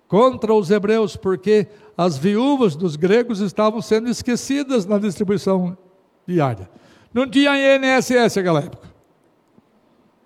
contra 0.09 0.53
os 0.53 0.69
hebreus, 0.69 1.15
porque 1.15 1.65
as 1.97 2.17
viúvas 2.17 2.75
dos 2.75 2.97
gregos 2.97 3.39
estavam 3.39 3.81
sendo 3.81 4.09
esquecidas 4.09 4.85
na 4.85 4.99
distribuição 4.99 5.77
diária. 6.27 6.69
Não 7.13 7.29
tinha 7.29 7.77
INSS 7.77 8.35
naquela 8.35 8.59
época. 8.59 8.89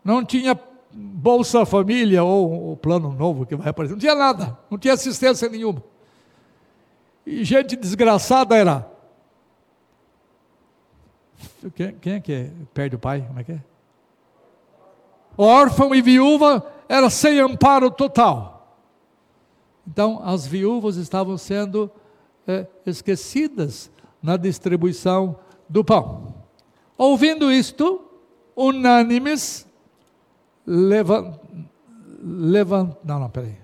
Não 0.04 0.26
tinha 0.26 0.60
Bolsa 0.92 1.68
Família 1.68 2.24
ou 2.24 2.72
o 2.72 2.78
plano 2.78 3.14
novo 3.14 3.46
que 3.46 3.56
vai 3.56 3.70
aparecer. 3.70 3.94
Não 3.94 4.00
tinha 4.00 4.16
nada. 4.16 4.58
Não 4.72 4.78
tinha 4.80 4.96
assistência 4.96 5.48
nenhuma. 5.48 5.84
E 7.28 7.44
gente 7.44 7.76
desgraçada 7.76 8.56
era 8.58 8.89
quem, 11.76 12.14
é 12.14 12.20
que 12.20 12.32
é? 12.32 12.52
perde 12.74 12.96
o 12.96 13.00
pai? 13.00 13.22
Como 13.26 13.40
é 13.40 13.44
que 13.44 13.52
é? 13.54 13.64
Órfão 15.38 15.96
e 15.96 16.02
viúva 16.02 16.66
era 16.88 17.10
sem 17.10 17.40
amparo 17.40 17.90
total. 17.90 18.78
Então, 19.88 20.22
as 20.24 20.46
viúvas 20.46 20.98
estavam 20.98 21.38
sendo 21.38 21.90
é, 22.48 22.68
esquecidas 22.86 23.90
na 24.22 24.38
distribuição 24.38 25.38
do 25.68 25.84
pão. 25.84 26.36
Ouvindo 26.98 27.52
isto, 27.52 28.02
unânimes, 28.56 29.66
levant, 30.66 31.40
levant, 32.22 32.96
não, 33.04 33.20
não, 33.20 33.30
peraí, 33.30 33.56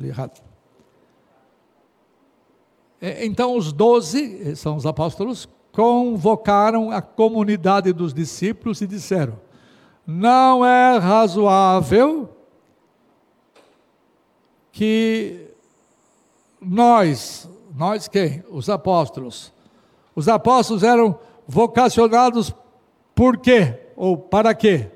li 0.00 0.08
errado. 0.08 0.40
É, 3.00 3.24
então, 3.26 3.56
os 3.56 3.72
doze, 3.72 4.56
são 4.56 4.76
os 4.76 4.86
apóstolos, 4.86 5.48
convocaram 5.78 6.90
a 6.90 7.00
comunidade 7.00 7.92
dos 7.92 8.12
discípulos 8.12 8.80
e 8.80 8.86
disseram: 8.86 9.38
Não 10.04 10.66
é 10.66 10.98
razoável 10.98 12.28
que 14.72 15.52
nós, 16.60 17.48
nós 17.76 18.08
quem? 18.08 18.42
Os 18.50 18.68
apóstolos. 18.68 19.52
Os 20.16 20.28
apóstolos 20.28 20.82
eram 20.82 21.16
vocacionados 21.46 22.52
por 23.14 23.36
quê? 23.36 23.78
Ou 23.94 24.18
para 24.18 24.52
quê? 24.54 24.90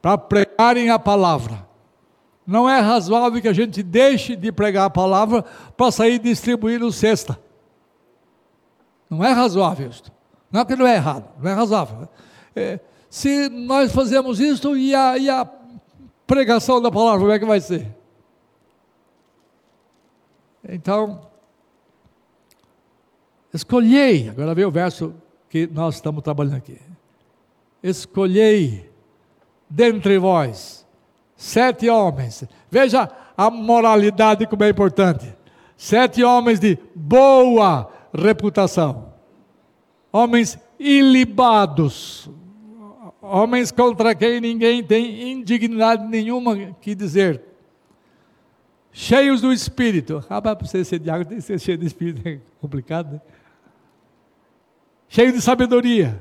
Para 0.00 0.16
pregarem 0.16 0.88
a 0.88 0.98
palavra. 0.98 1.68
Não 2.46 2.66
é 2.66 2.80
razoável 2.80 3.42
que 3.42 3.48
a 3.48 3.52
gente 3.52 3.82
deixe 3.82 4.34
de 4.34 4.50
pregar 4.50 4.86
a 4.86 4.90
palavra 4.90 5.42
para 5.76 5.92
sair 5.92 6.18
distribuindo 6.18 6.90
cesta. 6.90 7.38
Não 9.08 9.24
é 9.24 9.32
razoável 9.32 9.88
isto. 9.88 10.12
Não 10.50 10.60
é 10.60 10.64
que 10.64 10.76
não 10.76 10.86
é 10.86 10.94
errado, 10.94 11.28
não 11.40 11.50
é 11.50 11.54
razoável. 11.54 12.08
É, 12.54 12.80
se 13.10 13.48
nós 13.48 13.92
fazemos 13.92 14.40
isso 14.40 14.76
e 14.76 14.94
a, 14.94 15.18
e 15.18 15.28
a 15.28 15.48
pregação 16.26 16.80
da 16.80 16.90
palavra, 16.90 17.20
como 17.20 17.32
é 17.32 17.38
que 17.38 17.44
vai 17.44 17.60
ser? 17.60 17.94
Então, 20.68 21.20
escolhei, 23.52 24.28
agora 24.28 24.54
vem 24.54 24.64
o 24.64 24.70
verso 24.70 25.14
que 25.48 25.66
nós 25.66 25.94
estamos 25.96 26.22
trabalhando 26.22 26.56
aqui. 26.56 26.80
Escolhei 27.82 28.90
dentre 29.68 30.18
vós 30.18 30.86
sete 31.36 31.88
homens. 31.88 32.44
Veja 32.70 33.08
a 33.36 33.50
moralidade 33.50 34.46
como 34.46 34.64
é 34.64 34.70
importante. 34.70 35.32
Sete 35.76 36.24
homens 36.24 36.58
de 36.58 36.78
boa 36.94 37.92
reputação. 38.16 39.14
Homens 40.12 40.58
ilibados, 40.78 42.30
homens 43.20 43.70
contra 43.70 44.14
quem 44.14 44.40
ninguém 44.40 44.82
tem 44.82 45.32
indignidade 45.32 46.06
nenhuma 46.06 46.56
que 46.80 46.94
dizer, 46.94 47.42
cheios 48.92 49.40
do 49.40 49.52
Espírito. 49.52 50.24
Ah, 50.28 50.40
para 50.40 50.54
você 50.54 50.84
ser 50.84 50.98
diácono 50.98 51.26
tem 51.26 51.38
que 51.38 51.44
ser 51.44 51.60
cheio 51.60 51.78
de 51.78 51.86
Espírito, 51.86 52.26
é 52.26 52.40
complicado, 52.60 53.12
né? 53.12 53.20
Cheio 55.08 55.32
de 55.32 55.40
sabedoria, 55.40 56.20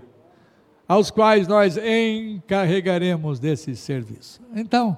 aos 0.88 1.10
quais 1.10 1.48
nós 1.48 1.76
encarregaremos 1.78 3.40
desse 3.40 3.76
serviço. 3.76 4.42
Então, 4.56 4.96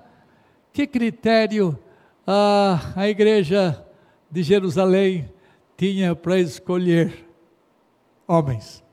que 0.74 0.86
critério 0.86 1.78
ah, 2.26 2.92
a 2.96 3.08
igreja 3.08 3.86
de 4.30 4.44
Jerusalém 4.44 5.30
tinha 5.78 6.16
para 6.16 6.40
escolher 6.40 7.26
homens. 8.28 8.84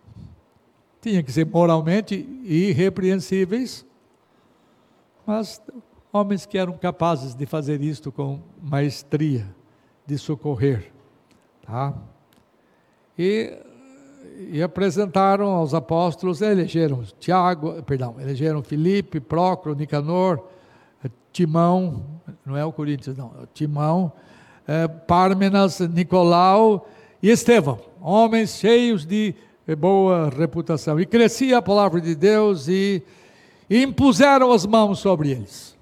Tinha 1.01 1.23
que 1.23 1.33
ser 1.33 1.47
moralmente 1.47 2.15
irrepreensíveis, 2.45 3.85
mas 5.27 5.61
homens 6.13 6.47
que 6.47 6.57
eram 6.57 6.75
capazes 6.77 7.35
de 7.35 7.47
fazer 7.47 7.83
isto 7.83 8.13
com 8.13 8.41
maestria, 8.63 9.53
de 10.07 10.17
socorrer. 10.19 10.93
Tá? 11.63 11.95
E, 13.19 13.59
e 14.51 14.63
apresentaram 14.63 15.49
aos 15.49 15.75
apóstolos, 15.75 16.43
elegeram 16.43 17.03
Tiago, 17.19 17.83
perdão, 17.83 18.17
elegeram 18.21 18.63
Filipe, 18.63 19.21
Prócoro, 19.21 19.75
Nicanor, 19.75 20.43
Timão, 21.33 22.05
não 22.47 22.57
é 22.57 22.65
o 22.65 22.73
Corinthians, 22.73 23.17
não, 23.17 23.33
é 23.43 23.47
Timão, 23.53 24.13
é, 24.67 24.89
Pármenas, 24.89 25.81
Nicolau 25.81 26.89
e 27.23 27.31
Estevão, 27.31 27.79
homens 28.01 28.57
cheios 28.59 29.05
de 29.05 29.35
boa 29.79 30.29
reputação. 30.29 31.01
E 31.01 31.07
crescia 31.07 31.59
a 31.59 31.63
palavra 31.63 32.01
de 32.01 32.15
Deus 32.15 32.69
e, 32.69 33.03
e 33.71 33.83
impuseram 33.83 34.53
as 34.53 34.67
mãos 34.67 34.99
sobre 34.99 35.31
eles. 35.31 35.75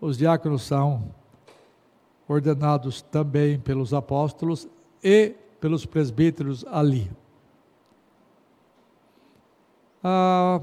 Os 0.00 0.18
diáconos 0.18 0.62
são 0.62 1.14
ordenados 2.28 3.00
também 3.00 3.58
pelos 3.58 3.94
apóstolos 3.94 4.68
e 5.02 5.34
pelos 5.60 5.86
presbíteros 5.86 6.64
ali. 6.66 7.10
Ah, 10.04 10.60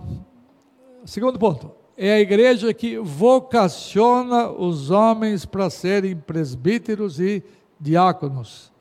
segundo 1.05 1.37
ponto, 1.37 1.71
é 1.97 2.13
a 2.13 2.19
igreja 2.19 2.73
que 2.73 2.97
vocaciona 2.97 4.49
os 4.49 4.91
homens 4.91 5.45
para 5.45 5.69
serem 5.69 6.15
presbíteros 6.15 7.19
e 7.19 7.41
diáconos. 7.79 8.71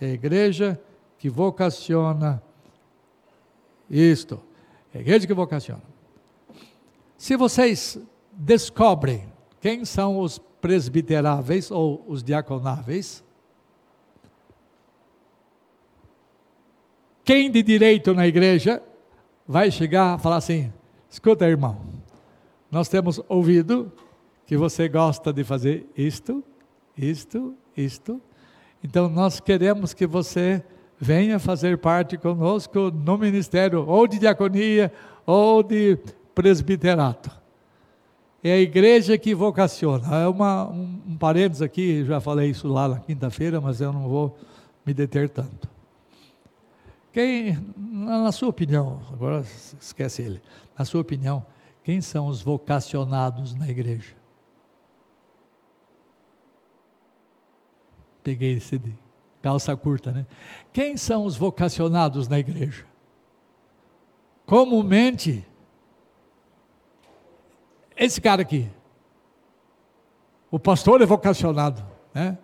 É 0.00 0.06
a 0.06 0.12
igreja 0.12 0.80
que 1.18 1.30
vocaciona 1.30 2.42
isto. 3.88 4.40
É 4.92 4.98
a 4.98 5.00
igreja 5.00 5.26
que 5.26 5.34
vocaciona. 5.34 5.82
Se 7.16 7.36
vocês 7.36 7.98
descobrem 8.32 9.30
quem 9.60 9.84
são 9.84 10.18
os 10.18 10.38
presbiteráveis 10.38 11.70
ou 11.70 12.04
os 12.06 12.22
diaconáveis, 12.22 13.24
quem 17.24 17.50
de 17.50 17.62
direito 17.62 18.12
na 18.12 18.26
igreja 18.26 18.82
vai 19.46 19.70
chegar 19.70 20.14
a 20.14 20.18
falar 20.18 20.36
assim: 20.36 20.72
escuta, 21.08 21.46
irmão, 21.46 21.99
nós 22.70 22.88
temos 22.88 23.20
ouvido 23.28 23.92
que 24.46 24.56
você 24.56 24.88
gosta 24.88 25.32
de 25.32 25.44
fazer 25.44 25.86
isto, 25.96 26.42
isto, 26.96 27.54
isto, 27.76 28.20
então 28.82 29.08
nós 29.08 29.40
queremos 29.40 29.92
que 29.92 30.06
você 30.06 30.62
venha 30.98 31.38
fazer 31.38 31.78
parte 31.78 32.16
conosco 32.18 32.90
no 32.90 33.16
ministério 33.16 33.86
ou 33.86 34.06
de 34.06 34.18
diaconia 34.18 34.92
ou 35.26 35.62
de 35.62 35.98
presbiterato. 36.34 37.30
É 38.42 38.52
a 38.52 38.58
igreja 38.58 39.18
que 39.18 39.34
vocaciona. 39.34 40.16
É 40.16 40.26
uma, 40.26 40.68
um, 40.68 41.00
um 41.08 41.16
parênteses 41.16 41.62
aqui, 41.62 42.04
já 42.04 42.20
falei 42.20 42.50
isso 42.50 42.68
lá 42.68 42.88
na 42.88 42.98
quinta-feira, 42.98 43.60
mas 43.60 43.80
eu 43.80 43.92
não 43.92 44.08
vou 44.08 44.36
me 44.84 44.94
deter 44.94 45.28
tanto. 45.28 45.68
Quem, 47.12 47.58
na 47.76 48.32
sua 48.32 48.48
opinião, 48.48 49.00
agora 49.12 49.44
esquece 49.80 50.22
ele, 50.22 50.40
na 50.78 50.84
sua 50.84 51.00
opinião, 51.00 51.44
quem 51.82 52.00
são 52.00 52.26
os 52.26 52.42
vocacionados 52.42 53.54
na 53.54 53.68
igreja? 53.68 54.14
Peguei 58.22 58.54
esse 58.54 58.78
de 58.78 58.96
calça 59.40 59.74
curta, 59.76 60.12
né? 60.12 60.26
Quem 60.72 60.96
são 60.96 61.24
os 61.24 61.36
vocacionados 61.36 62.28
na 62.28 62.38
igreja? 62.38 62.86
Comumente, 64.44 65.46
esse 67.96 68.20
cara 68.20 68.42
aqui. 68.42 68.68
O 70.50 70.58
pastor 70.58 71.00
é 71.00 71.06
vocacionado, 71.06 71.82
né? 72.12 72.36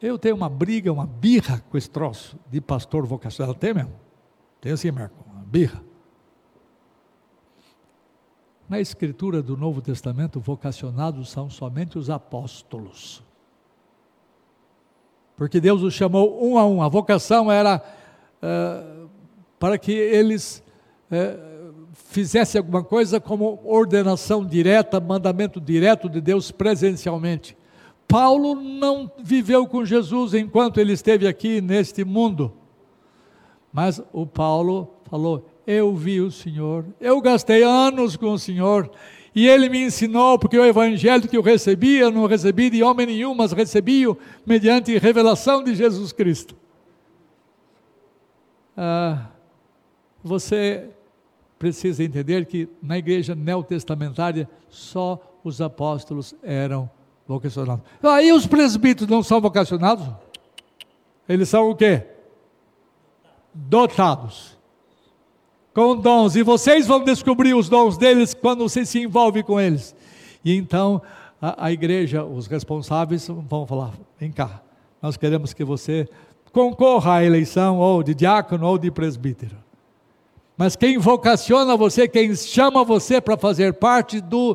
Eu 0.00 0.18
tenho 0.18 0.36
uma 0.36 0.48
briga, 0.48 0.92
uma 0.92 1.06
birra 1.06 1.64
com 1.70 1.78
esse 1.78 1.88
troço 1.88 2.38
de 2.50 2.60
pastor 2.60 3.06
vocacional. 3.06 3.54
Tem 3.54 3.72
mesmo? 3.72 3.92
Tem 4.60 4.72
assim, 4.72 4.90
Marco, 4.90 5.16
uma 5.26 5.42
birra. 5.42 5.82
Na 8.68 8.80
escritura 8.80 9.40
do 9.40 9.56
Novo 9.56 9.80
Testamento, 9.80 10.40
vocacionados 10.40 11.30
são 11.30 11.48
somente 11.48 11.96
os 11.98 12.10
apóstolos. 12.10 13.22
Porque 15.36 15.60
Deus 15.60 15.82
os 15.82 15.94
chamou 15.94 16.44
um 16.44 16.58
a 16.58 16.66
um. 16.66 16.82
A 16.82 16.88
vocação 16.88 17.52
era 17.52 17.80
uh, 18.42 19.08
para 19.58 19.78
que 19.78 19.92
eles 19.92 20.64
uh, 21.10 21.74
fizessem 21.92 22.58
alguma 22.58 22.82
coisa 22.82 23.20
como 23.20 23.60
ordenação 23.64 24.44
direta, 24.44 24.98
mandamento 24.98 25.60
direto 25.60 26.08
de 26.08 26.20
Deus 26.20 26.50
presencialmente. 26.50 27.56
Paulo 28.08 28.54
não 28.54 29.10
viveu 29.22 29.66
com 29.66 29.84
Jesus 29.84 30.34
enquanto 30.34 30.78
ele 30.78 30.92
esteve 30.92 31.28
aqui 31.28 31.60
neste 31.60 32.04
mundo. 32.04 32.52
Mas 33.72 34.02
o 34.12 34.26
Paulo 34.26 34.90
falou: 35.04 35.46
Eu 35.66 35.94
vi 35.94 36.20
o 36.20 36.30
Senhor, 36.30 36.84
eu 37.00 37.20
gastei 37.20 37.62
anos 37.62 38.16
com 38.16 38.32
o 38.32 38.38
Senhor, 38.38 38.88
e 39.34 39.46
ele 39.46 39.68
me 39.68 39.82
ensinou, 39.82 40.38
porque 40.38 40.58
o 40.58 40.64
evangelho 40.64 41.28
que 41.28 41.36
eu 41.36 41.42
recebi, 41.42 41.96
eu 41.96 42.10
não 42.10 42.26
recebi 42.26 42.70
de 42.70 42.82
homem 42.82 43.06
nenhum, 43.06 43.34
mas 43.34 43.52
recebi-o 43.52 44.16
mediante 44.46 44.96
revelação 44.96 45.62
de 45.62 45.74
Jesus 45.74 46.12
Cristo. 46.12 46.56
Ah, 48.76 49.26
você 50.22 50.88
precisa 51.58 52.02
entender 52.02 52.46
que 52.46 52.68
na 52.82 52.96
igreja 52.96 53.34
neotestamentária 53.34 54.48
só 54.68 55.20
os 55.42 55.60
apóstolos 55.60 56.34
eram 56.42 56.88
vocacionados. 57.26 57.84
Aí 58.02 58.32
os 58.32 58.46
presbíteros 58.46 59.08
não 59.08 59.22
são 59.22 59.40
vocacionados? 59.40 60.06
Eles 61.28 61.48
são 61.48 61.70
o 61.70 61.74
quê? 61.74 62.04
Dotados. 63.52 64.55
Com 65.76 65.94
dons. 65.94 66.34
E 66.36 66.42
vocês 66.42 66.86
vão 66.86 67.04
descobrir 67.04 67.52
os 67.52 67.68
dons 67.68 67.98
deles 67.98 68.32
quando 68.32 68.66
você 68.66 68.86
se 68.86 68.98
envolve 68.98 69.42
com 69.42 69.60
eles. 69.60 69.94
E 70.42 70.56
então 70.56 71.02
a, 71.38 71.66
a 71.66 71.70
igreja, 71.70 72.24
os 72.24 72.46
responsáveis 72.46 73.28
vão 73.28 73.66
falar: 73.66 73.92
vem 74.18 74.32
cá, 74.32 74.62
nós 75.02 75.18
queremos 75.18 75.52
que 75.52 75.62
você 75.62 76.08
concorra 76.50 77.16
à 77.16 77.24
eleição 77.24 77.76
ou 77.76 78.02
de 78.02 78.14
diácono 78.14 78.66
ou 78.66 78.78
de 78.78 78.90
presbítero. 78.90 79.54
Mas 80.56 80.76
quem 80.76 80.96
vocaciona 80.96 81.76
você, 81.76 82.08
quem 82.08 82.34
chama 82.34 82.82
você 82.82 83.20
para 83.20 83.36
fazer 83.36 83.74
parte 83.74 84.18
do 84.18 84.52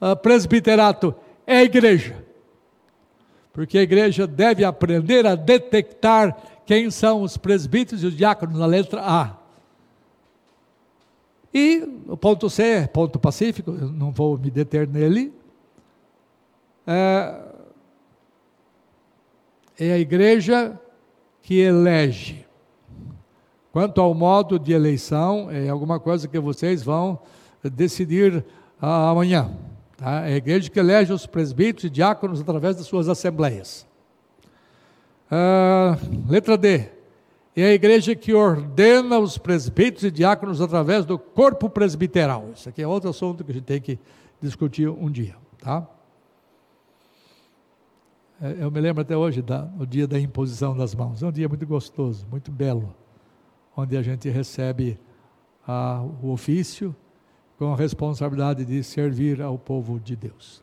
uh, 0.00 0.14
presbiterato, 0.22 1.12
é 1.44 1.56
a 1.56 1.64
igreja. 1.64 2.24
Porque 3.52 3.76
a 3.76 3.82
igreja 3.82 4.24
deve 4.24 4.64
aprender 4.64 5.26
a 5.26 5.34
detectar 5.34 6.36
quem 6.64 6.92
são 6.92 7.22
os 7.22 7.36
presbíteros 7.36 8.04
e 8.04 8.06
os 8.06 8.16
diáconos 8.16 8.56
na 8.56 8.66
letra 8.66 9.02
A. 9.02 9.43
E 11.54 11.88
o 12.08 12.16
ponto 12.16 12.50
C, 12.50 12.88
ponto 12.92 13.16
pacífico, 13.16 13.70
não 13.70 14.10
vou 14.10 14.36
me 14.36 14.50
deter 14.50 14.88
nele, 14.88 15.32
é, 16.84 17.40
é 19.78 19.92
a 19.92 19.98
igreja 19.98 20.78
que 21.40 21.60
elege. 21.60 22.44
Quanto 23.72 24.00
ao 24.00 24.12
modo 24.14 24.58
de 24.58 24.72
eleição, 24.72 25.48
é 25.50 25.68
alguma 25.68 26.00
coisa 26.00 26.26
que 26.26 26.38
vocês 26.40 26.82
vão 26.82 27.20
decidir 27.62 28.44
amanhã. 28.80 29.56
Tá? 29.96 30.28
É 30.28 30.34
a 30.34 30.36
igreja 30.36 30.68
que 30.68 30.78
elege 30.78 31.12
os 31.12 31.26
presbíteros 31.26 31.84
e 31.84 31.90
diáconos 31.90 32.40
através 32.40 32.76
das 32.76 32.86
suas 32.86 33.08
assembleias. 33.08 33.86
Ah, 35.30 35.96
letra 36.28 36.56
D. 36.56 36.93
É 37.56 37.66
a 37.66 37.72
igreja 37.72 38.16
que 38.16 38.34
ordena 38.34 39.18
os 39.18 39.38
presbíteros 39.38 40.02
e 40.04 40.10
diáconos 40.10 40.60
através 40.60 41.04
do 41.06 41.16
corpo 41.18 41.70
presbiteral. 41.70 42.50
Isso 42.52 42.68
aqui 42.68 42.82
é 42.82 42.86
outro 42.86 43.10
assunto 43.10 43.44
que 43.44 43.52
a 43.52 43.54
gente 43.54 43.64
tem 43.64 43.80
que 43.80 43.98
discutir 44.40 44.88
um 44.88 45.08
dia. 45.08 45.36
Tá? 45.58 45.86
É, 48.42 48.56
eu 48.58 48.70
me 48.72 48.80
lembro 48.80 49.02
até 49.02 49.16
hoje 49.16 49.40
do 49.40 49.86
dia 49.86 50.06
da 50.08 50.18
imposição 50.18 50.76
das 50.76 50.94
mãos. 50.96 51.22
É 51.22 51.26
um 51.26 51.32
dia 51.32 51.48
muito 51.48 51.64
gostoso, 51.64 52.26
muito 52.28 52.50
belo, 52.50 52.92
onde 53.76 53.96
a 53.96 54.02
gente 54.02 54.28
recebe 54.28 54.98
ah, 55.66 56.04
o 56.22 56.32
ofício 56.32 56.94
com 57.56 57.72
a 57.72 57.76
responsabilidade 57.76 58.64
de 58.64 58.82
servir 58.82 59.40
ao 59.40 59.56
povo 59.56 60.00
de 60.00 60.16
Deus. 60.16 60.62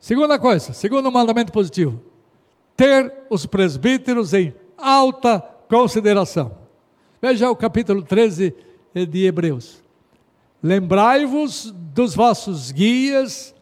Segunda 0.00 0.38
coisa, 0.38 0.72
segundo 0.72 1.12
mandamento 1.12 1.52
positivo, 1.52 2.02
ter 2.76 3.12
os 3.30 3.46
presbíteros 3.46 4.32
em 4.32 4.54
alta 4.76 5.40
consideração. 5.68 6.52
Veja 7.20 7.50
o 7.50 7.56
capítulo 7.56 8.02
13 8.02 8.54
de 9.08 9.26
Hebreus. 9.26 9.82
Lembrai-vos 10.62 11.70
dos 11.72 12.14
vossos 12.14 12.70
guias, 12.70 13.54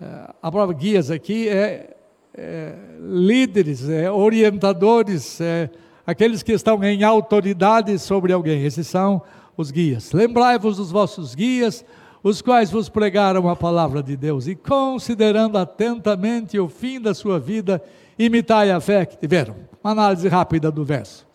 é, 0.00 0.30
a 0.40 0.50
palavra 0.52 0.74
guias 0.74 1.10
aqui 1.10 1.48
é, 1.48 1.96
é 2.32 2.74
líderes, 3.00 3.88
é 3.88 4.10
orientadores, 4.10 5.40
é 5.40 5.68
aqueles 6.06 6.42
que 6.42 6.52
estão 6.52 6.82
em 6.84 7.02
autoridade 7.02 7.98
sobre 7.98 8.32
alguém. 8.32 8.64
Esses 8.64 8.86
são 8.86 9.20
os 9.56 9.72
guias. 9.72 10.12
Lembrai-vos 10.12 10.76
dos 10.76 10.92
vossos 10.92 11.34
guias, 11.34 11.84
os 12.22 12.40
quais 12.40 12.70
vos 12.70 12.88
pregaram 12.88 13.48
a 13.48 13.56
palavra 13.56 14.02
de 14.02 14.16
Deus, 14.16 14.46
e 14.46 14.54
considerando 14.54 15.58
atentamente 15.58 16.58
o 16.58 16.68
fim 16.68 17.00
da 17.00 17.12
sua 17.12 17.40
vida, 17.40 17.82
imitai 18.18 18.70
a 18.70 18.80
fé 18.80 19.06
que 19.06 19.16
tiveram. 19.16 19.54
Uma 19.82 19.92
análise 19.92 20.26
rápida 20.28 20.70
do 20.70 20.84
verso. 20.84 21.26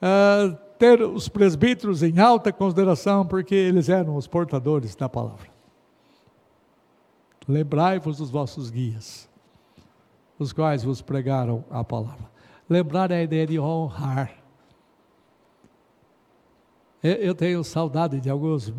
Uh, 0.00 0.56
ter 0.78 1.02
os 1.02 1.28
presbíteros 1.28 2.02
em 2.02 2.18
alta 2.18 2.52
consideração, 2.52 3.26
porque 3.26 3.54
eles 3.54 3.88
eram 3.88 4.16
os 4.16 4.26
portadores 4.26 4.96
da 4.96 5.08
palavra. 5.08 5.50
Lembrai-vos 7.46 8.18
dos 8.18 8.30
vossos 8.30 8.70
guias, 8.70 9.28
os 10.38 10.52
quais 10.52 10.82
vos 10.82 11.02
pregaram 11.02 11.64
a 11.70 11.84
palavra. 11.84 12.30
Lembrar 12.68 13.10
é 13.10 13.16
a 13.16 13.22
ideia 13.22 13.46
de 13.46 13.60
honrar. 13.60 14.32
Eu 17.02 17.34
tenho 17.34 17.62
saudade 17.64 18.20
de 18.20 18.30
alguns 18.30 18.72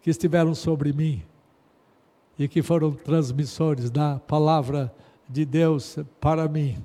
que 0.00 0.10
estiveram 0.10 0.54
sobre 0.54 0.92
mim 0.92 1.22
e 2.38 2.46
que 2.48 2.62
foram 2.62 2.92
transmissores 2.92 3.90
da 3.90 4.18
palavra 4.18 4.92
de 5.28 5.44
Deus 5.44 5.98
para 6.20 6.48
mim. 6.48 6.76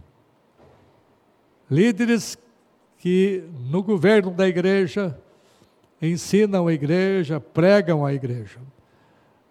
Líderes 1.69 2.37
que 2.97 3.43
no 3.69 3.81
governo 3.81 4.31
da 4.31 4.47
igreja 4.47 5.17
ensinam 6.01 6.67
a 6.67 6.73
igreja, 6.73 7.39
pregam 7.39 8.05
a 8.05 8.13
igreja. 8.13 8.59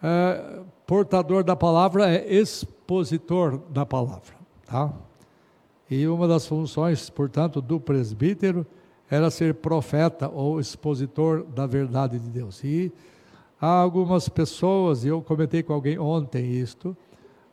É, 0.03 0.61
portador 0.87 1.45
da 1.45 1.55
palavra 1.55 2.11
é 2.11 2.33
expositor 2.33 3.59
da 3.71 3.85
palavra, 3.85 4.35
tá? 4.67 4.93
E 5.91 6.07
uma 6.07 6.27
das 6.29 6.47
funções, 6.47 7.11
portanto, 7.11 7.61
do 7.61 7.81
presbítero 7.81 8.67
era 9.11 9.31
ser 9.31 9.55
profeta 9.55 10.29
ou 10.29 10.61
expositor 10.61 11.45
da 11.45 11.67
verdade 11.67 12.19
de 12.19 12.31
Deus. 12.31 12.63
E 12.63 12.93
há 13.61 13.69
algumas 13.69 14.29
pessoas, 14.29 15.05
e 15.05 15.09
eu 15.09 15.21
comentei 15.21 15.63
com 15.63 15.73
alguém 15.73 15.99
ontem 15.99 16.51
isto, 16.53 16.97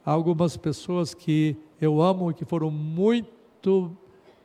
há 0.05 0.11
algumas 0.11 0.55
pessoas 0.55 1.13
que 1.13 1.57
eu 1.81 2.01
amo 2.01 2.31
e 2.31 2.33
que 2.33 2.45
foram 2.45 2.71
muito 2.71 3.91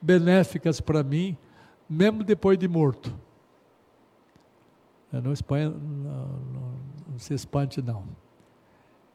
benéficas 0.00 0.80
para 0.80 1.02
mim, 1.02 1.36
mesmo 1.88 2.24
depois 2.24 2.58
de 2.58 2.66
morto. 2.66 3.14
Não, 5.12 5.32
espanha, 5.32 5.68
não, 5.68 6.26
não, 6.52 6.72
não 7.10 7.18
se 7.18 7.34
espante 7.34 7.80
não. 7.82 8.04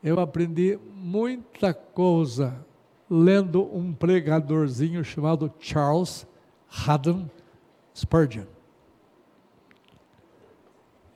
Eu 0.04 0.20
aprendi 0.20 0.80
muita 0.94 1.74
coisa 1.74 2.66
lendo 3.10 3.64
um 3.76 3.92
pregadorzinho 3.94 5.04
chamado 5.04 5.52
Charles 5.60 6.28
Haddon 6.70 7.28
Spurgeon. 7.96 8.46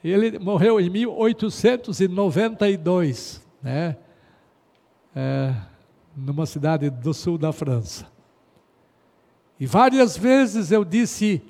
Ele 0.04 0.40
morreu 0.40 0.80
em 0.80 0.90
1892, 0.90 3.40
né? 3.62 3.96
É, 5.16 5.54
numa 6.16 6.46
cidade 6.46 6.90
do 6.90 7.14
sul 7.14 7.38
da 7.38 7.52
França. 7.52 8.10
E 9.60 9.68
várias 9.68 10.18
vezes 10.18 10.72
eu 10.72 10.84
disse 10.84 11.42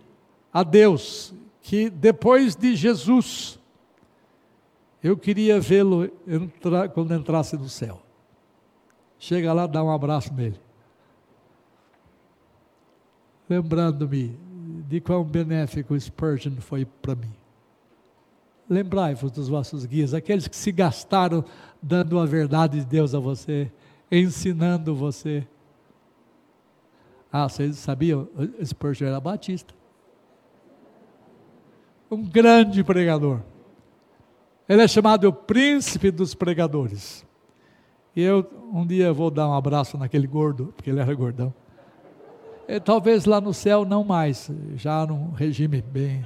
a 0.51 0.63
Deus 0.63 1.33
que 1.61 1.89
depois 1.89 2.55
de 2.55 2.75
Jesus, 2.75 3.57
eu 5.01 5.15
queria 5.15 5.59
vê-lo 5.59 6.11
quando 6.93 7.13
entrasse 7.13 7.55
no 7.55 7.69
céu. 7.69 8.01
Chega 9.17 9.53
lá, 9.53 9.67
dá 9.67 9.83
um 9.83 9.91
abraço 9.91 10.33
nele. 10.33 10.59
Lembrando-me 13.47 14.37
de 14.89 14.99
quão 14.99 15.23
benéfico 15.23 15.97
Spurgeon 15.99 16.55
foi 16.59 16.85
para 16.85 17.15
mim. 17.15 17.40
Lembrai-vos 18.71 19.29
dos 19.31 19.49
vossos 19.49 19.85
guias, 19.85 20.13
aqueles 20.13 20.47
que 20.47 20.55
se 20.55 20.71
gastaram 20.71 21.43
dando 21.81 22.17
a 22.17 22.25
verdade 22.25 22.79
de 22.79 22.85
Deus 22.85 23.13
a 23.13 23.19
você, 23.19 23.69
ensinando 24.09 24.95
você. 24.95 25.45
Ah, 27.29 27.49
vocês 27.49 27.75
sabiam? 27.75 28.29
Spurgeon 28.63 29.09
era 29.09 29.19
batista. 29.19 29.73
Um 32.09 32.23
grande 32.23 32.81
pregador. 32.81 33.41
Ele 34.69 34.83
é 34.83 34.87
chamado 34.87 35.27
o 35.27 35.33
príncipe 35.33 36.09
dos 36.09 36.33
pregadores. 36.33 37.25
E 38.15 38.21
eu 38.21 38.49
um 38.71 38.87
dia 38.87 39.11
vou 39.11 39.29
dar 39.29 39.49
um 39.49 39.53
abraço 39.53 39.97
naquele 39.97 40.27
gordo, 40.27 40.71
porque 40.77 40.89
ele 40.89 41.01
era 41.01 41.13
gordão. 41.13 41.53
E, 42.69 42.79
talvez 42.79 43.25
lá 43.25 43.41
no 43.41 43.53
céu 43.53 43.83
não 43.83 44.05
mais, 44.05 44.49
já 44.77 45.05
num 45.05 45.31
regime 45.31 45.81
bem. 45.81 46.25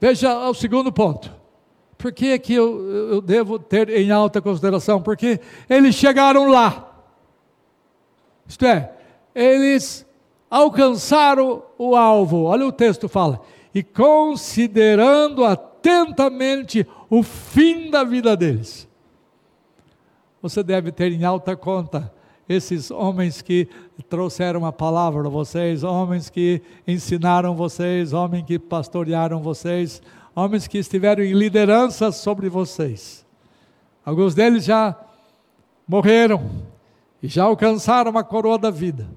Veja 0.00 0.48
o 0.48 0.54
segundo 0.54 0.92
ponto. 0.92 1.34
Por 1.96 2.12
que, 2.12 2.38
que 2.38 2.54
eu, 2.54 3.10
eu 3.12 3.20
devo 3.20 3.58
ter 3.58 3.88
em 3.88 4.10
alta 4.10 4.40
consideração? 4.40 5.00
Porque 5.00 5.40
eles 5.68 5.94
chegaram 5.94 6.48
lá. 6.48 6.92
Isto 8.46 8.66
é, 8.66 8.92
eles 9.34 10.06
alcançaram 10.50 11.62
o 11.78 11.96
alvo. 11.96 12.44
Olha 12.44 12.66
o 12.66 12.72
texto 12.72 13.08
fala. 13.08 13.40
E 13.74 13.82
considerando 13.82 15.44
atentamente 15.44 16.86
o 17.08 17.22
fim 17.22 17.90
da 17.90 18.04
vida 18.04 18.36
deles. 18.36 18.88
Você 20.42 20.62
deve 20.62 20.92
ter 20.92 21.12
em 21.12 21.24
alta 21.24 21.56
conta 21.56 22.12
esses 22.48 22.90
homens 22.90 23.42
que 23.42 23.68
trouxeram 24.08 24.64
a 24.64 24.72
palavra 24.72 25.26
a 25.26 25.30
vocês, 25.30 25.82
homens 25.82 26.30
que 26.30 26.62
ensinaram 26.86 27.56
vocês, 27.56 28.12
homens 28.12 28.44
que 28.44 28.58
pastorearam 28.58 29.42
vocês, 29.42 30.00
homens 30.34 30.66
que 30.66 30.78
estiveram 30.78 31.24
em 31.24 31.32
liderança 31.32 32.12
sobre 32.12 32.48
vocês. 32.48 33.26
Alguns 34.04 34.34
deles 34.34 34.64
já 34.64 34.96
morreram 35.88 36.48
e 37.22 37.28
já 37.28 37.44
alcançaram 37.44 38.16
a 38.16 38.22
coroa 38.22 38.58
da 38.58 38.70
vida. 38.70 39.08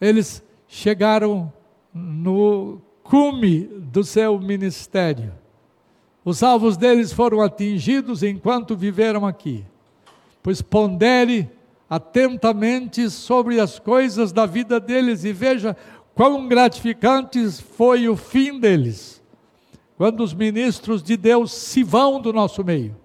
Eles 0.00 0.42
chegaram 0.68 1.52
no 1.94 2.80
cume 3.02 3.64
do 3.64 4.04
seu 4.04 4.38
ministério. 4.38 5.32
Os 6.24 6.42
alvos 6.42 6.76
deles 6.76 7.12
foram 7.12 7.40
atingidos 7.40 8.22
enquanto 8.22 8.76
viveram 8.76 9.26
aqui. 9.26 9.64
Pois 10.42 10.60
pondere 10.60 11.50
atentamente 11.90 13.10
sobre 13.10 13.58
as 13.58 13.80
coisas 13.80 14.30
da 14.30 14.46
vida 14.46 14.78
deles 14.78 15.24
e 15.24 15.32
veja 15.32 15.76
quão 16.14 16.46
gratificante 16.46 17.50
foi 17.50 18.08
o 18.08 18.16
fim 18.16 18.60
deles, 18.60 19.20
quando 19.96 20.22
os 20.22 20.32
ministros 20.32 21.02
de 21.02 21.16
Deus 21.16 21.52
se 21.52 21.82
vão 21.82 22.20
do 22.20 22.32
nosso 22.32 22.62
meio. 22.62 22.96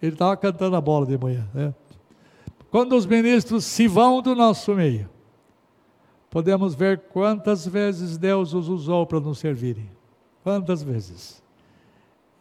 Ele 0.00 0.12
estava 0.12 0.36
cantando 0.36 0.76
a 0.76 0.80
bola 0.80 1.04
de 1.04 1.18
manhã, 1.18 1.48
né? 1.52 1.74
Quando 2.70 2.96
os 2.96 3.04
ministros 3.04 3.64
se 3.64 3.86
vão 3.86 4.22
do 4.22 4.34
nosso 4.34 4.72
meio, 4.74 5.10
podemos 6.30 6.74
ver 6.74 7.00
quantas 7.12 7.66
vezes 7.66 8.16
Deus 8.16 8.54
os 8.54 8.68
usou 8.68 9.04
para 9.06 9.20
nos 9.20 9.38
servirem. 9.38 9.90
Quantas 10.42 10.82
vezes. 10.82 11.42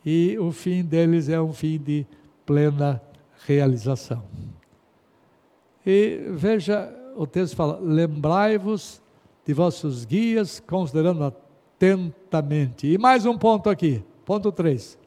E 0.06 0.38
o 0.40 0.52
fim 0.52 0.84
deles 0.84 1.28
é 1.28 1.40
um 1.40 1.52
fim 1.52 1.78
de 1.78 2.08
plena 2.46 3.02
realização. 3.46 4.24
E 5.86 6.22
veja, 6.30 6.94
o 7.16 7.26
texto 7.26 7.56
fala: 7.56 7.80
lembrai-vos 7.82 9.02
de 9.46 9.54
vossos 9.54 10.06
guias, 10.06 10.60
considerando 10.60 11.24
atentamente. 11.24 12.88
E 12.88 12.98
mais 12.98 13.26
um 13.26 13.38
ponto 13.38 13.70
aqui, 13.70 14.04
ponto 14.26 14.52
3. 14.52 14.98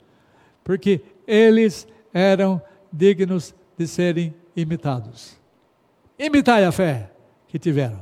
Porque 0.63 1.01
eles 1.27 1.87
eram 2.13 2.61
dignos 2.93 3.55
de 3.77 3.87
serem 3.87 4.35
imitados. 4.57 5.37
Imitai 6.19 6.65
a 6.65 6.73
fé 6.73 7.11
que 7.49 7.59
tiveram. 7.59 8.01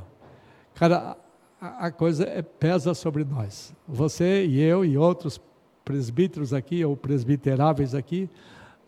Cara, 0.75 1.17
a, 1.59 1.91
coisa 1.91 2.25
é, 2.25 2.41
pesa 2.41 2.93
sobre 2.93 3.23
nós. 3.23 3.73
Você 3.87 4.45
e 4.45 4.61
eu 4.61 4.83
e 4.83 4.97
outros 4.97 5.39
presbíteros 5.83 6.53
aqui, 6.53 6.83
ou 6.83 6.95
presbiteráveis 6.95 7.95
aqui, 7.95 8.29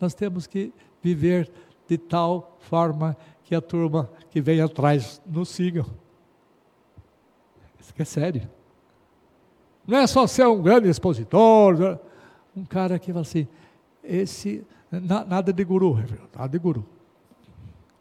nós 0.00 0.14
temos 0.14 0.46
que 0.46 0.72
viver 1.02 1.50
de 1.88 1.96
tal 1.96 2.56
forma 2.60 3.16
que 3.44 3.54
a 3.54 3.60
turma 3.60 4.10
que 4.30 4.40
vem 4.40 4.60
atrás 4.60 5.20
nos 5.26 5.48
siga. 5.48 5.86
Isso 7.78 7.94
que 7.94 8.02
é 8.02 8.04
sério. 8.04 8.48
Não 9.86 9.98
é 9.98 10.06
só 10.06 10.26
ser 10.26 10.46
um 10.46 10.60
grande 10.60 10.88
expositor, 10.88 11.78
né? 11.78 11.98
um 12.56 12.64
cara 12.64 12.98
que 12.98 13.12
fala 13.12 13.22
assim, 13.22 13.46
esse, 14.02 14.66
nada 14.90 15.52
de 15.52 15.64
guru, 15.64 15.96
nada 16.34 16.48
de 16.48 16.58
guru. 16.58 16.84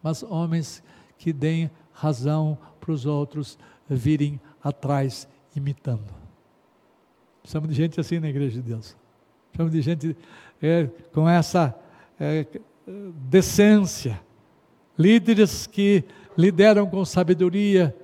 Mas 0.02 0.24
homens 0.24 0.84
que 1.18 1.32
deem 1.32 1.70
razão 1.94 2.58
para 2.80 2.92
os 2.92 3.06
outros 3.06 3.58
virem 3.88 4.40
atrás 4.64 5.28
imitando. 5.56 6.14
Precisamos 7.42 7.70
de 7.70 7.76
gente 7.76 8.00
assim 8.00 8.20
na 8.20 8.30
igreja 8.30 8.62
de 8.62 8.68
Deus. 8.68 8.98
Precisamos 9.52 9.72
de 9.72 9.82
gente 9.82 10.18
é, 10.62 10.88
com 11.14 11.30
essa 11.30 11.78
é, 12.20 12.46
decência, 12.88 14.22
líderes 14.98 15.66
que 15.66 16.04
lideram 16.38 16.88
com 16.88 17.04
sabedoria, 17.04 17.96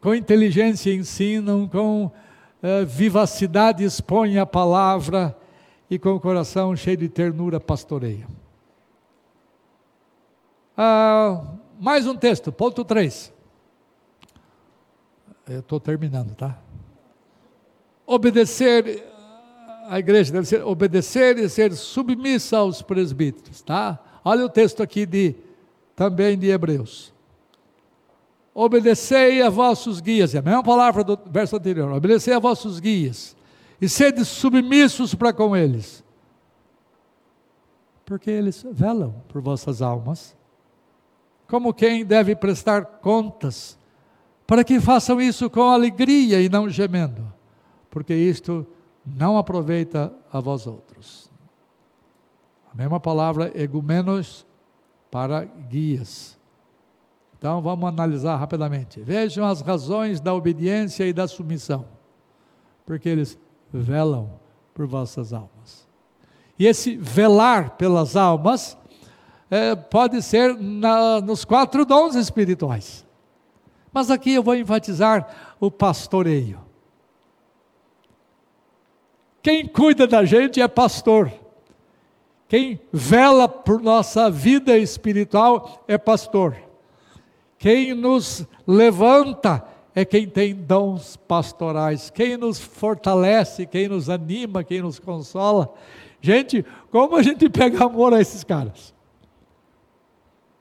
com 0.00 0.14
inteligência 0.14 0.94
ensinam, 0.94 1.66
com 1.68 2.06
uh, 2.06 2.86
vivacidade 2.86 3.84
expõem 3.84 4.38
a 4.38 4.46
palavra 4.46 5.36
e 5.90 5.98
com 5.98 6.14
o 6.14 6.20
coração 6.20 6.74
cheio 6.76 6.96
de 6.96 7.08
ternura 7.08 7.60
pastoreiam. 7.60 8.28
Ah, 10.76 11.44
mais 11.78 12.06
um 12.06 12.16
texto, 12.16 12.50
ponto 12.50 12.84
3. 12.84 13.32
Eu 15.48 15.60
estou 15.60 15.78
terminando, 15.78 16.34
tá? 16.34 16.58
Obedecer, 18.06 19.04
a 19.88 19.98
igreja 19.98 20.32
deve 20.32 20.46
ser 20.46 20.64
obedecer 20.64 21.38
e 21.38 21.48
ser 21.48 21.74
submissa 21.74 22.58
aos 22.58 22.80
presbíteros, 22.80 23.60
tá? 23.60 23.98
Olha 24.24 24.44
o 24.44 24.48
texto 24.48 24.82
aqui 24.82 25.04
de 25.04 25.34
também 25.94 26.38
de 26.38 26.48
Hebreus. 26.48 27.12
Obedecei 28.54 29.40
a 29.40 29.48
vossos 29.48 30.00
guias, 30.00 30.34
é 30.34 30.38
a 30.38 30.42
mesma 30.42 30.62
palavra 30.62 31.02
do 31.02 31.18
verso 31.26 31.56
anterior. 31.56 31.90
Obedecei 31.92 32.34
a 32.34 32.38
vossos 32.38 32.78
guias 32.78 33.34
e 33.80 33.88
sede 33.88 34.24
submissos 34.24 35.14
para 35.14 35.32
com 35.32 35.56
eles, 35.56 36.04
porque 38.04 38.30
eles 38.30 38.64
velam 38.70 39.14
por 39.28 39.40
vossas 39.40 39.80
almas, 39.80 40.36
como 41.48 41.72
quem 41.72 42.04
deve 42.04 42.36
prestar 42.36 42.84
contas, 42.84 43.78
para 44.46 44.62
que 44.62 44.80
façam 44.80 45.20
isso 45.20 45.48
com 45.48 45.62
alegria 45.62 46.40
e 46.42 46.48
não 46.48 46.68
gemendo, 46.68 47.32
porque 47.90 48.14
isto 48.14 48.66
não 49.04 49.38
aproveita 49.38 50.12
a 50.30 50.40
vós 50.40 50.66
outros. 50.66 50.91
A 52.72 52.76
mesma 52.76 52.98
palavra, 52.98 53.52
egumenos, 53.54 54.46
para 55.10 55.44
guias. 55.44 56.38
Então 57.36 57.60
vamos 57.60 57.86
analisar 57.86 58.36
rapidamente. 58.36 59.00
Vejam 59.00 59.44
as 59.44 59.60
razões 59.60 60.20
da 60.20 60.32
obediência 60.32 61.06
e 61.06 61.12
da 61.12 61.28
submissão. 61.28 61.84
Porque 62.86 63.08
eles 63.08 63.38
velam 63.70 64.30
por 64.72 64.86
vossas 64.86 65.32
almas. 65.34 65.86
E 66.58 66.66
esse 66.66 66.96
velar 66.96 67.72
pelas 67.76 68.16
almas 68.16 68.78
é, 69.50 69.74
pode 69.74 70.22
ser 70.22 70.56
na, 70.56 71.20
nos 71.20 71.44
quatro 71.44 71.84
dons 71.84 72.14
espirituais. 72.14 73.04
Mas 73.92 74.10
aqui 74.10 74.32
eu 74.32 74.42
vou 74.42 74.54
enfatizar 74.54 75.54
o 75.60 75.70
pastoreio. 75.70 76.58
Quem 79.42 79.66
cuida 79.66 80.06
da 80.06 80.24
gente 80.24 80.60
é 80.60 80.68
pastor. 80.68 81.41
Quem 82.52 82.78
vela 82.92 83.48
por 83.48 83.80
nossa 83.80 84.30
vida 84.30 84.76
espiritual 84.76 85.82
é 85.88 85.96
pastor. 85.96 86.54
Quem 87.56 87.94
nos 87.94 88.46
levanta 88.66 89.66
é 89.94 90.04
quem 90.04 90.28
tem 90.28 90.54
dons 90.54 91.16
pastorais. 91.16 92.10
Quem 92.10 92.36
nos 92.36 92.60
fortalece, 92.60 93.64
quem 93.64 93.88
nos 93.88 94.10
anima, 94.10 94.62
quem 94.62 94.82
nos 94.82 94.98
consola. 94.98 95.72
Gente, 96.20 96.62
como 96.90 97.16
a 97.16 97.22
gente 97.22 97.48
pega 97.48 97.86
amor 97.86 98.12
a 98.12 98.20
esses 98.20 98.44
caras? 98.44 98.92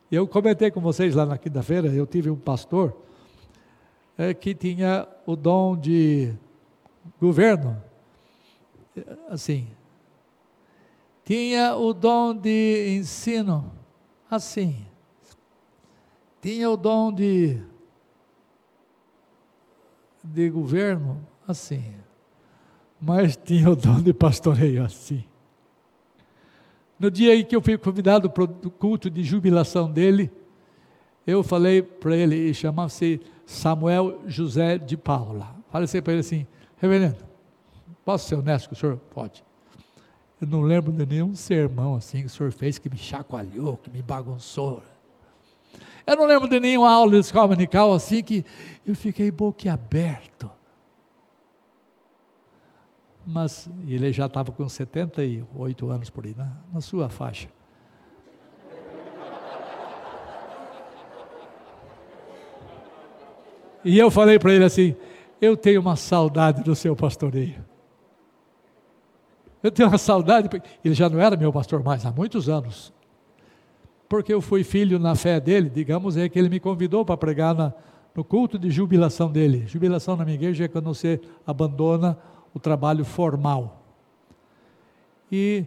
Eu 0.09 0.25
comentei 0.25 0.71
com 0.71 0.79
vocês 0.79 1.13
lá 1.13 1.25
na 1.25 1.37
quinta-feira, 1.37 1.89
eu 1.89 2.07
tive 2.07 2.29
um 2.29 2.37
pastor 2.37 2.95
é, 4.17 4.33
que 4.33 4.55
tinha 4.55 5.05
o 5.25 5.35
dom 5.35 5.75
de 5.75 6.31
governo, 7.19 7.75
assim, 9.29 9.67
tinha 11.23 11.75
o 11.75 11.93
dom 11.93 12.33
de 12.33 12.97
ensino, 12.97 13.71
assim, 14.29 14.85
tinha 16.41 16.69
o 16.69 16.75
dom 16.75 17.13
de, 17.13 17.61
de 20.23 20.49
governo, 20.49 21.25
assim, 21.47 21.93
mas 22.99 23.35
tinha 23.35 23.69
o 23.69 23.75
dom 23.75 24.01
de 24.01 24.13
pastoreio, 24.13 24.83
assim. 24.83 25.23
No 26.99 27.09
dia 27.09 27.35
em 27.35 27.43
que 27.43 27.55
eu 27.55 27.61
fui 27.61 27.77
convidado 27.77 28.29
para 28.29 28.43
o 28.43 28.47
culto 28.47 29.09
de 29.09 29.23
jubilação 29.23 29.91
dele, 29.91 30.31
eu 31.25 31.43
falei 31.43 31.81
para 31.81 32.15
ele, 32.15 32.53
chamava-se 32.53 33.19
Samuel 33.45 34.21
José 34.27 34.77
de 34.77 34.97
Paula. 34.97 35.55
Falei 35.69 35.85
assim 35.85 36.01
para 36.01 36.13
ele 36.13 36.19
assim, 36.19 36.47
reverendo, 36.77 37.17
posso 38.03 38.27
ser 38.27 38.35
honesto 38.35 38.69
com 38.69 38.75
o 38.75 38.77
senhor? 38.77 38.97
Pode. 38.97 39.43
Eu 40.41 40.47
não 40.47 40.61
lembro 40.61 40.91
de 40.91 41.05
nenhum 41.05 41.35
sermão 41.35 41.93
assim 41.93 42.21
que 42.21 42.25
o 42.25 42.29
senhor 42.29 42.51
fez 42.51 42.79
que 42.79 42.89
me 42.89 42.97
chacoalhou, 42.97 43.77
que 43.77 43.91
me 43.91 44.01
bagunçou. 44.01 44.81
Eu 46.05 46.15
não 46.15 46.25
lembro 46.25 46.49
de 46.49 46.59
nenhuma 46.59 46.91
aula 46.91 47.11
de 47.11 47.19
escola 47.19 47.49
dominical 47.49 47.93
assim 47.93 48.23
que 48.23 48.43
eu 48.83 48.95
fiquei 48.95 49.29
boquiaberto. 49.29 50.49
Mas 53.23 53.69
ele 53.87 54.11
já 54.11 54.25
estava 54.25 54.51
com 54.51 54.67
78 54.67 55.89
anos 55.91 56.09
por 56.09 56.25
aí, 56.25 56.33
na, 56.35 56.51
na 56.73 56.81
sua 56.81 57.07
faixa. 57.07 57.47
E 63.85 63.97
eu 63.97 64.09
falei 64.09 64.39
para 64.39 64.53
ele 64.53 64.63
assim: 64.63 64.95
eu 65.39 65.55
tenho 65.55 65.81
uma 65.81 65.95
saudade 65.95 66.63
do 66.63 66.75
seu 66.75 66.95
pastoreio. 66.95 67.70
Eu 69.63 69.71
tenho 69.71 69.89
uma 69.89 69.97
saudade, 69.97 70.49
ele 70.83 70.93
já 70.93 71.09
não 71.09 71.19
era 71.19 71.37
meu 71.37 71.53
pastor 71.53 71.83
mais 71.83 72.05
há 72.05 72.11
muitos 72.11 72.49
anos. 72.49 72.91
Porque 74.09 74.33
eu 74.33 74.41
fui 74.41 74.63
filho 74.63 74.97
na 74.97 75.15
fé 75.15 75.39
dele, 75.39 75.69
digamos, 75.69 76.17
é 76.17 76.27
que 76.27 76.37
ele 76.37 76.49
me 76.49 76.59
convidou 76.59 77.05
para 77.05 77.15
pregar 77.15 77.53
na, 77.53 77.73
no 78.13 78.23
culto 78.23 78.57
de 78.57 78.69
jubilação 78.69 79.31
dele. 79.31 79.65
Jubilação 79.67 80.17
na 80.17 80.25
minha 80.25 80.35
igreja 80.35 80.65
é 80.65 80.67
quando 80.67 80.85
você 80.85 81.21
abandona 81.45 82.17
o 82.53 82.59
trabalho 82.59 83.05
formal. 83.05 83.81
E 85.31 85.65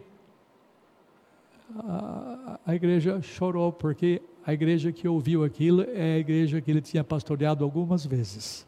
a, 1.79 2.59
a 2.67 2.75
igreja 2.75 3.21
chorou, 3.21 3.71
porque 3.71 4.21
a 4.45 4.53
igreja 4.53 4.91
que 4.91 5.07
ouviu 5.07 5.43
aquilo 5.43 5.81
é 5.81 6.15
a 6.15 6.19
igreja 6.19 6.61
que 6.61 6.69
ele 6.69 6.81
tinha 6.81 7.03
pastoreado 7.03 7.63
algumas 7.63 8.05
vezes. 8.05 8.67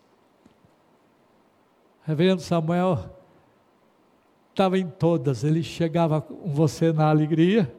Reverendo 2.03 2.41
Samuel 2.41 3.16
estava 4.57 4.79
em 4.79 4.89
todas, 4.89 5.43
ele 5.43 5.61
chegava 5.61 6.19
com 6.19 6.51
você 6.51 6.91
na 6.91 7.07
alegria, 7.07 7.71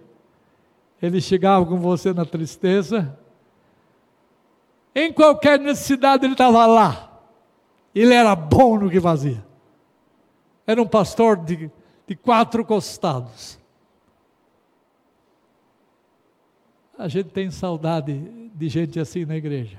ele 1.03 1.21
chegava 1.21 1.67
com 1.67 1.77
você 1.77 2.13
na 2.13 2.25
tristeza, 2.25 3.19
em 4.95 5.13
qualquer 5.13 5.59
necessidade 5.59 6.25
ele 6.25 6.35
estava 6.35 6.65
lá, 6.67 7.21
ele 7.93 8.15
era 8.15 8.37
bom 8.37 8.79
no 8.79 8.89
que 8.89 9.01
fazia, 9.01 9.45
era 10.65 10.81
um 10.81 10.87
pastor 10.87 11.37
de, 11.39 11.69
de 12.07 12.15
quatro 12.15 12.65
costados. 12.65 13.59
A 16.97 17.09
gente 17.09 17.31
tem 17.31 17.51
saudade 17.51 18.51
de 18.55 18.69
gente 18.69 18.99
assim 18.99 19.25
na 19.25 19.37
igreja. 19.37 19.79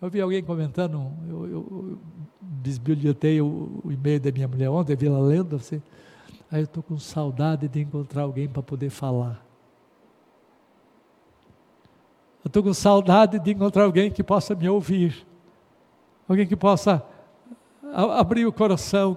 Eu 0.00 0.10
vi 0.10 0.20
alguém 0.20 0.42
comentando, 0.42 1.12
eu, 1.28 1.46
eu, 1.46 1.52
eu 1.52 1.98
o, 3.40 3.80
o, 3.84 3.92
e-mail 3.92 4.20
da 4.20 4.32
minha 4.32 4.48
mulher 4.48 4.70
ontem, 4.70 4.96
vi 4.96 5.06
ela 5.06 5.18
lendo 5.18 5.56
assim, 5.56 5.82
aí 6.50 6.60
eu 6.60 6.64
estou 6.64 6.82
com 6.82 6.98
saudade 6.98 7.68
de 7.68 7.80
encontrar 7.80 8.22
alguém 8.22 8.48
para 8.48 8.62
poder 8.62 8.90
falar. 8.90 9.44
Eu 12.44 12.48
estou 12.48 12.62
com 12.62 12.74
saudade 12.74 13.38
de 13.38 13.52
encontrar 13.52 13.84
alguém 13.84 14.10
que 14.10 14.22
possa 14.22 14.54
me 14.54 14.68
ouvir, 14.68 15.26
alguém 16.28 16.46
que 16.46 16.56
possa 16.56 17.02
abrir 17.94 18.46
o 18.46 18.52
coração, 18.52 19.14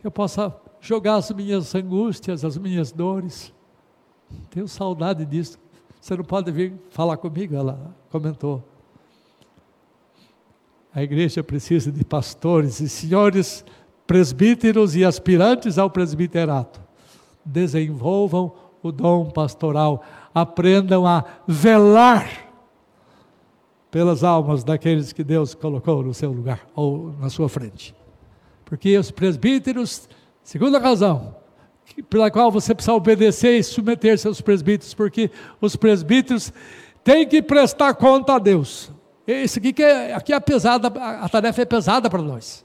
que 0.00 0.06
eu 0.06 0.10
possa 0.10 0.54
jogar 0.80 1.16
as 1.16 1.30
minhas 1.30 1.74
angústias, 1.74 2.44
as 2.44 2.56
minhas 2.58 2.92
dores. 2.92 3.52
Tenho 4.50 4.68
saudade 4.68 5.24
disso. 5.24 5.58
Você 6.00 6.16
não 6.16 6.24
pode 6.24 6.50
vir 6.52 6.74
falar 6.90 7.16
comigo? 7.16 7.54
Ela 7.54 7.94
comentou. 8.10 8.62
A 10.96 11.02
igreja 11.02 11.44
precisa 11.44 11.92
de 11.92 12.02
pastores 12.02 12.80
e 12.80 12.88
senhores 12.88 13.62
presbíteros 14.06 14.96
e 14.96 15.04
aspirantes 15.04 15.76
ao 15.76 15.90
presbiterato. 15.90 16.80
Desenvolvam 17.44 18.50
o 18.82 18.90
dom 18.90 19.26
pastoral, 19.26 20.02
aprendam 20.34 21.06
a 21.06 21.22
velar 21.46 22.50
pelas 23.90 24.24
almas 24.24 24.64
daqueles 24.64 25.12
que 25.12 25.22
Deus 25.22 25.54
colocou 25.54 26.02
no 26.02 26.14
seu 26.14 26.32
lugar 26.32 26.66
ou 26.74 27.12
na 27.20 27.28
sua 27.28 27.50
frente. 27.50 27.94
Porque 28.64 28.96
os 28.96 29.10
presbíteros, 29.10 30.08
segunda 30.42 30.78
razão, 30.78 31.36
pela 32.08 32.30
qual 32.30 32.50
você 32.50 32.74
precisa 32.74 32.94
obedecer 32.94 33.58
e 33.58 33.62
submeter-se 33.62 34.26
aos 34.26 34.40
presbíteros, 34.40 34.94
porque 34.94 35.30
os 35.60 35.76
presbíteros 35.76 36.50
têm 37.04 37.28
que 37.28 37.42
prestar 37.42 37.92
conta 37.96 38.36
a 38.36 38.38
Deus. 38.38 38.95
Isso 39.26 39.58
aqui, 39.58 39.72
que 39.72 39.82
é, 39.82 40.14
aqui 40.14 40.32
é 40.32 40.38
pesada, 40.38 40.88
a 40.88 41.28
tarefa 41.28 41.62
é 41.62 41.64
pesada 41.64 42.08
para 42.08 42.22
nós. 42.22 42.64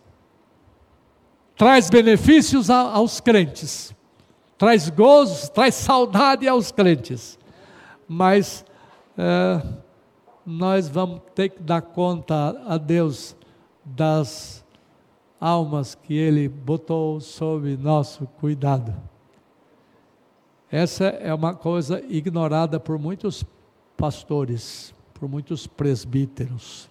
Traz 1.55 1.89
benefícios 1.89 2.69
a, 2.69 2.79
aos 2.79 3.19
crentes, 3.19 3.93
traz 4.57 4.89
gozos, 4.89 5.49
traz 5.49 5.75
saudade 5.75 6.47
aos 6.47 6.71
crentes, 6.71 7.37
mas 8.07 8.63
é, 9.17 9.61
nós 10.45 10.87
vamos 10.87 11.21
ter 11.33 11.49
que 11.49 11.61
dar 11.61 11.81
conta 11.81 12.61
a 12.67 12.77
Deus 12.77 13.35
das 13.83 14.63
almas 15.39 15.95
que 15.95 16.13
Ele 16.13 16.47
botou 16.47 17.19
sob 17.19 17.75
nosso 17.77 18.27
cuidado. 18.39 18.93
Essa 20.71 21.05
é 21.05 21.33
uma 21.33 21.53
coisa 21.53 22.01
ignorada 22.07 22.79
por 22.79 22.97
muitos 22.97 23.43
pastores, 23.97 24.93
por 25.21 25.29
muitos 25.29 25.67
presbíteros. 25.67 26.89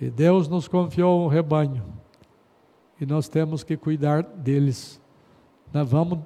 E 0.00 0.10
Deus 0.10 0.48
nos 0.48 0.66
confiou 0.66 1.24
um 1.24 1.28
rebanho. 1.28 1.84
E 3.00 3.06
nós 3.06 3.28
temos 3.28 3.62
que 3.62 3.76
cuidar 3.76 4.24
deles. 4.24 5.00
Nós 5.72 5.88
vamos 5.88 6.18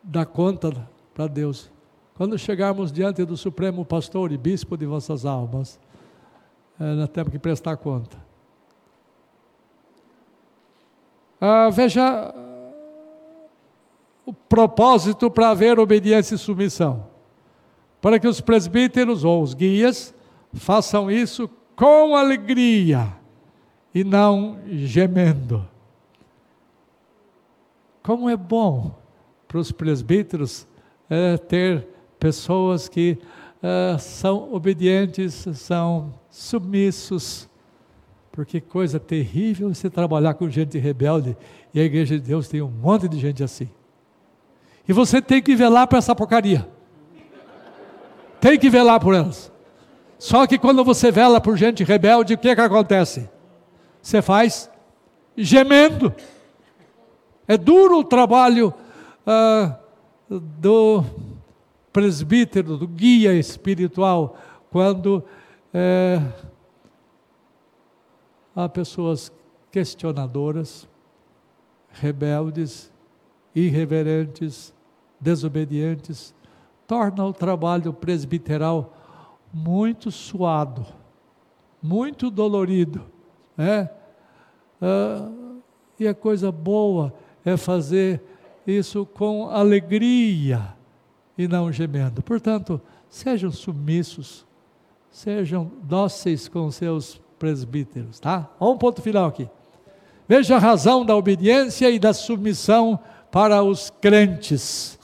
dar 0.00 0.24
conta 0.24 0.88
para 1.12 1.26
Deus. 1.26 1.68
Quando 2.14 2.38
chegarmos 2.38 2.92
diante 2.92 3.24
do 3.24 3.36
Supremo 3.36 3.84
Pastor 3.84 4.30
e 4.30 4.38
Bispo 4.38 4.76
de 4.76 4.86
vossas 4.86 5.26
almas, 5.26 5.80
é, 6.78 6.94
nós 6.94 7.08
temos 7.08 7.32
que 7.32 7.40
prestar 7.40 7.76
conta. 7.78 8.16
Ah, 11.40 11.70
veja 11.70 12.32
o 14.24 14.32
propósito 14.32 15.28
para 15.28 15.50
haver 15.50 15.76
obediência 15.80 16.36
e 16.36 16.38
submissão. 16.38 17.15
Para 18.06 18.20
que 18.20 18.28
os 18.28 18.40
presbíteros 18.40 19.24
ou 19.24 19.42
os 19.42 19.52
guias 19.52 20.14
façam 20.54 21.10
isso 21.10 21.50
com 21.74 22.14
alegria 22.14 23.12
e 23.92 24.04
não 24.04 24.60
gemendo. 24.68 25.68
Como 28.04 28.30
é 28.30 28.36
bom 28.36 28.94
para 29.48 29.58
os 29.58 29.72
presbíteros 29.72 30.68
é, 31.10 31.36
ter 31.36 31.84
pessoas 32.16 32.88
que 32.88 33.18
uh, 33.56 33.98
são 33.98 34.54
obedientes, 34.54 35.44
são 35.54 36.14
submissos. 36.30 37.48
Porque 38.30 38.60
coisa 38.60 39.00
terrível 39.00 39.74
você 39.74 39.90
trabalhar 39.90 40.34
com 40.34 40.48
gente 40.48 40.78
rebelde 40.78 41.36
e 41.74 41.80
a 41.80 41.82
igreja 41.82 42.14
de 42.14 42.24
Deus 42.24 42.46
tem 42.46 42.62
um 42.62 42.70
monte 42.70 43.08
de 43.08 43.18
gente 43.18 43.42
assim. 43.42 43.68
E 44.86 44.92
você 44.92 45.20
tem 45.20 45.42
que 45.42 45.56
velar 45.56 45.88
para 45.88 45.98
essa 45.98 46.14
porcaria. 46.14 46.75
Tem 48.40 48.58
que 48.58 48.70
velar 48.70 49.00
por 49.00 49.14
elas. 49.14 49.52
Só 50.18 50.46
que 50.46 50.58
quando 50.58 50.84
você 50.84 51.10
vela 51.10 51.40
por 51.40 51.56
gente 51.56 51.84
rebelde, 51.84 52.34
o 52.34 52.38
que, 52.38 52.54
que 52.54 52.60
acontece? 52.60 53.28
Você 54.00 54.22
faz 54.22 54.70
gemendo. 55.36 56.14
É 57.46 57.56
duro 57.56 57.98
o 57.98 58.04
trabalho 58.04 58.72
ah, 59.26 59.78
do 60.28 61.04
presbítero, 61.92 62.76
do 62.76 62.86
guia 62.86 63.34
espiritual, 63.34 64.36
quando 64.70 65.24
é, 65.72 66.20
há 68.54 68.68
pessoas 68.68 69.32
questionadoras, 69.70 70.88
rebeldes, 71.90 72.92
irreverentes, 73.54 74.74
desobedientes, 75.20 76.34
torna 76.86 77.24
o 77.24 77.32
trabalho 77.32 77.92
presbiteral 77.92 78.94
muito 79.52 80.10
suado, 80.10 80.86
muito 81.82 82.30
dolorido, 82.30 83.02
né? 83.56 83.90
Ah, 84.80 85.30
e 85.98 86.06
a 86.06 86.14
coisa 86.14 86.52
boa 86.52 87.12
é 87.44 87.56
fazer 87.56 88.22
isso 88.66 89.06
com 89.06 89.48
alegria 89.48 90.74
e 91.38 91.48
não 91.48 91.72
gemendo. 91.72 92.22
Portanto, 92.22 92.80
sejam 93.08 93.50
submissos, 93.50 94.44
sejam 95.10 95.70
dóceis 95.82 96.48
com 96.48 96.70
seus 96.70 97.20
presbíteros, 97.38 98.20
tá? 98.20 98.50
Um 98.60 98.76
ponto 98.76 99.00
final 99.00 99.26
aqui. 99.26 99.48
Veja 100.28 100.56
a 100.56 100.58
razão 100.58 101.04
da 101.04 101.16
obediência 101.16 101.88
e 101.90 101.98
da 101.98 102.12
submissão 102.12 102.98
para 103.30 103.62
os 103.62 103.90
crentes. 103.90 104.95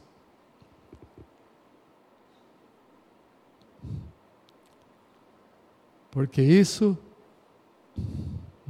Porque 6.13 6.43
isso 6.43 6.97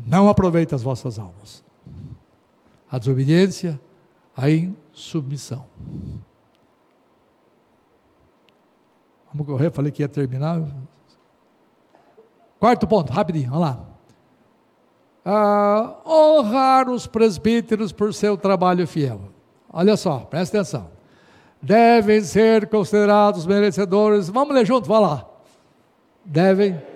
não 0.07 0.29
aproveita 0.29 0.77
as 0.77 0.83
vossas 0.83 1.19
almas. 1.19 1.63
A 2.89 2.99
desobediência, 2.99 3.81
a 4.37 4.49
insubmissão. 4.49 5.67
Vamos 9.33 9.47
correr, 9.47 9.73
falei 9.73 9.91
que 9.91 10.03
ia 10.03 10.09
terminar. 10.09 10.63
Quarto 12.61 12.87
ponto, 12.87 13.13
rapidinho, 13.13 13.51
vamos 13.51 13.67
lá. 13.67 13.87
Ah, 15.25 15.97
honrar 16.07 16.89
os 16.89 17.09
presbíteros 17.09 17.91
por 17.91 18.15
seu 18.15 18.37
trabalho 18.37 18.87
fiel. 18.87 19.21
Olha 19.69 19.97
só, 19.97 20.21
presta 20.21 20.59
atenção. 20.59 20.91
Devem 21.61 22.21
ser 22.21 22.69
considerados 22.69 23.47
merecedores. 23.47 24.29
Vamos 24.29 24.55
ler 24.55 24.65
junto, 24.65 24.89
vai 24.89 25.01
lá. 25.01 25.27
Devem 26.25 26.92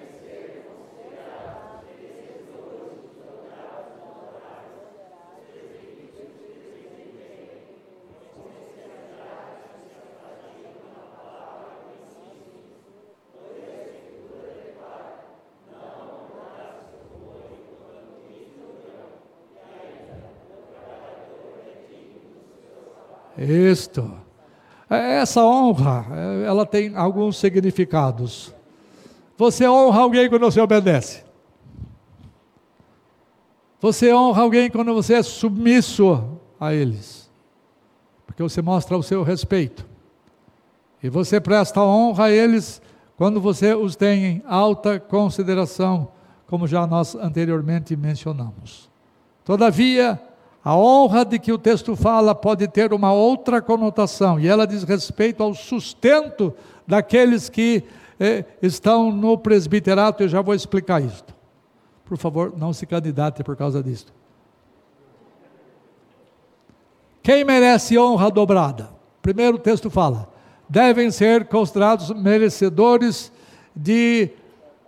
Isto. 23.39 24.11
É, 24.89 25.19
essa 25.19 25.45
honra, 25.45 26.07
é, 26.11 26.47
ela 26.47 26.65
tem 26.65 26.95
alguns 26.97 27.37
significados. 27.37 28.55
Você 29.37 29.69
honra 29.69 30.01
alguém 30.01 30.29
quando 30.29 30.51
você 30.51 30.61
obedece. 30.61 31.25
Você 33.81 34.13
honra 34.13 34.43
alguém 34.43 34.71
quando 34.71 34.95
você 34.95 35.15
é 35.15 35.23
submisso 35.23 36.39
a 36.59 36.73
eles. 36.73 37.31
Porque 38.25 38.43
você 38.43 38.63
mostra 38.63 38.97
o 38.97 39.03
seu 39.03 39.23
respeito. 39.23 39.87
E 41.03 41.09
você 41.09 41.41
presta 41.41 41.83
honra 41.83 42.25
a 42.25 42.31
eles 42.31 42.81
quando 43.17 43.41
você 43.41 43.75
os 43.75 43.97
tem 43.97 44.25
em 44.25 44.43
alta 44.47 45.01
consideração, 45.01 46.09
como 46.47 46.67
já 46.67 46.87
nós 46.87 47.15
anteriormente 47.15 47.97
mencionamos. 47.97 48.91
Todavia, 49.45 50.21
a 50.67 50.77
honra 50.77 51.25
de 51.25 51.39
que 51.39 51.53
o 51.53 51.59
texto 51.59 51.95
fala 51.95 52.35
pode 52.35 52.67
ter 52.67 52.93
uma 52.93 53.13
outra 53.13 53.63
conotação, 53.63 54.41
e 54.41 54.49
ela 54.49 54.67
diz 54.67 54.83
respeito 54.83 55.41
ao 55.41 55.55
sustento 55.55 56.53
daqueles 56.85 57.49
que 57.49 57.85
eh, 58.19 58.45
estão 58.61 59.13
no 59.13 59.39
presbiterato, 59.39 60.25
eu 60.25 60.29
já 60.29 60.43
vou 60.43 60.57
explicar 60.57 61.01
isto. 61.01 61.33
Por 62.05 62.19
favor, 62.19 62.53
não 62.59 62.73
se 62.73 62.85
candidate 62.85 63.45
por 63.45 63.55
causa 63.55 63.81
disto. 63.81 64.13
Quem 67.23 67.45
merece 67.45 67.97
honra 67.97 68.29
dobrada? 68.29 68.91
Primeiro 69.23 69.59
o 69.59 69.61
texto 69.61 69.89
fala: 69.89 70.29
devem 70.69 71.13
ser 71.13 71.47
considerados 71.47 72.11
merecedores 72.11 73.31
de 73.75 74.31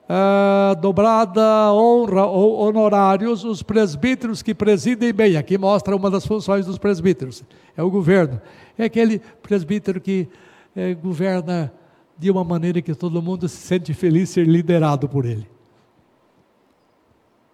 uh, 0.09 0.75
dobrada 0.81 1.73
honra 1.73 2.27
ou 2.27 2.61
honorários 2.61 3.45
os 3.45 3.63
presbíteros 3.63 4.43
que 4.43 4.55
presidem 4.55 5.13
bem. 5.13 5.37
Aqui 5.37 5.59
mostra 5.59 5.95
uma 5.95 6.11
das 6.11 6.27
funções 6.27 6.67
dos 6.67 6.79
presbíteros: 6.79 7.45
é 7.77 7.83
o 7.83 7.91
governo. 7.91 8.41
É 8.77 8.85
aquele 8.85 9.21
presbítero 9.43 10.01
que 10.01 10.29
é, 10.75 10.95
governa 10.95 11.73
de 12.17 12.31
uma 12.31 12.43
maneira 12.43 12.81
que 12.81 12.95
todo 12.95 13.23
mundo 13.23 13.49
se 13.49 13.57
sente 13.57 13.93
feliz 13.95 14.31
ser 14.31 14.47
liderado 14.47 15.09
por 15.09 15.25
ele. 15.25 15.49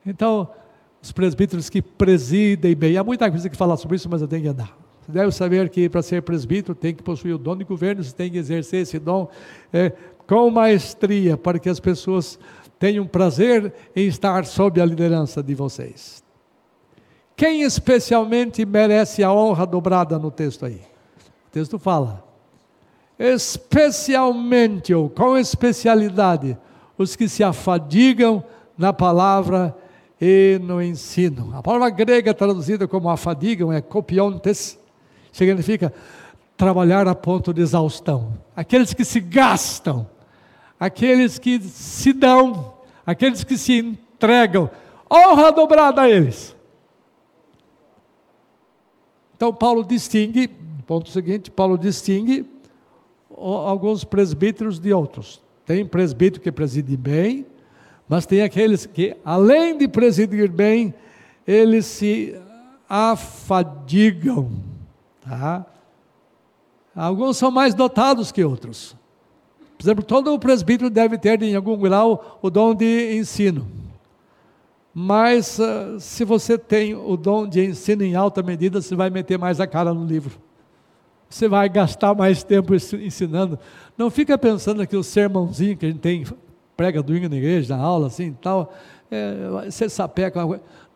Então, 0.07 0.49
os 1.03 1.13
presbíteros 1.13 1.69
que 1.69 1.83
presidem 1.83 2.75
bem, 2.75 2.97
há 2.97 3.05
muita 3.05 3.31
coisa 3.31 3.49
que 3.49 3.57
falar 3.57 3.77
sobre 3.77 3.97
isso, 3.97 4.09
mas 4.09 4.23
eu 4.23 4.29
tenho 4.29 4.43
que 4.43 4.49
andar. 4.49 4.77
Você 5.05 5.13
deve 5.13 5.33
saber 5.33 5.69
que 5.69 5.87
para 5.87 6.03
ser 6.03 6.23
presbítero 6.23 6.75
tem 6.75 6.95
que 6.95 7.03
possuir 7.03 7.35
o 7.35 7.39
dom 7.39 7.57
de 7.57 7.65
governo, 7.65 8.03
você 8.03 8.15
tem 8.15 8.31
que 8.31 8.39
exercer 8.39 8.81
esse 8.81 8.99
dom 8.99 9.29
é, 9.71 9.93
com 10.27 10.51
maestria, 10.51 11.37
para 11.37 11.59
que 11.59 11.69
as 11.69 11.81
pessoas 11.81 12.39
tenham 12.79 13.07
prazer 13.07 13.73
em 13.95 14.07
estar 14.07 14.45
sob 14.45 14.81
a 14.81 14.85
liderança 14.85 15.43
de 15.43 15.55
vocês. 15.55 16.23
Quem 17.37 17.63
especialmente 17.63 18.65
merece 18.65 19.23
a 19.23 19.33
honra 19.33 19.67
dobrada 19.67 20.19
no 20.19 20.31
texto 20.31 20.67
aí? 20.67 20.81
O 21.49 21.51
texto 21.51 21.79
fala: 21.79 22.25
especialmente 23.19 24.95
ou 24.95 25.09
com 25.09 25.37
especialidade, 25.37 26.57
os 26.97 27.17
que 27.17 27.29
se 27.29 27.43
afadigam 27.43 28.45
na 28.79 28.93
palavra 28.93 29.77
e 30.21 30.61
no 30.63 30.83
ensino. 30.83 31.53
A 31.57 31.63
palavra 31.63 31.91
grega 31.91 32.33
traduzida 32.33 32.87
como 32.87 33.09
afadigam 33.09 33.73
é 33.73 33.81
copiontes, 33.81 34.79
significa 35.33 35.93
trabalhar 36.57 37.09
a 37.09 37.15
ponto 37.15 37.53
de 37.53 37.63
exaustão. 37.63 38.35
Aqueles 38.55 38.95
que 38.95 39.05
se 39.05 39.21
gastam 39.21 40.07
aqueles 40.79 41.39
que 41.39 41.61
se 41.61 42.13
dão, 42.13 42.75
aqueles 43.07 43.45
que 43.45 43.57
se 43.57 43.79
entregam, 43.79 44.71
honra 45.11 45.53
dobrada 45.53 46.03
a 46.03 46.11
eles. 46.11 46.55
Então, 49.37 49.53
Paulo 49.53 49.85
distingue, 49.85 50.49
ponto 50.87 51.11
seguinte, 51.11 51.51
Paulo 51.51 51.77
distingue 51.77 52.49
alguns 53.37 54.05
presbíteros 54.05 54.79
de 54.79 54.93
outros. 54.93 55.43
Tem 55.67 55.85
presbítero 55.85 56.43
que 56.43 56.53
preside 56.53 56.97
bem, 56.97 57.47
mas 58.09 58.27
tem 58.27 58.43
aqueles 58.43 58.87
que, 58.87 59.17
além 59.25 59.77
de 59.77 59.89
presidir 59.89 60.51
bem, 60.51 60.95
eles 61.47 61.87
se 61.87 62.39
afadigam. 62.89 64.51
Tá? 65.21 65.67
Alguns 66.95 67.37
são 67.37 67.51
mais 67.51 67.75
dotados 67.75 68.31
que 68.31 68.45
outros. 68.45 68.95
Por 69.85 69.91
exemplo, 69.91 70.05
todo 70.05 70.39
presbítero 70.39 70.89
deve 70.89 71.19
ter, 71.19 71.43
em 71.43 71.55
algum 71.55 71.77
grau, 71.77 72.39
o 72.41 72.49
dom 72.49 72.75
de 72.75 73.19
ensino. 73.19 73.67
Mas, 74.95 75.59
uh, 75.59 76.01
se 76.01 76.25
você 76.25 76.57
tem 76.57 76.95
o 76.95 77.19
dom 77.19 77.47
de 77.47 77.67
ensino 77.67 78.03
em 78.03 78.15
alta 78.15 78.43
medida, 78.43 78.81
você 78.81 78.97
vai 78.97 79.11
meter 79.11 79.39
mais 79.39 79.61
a 79.61 79.67
cara 79.67 79.93
no 79.93 80.07
livro. 80.07 80.39
Você 81.29 81.47
vai 81.49 81.69
gastar 81.69 82.15
mais 82.15 82.43
tempo 82.43 82.75
ensinando. 82.75 83.59
Não 83.99 84.11
fica 84.11 84.39
pensando 84.39 84.87
que 84.87 84.97
o 84.97 85.03
sermãozinho 85.03 85.77
que 85.77 85.85
a 85.85 85.89
gente 85.91 86.01
tem, 86.01 86.25
prega 86.75 87.03
domingo 87.03 87.29
na 87.29 87.37
igreja, 87.37 87.77
na 87.77 87.83
aula, 87.83 88.07
assim 88.07 88.33
tal, 88.41 88.73
é, 89.11 89.67
você 89.67 89.87
sapeca. 89.87 90.41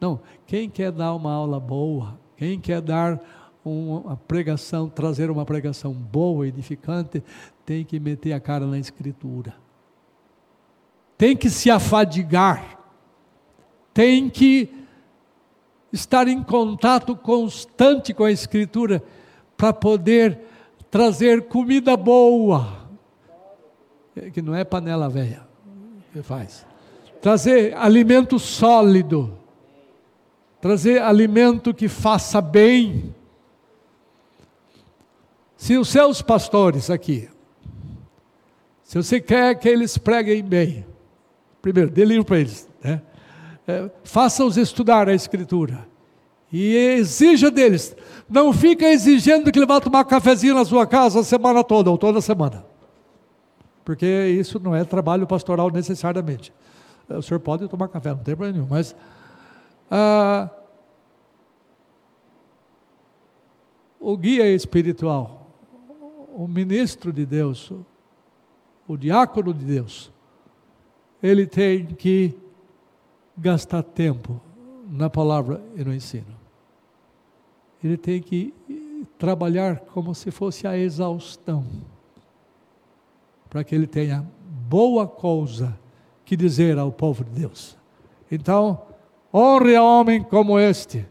Não, 0.00 0.18
quem 0.46 0.70
quer 0.70 0.92
dar 0.92 1.12
uma 1.12 1.34
aula 1.34 1.60
boa, 1.60 2.18
quem 2.38 2.58
quer 2.58 2.80
dar 2.80 3.20
uma 3.68 4.16
pregação, 4.16 4.88
trazer 4.88 5.30
uma 5.30 5.44
pregação 5.44 5.92
boa, 5.92 6.46
edificante, 6.46 7.22
tem 7.64 7.84
que 7.84 8.00
meter 8.00 8.32
a 8.32 8.40
cara 8.40 8.66
na 8.66 8.78
Escritura. 8.78 9.54
Tem 11.16 11.36
que 11.36 11.50
se 11.50 11.70
afadigar. 11.70 12.78
Tem 13.92 14.28
que 14.30 14.72
estar 15.92 16.28
em 16.28 16.42
contato 16.42 17.16
constante 17.16 18.14
com 18.14 18.24
a 18.24 18.30
Escritura 18.30 19.02
para 19.56 19.72
poder 19.72 20.38
trazer 20.90 21.48
comida 21.48 21.96
boa, 21.96 22.88
que 24.32 24.40
não 24.40 24.54
é 24.54 24.64
panela 24.64 25.08
velha 25.08 25.48
que 26.12 26.22
faz. 26.22 26.66
Trazer 27.20 27.76
alimento 27.76 28.38
sólido, 28.38 29.38
trazer 30.60 31.02
alimento 31.02 31.74
que 31.74 31.88
faça 31.88 32.40
bem. 32.40 33.14
Se 35.58 35.76
os 35.76 35.88
seus 35.88 36.22
pastores 36.22 36.88
aqui, 36.88 37.28
se 38.84 38.96
você 38.96 39.20
quer 39.20 39.56
que 39.56 39.68
eles 39.68 39.98
preguem 39.98 40.42
bem, 40.42 40.86
primeiro, 41.60 41.90
dê 41.90 42.04
livro 42.04 42.24
para 42.24 42.38
eles, 42.38 42.66
né? 42.82 43.02
É, 43.66 43.90
faça-os 44.02 44.56
estudar 44.56 45.10
a 45.10 45.14
Escritura 45.14 45.86
e 46.50 46.74
exija 46.74 47.50
deles. 47.50 47.94
Não 48.26 48.52
fica 48.52 48.86
exigindo 48.86 49.52
que 49.52 49.58
ele 49.58 49.66
vá 49.66 49.78
tomar 49.80 50.04
cafezinho 50.04 50.54
na 50.54 50.64
sua 50.64 50.86
casa 50.86 51.20
a 51.20 51.24
semana 51.24 51.62
toda 51.62 51.90
ou 51.90 51.98
toda 51.98 52.20
semana. 52.22 52.64
Porque 53.84 54.06
isso 54.06 54.58
não 54.58 54.74
é 54.74 54.84
trabalho 54.84 55.26
pastoral 55.26 55.70
necessariamente. 55.70 56.52
O 57.08 57.20
senhor 57.20 57.40
pode 57.40 57.66
tomar 57.68 57.88
café, 57.88 58.10
não 58.10 58.18
tem 58.18 58.36
problema 58.36 58.56
nenhum, 58.56 58.68
mas 58.70 58.94
ah, 59.90 60.48
o 64.00 64.16
guia 64.16 64.46
espiritual, 64.54 65.37
o 66.38 66.46
ministro 66.46 67.12
de 67.12 67.26
Deus, 67.26 67.72
o 68.86 68.96
diácono 68.96 69.52
de 69.52 69.64
Deus, 69.64 70.12
ele 71.20 71.48
tem 71.48 71.84
que 71.84 72.32
gastar 73.36 73.82
tempo 73.82 74.40
na 74.88 75.10
palavra 75.10 75.60
e 75.74 75.82
no 75.82 75.92
ensino. 75.92 76.38
Ele 77.82 77.96
tem 77.96 78.22
que 78.22 78.54
trabalhar 79.18 79.80
como 79.80 80.14
se 80.14 80.30
fosse 80.30 80.64
a 80.64 80.78
exaustão, 80.78 81.66
para 83.50 83.64
que 83.64 83.74
ele 83.74 83.88
tenha 83.88 84.24
boa 84.68 85.08
coisa 85.08 85.76
que 86.24 86.36
dizer 86.36 86.78
ao 86.78 86.92
povo 86.92 87.24
de 87.24 87.32
Deus. 87.32 87.76
Então, 88.30 88.80
honre 89.34 89.74
a 89.74 89.82
homem 89.82 90.22
como 90.22 90.56
este, 90.56 91.04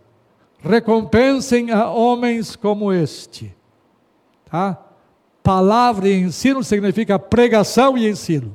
recompensem 0.61 1.69
a 1.71 1.89
homens 1.89 2.55
como 2.55 2.93
este, 2.93 3.53
tá? 4.45 4.86
Palavra 5.47 6.09
e 6.09 6.19
ensino 6.19 6.61
significa 6.61 7.17
pregação 7.17 7.97
e 7.97 8.05
ensino, 8.05 8.53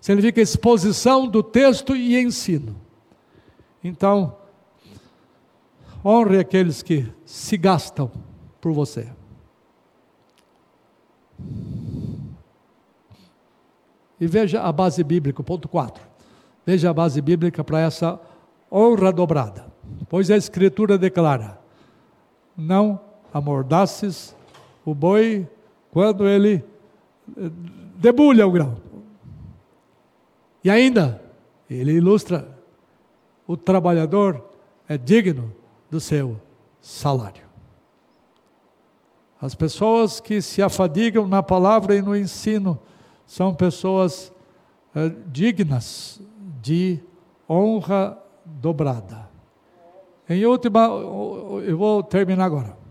significa 0.00 0.40
exposição 0.40 1.28
do 1.28 1.42
texto 1.42 1.94
e 1.94 2.18
ensino. 2.18 2.80
Então, 3.84 4.34
honre 6.02 6.38
aqueles 6.38 6.80
que 6.80 7.12
se 7.26 7.58
gastam 7.58 8.10
por 8.58 8.72
você. 8.72 9.12
E 14.18 14.26
veja 14.26 14.62
a 14.62 14.72
base 14.72 15.04
bíblica, 15.04 15.42
ponto 15.42 15.68
4. 15.68 16.02
Veja 16.64 16.88
a 16.88 16.94
base 16.94 17.20
bíblica 17.20 17.62
para 17.62 17.80
essa 17.80 18.18
honra 18.72 19.12
dobrada. 19.12 19.66
Pois 20.08 20.30
a 20.30 20.38
Escritura 20.38 20.96
declara: 20.96 21.60
Não 22.56 22.98
amordaces 23.30 24.34
o 24.86 24.94
boi 24.94 25.46
quando 25.94 26.26
ele 26.26 26.64
eh, 27.38 27.50
debulha 27.94 28.44
o 28.44 28.50
grão. 28.50 28.76
E 30.64 30.68
ainda, 30.68 31.22
ele 31.70 31.92
ilustra: 31.92 32.48
o 33.46 33.56
trabalhador 33.56 34.44
é 34.88 34.98
digno 34.98 35.54
do 35.88 36.00
seu 36.00 36.40
salário. 36.80 37.44
As 39.40 39.54
pessoas 39.54 40.18
que 40.18 40.42
se 40.42 40.60
afadigam 40.60 41.28
na 41.28 41.44
palavra 41.44 41.94
e 41.94 42.02
no 42.02 42.16
ensino 42.16 42.76
são 43.24 43.54
pessoas 43.54 44.32
é, 44.94 45.12
dignas 45.26 46.20
de 46.60 46.98
honra 47.48 48.18
dobrada. 48.44 49.30
Em 50.28 50.44
última, 50.44 50.86
eu 51.66 51.76
vou 51.76 52.02
terminar 52.02 52.46
agora. 52.46 52.83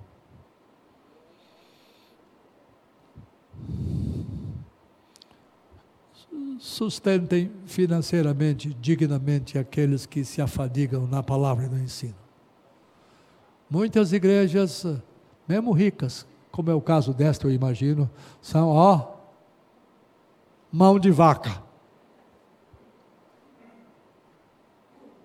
Sustentem 6.63 7.51
financeiramente, 7.65 8.73
dignamente 8.75 9.59
aqueles 9.59 10.05
que 10.05 10.23
se 10.23 10.41
afadigam 10.41 11.05
na 11.05 11.21
palavra 11.21 11.65
e 11.65 11.67
no 11.67 11.77
ensino. 11.77 12.15
Muitas 13.69 14.13
igrejas, 14.13 14.85
mesmo 15.45 15.73
ricas, 15.73 16.25
como 16.53 16.71
é 16.71 16.73
o 16.73 16.79
caso 16.79 17.13
desta, 17.13 17.45
eu 17.47 17.51
imagino, 17.51 18.09
são, 18.41 18.69
ó, 18.69 19.11
mão 20.71 20.97
de 20.97 21.11
vaca. 21.11 21.61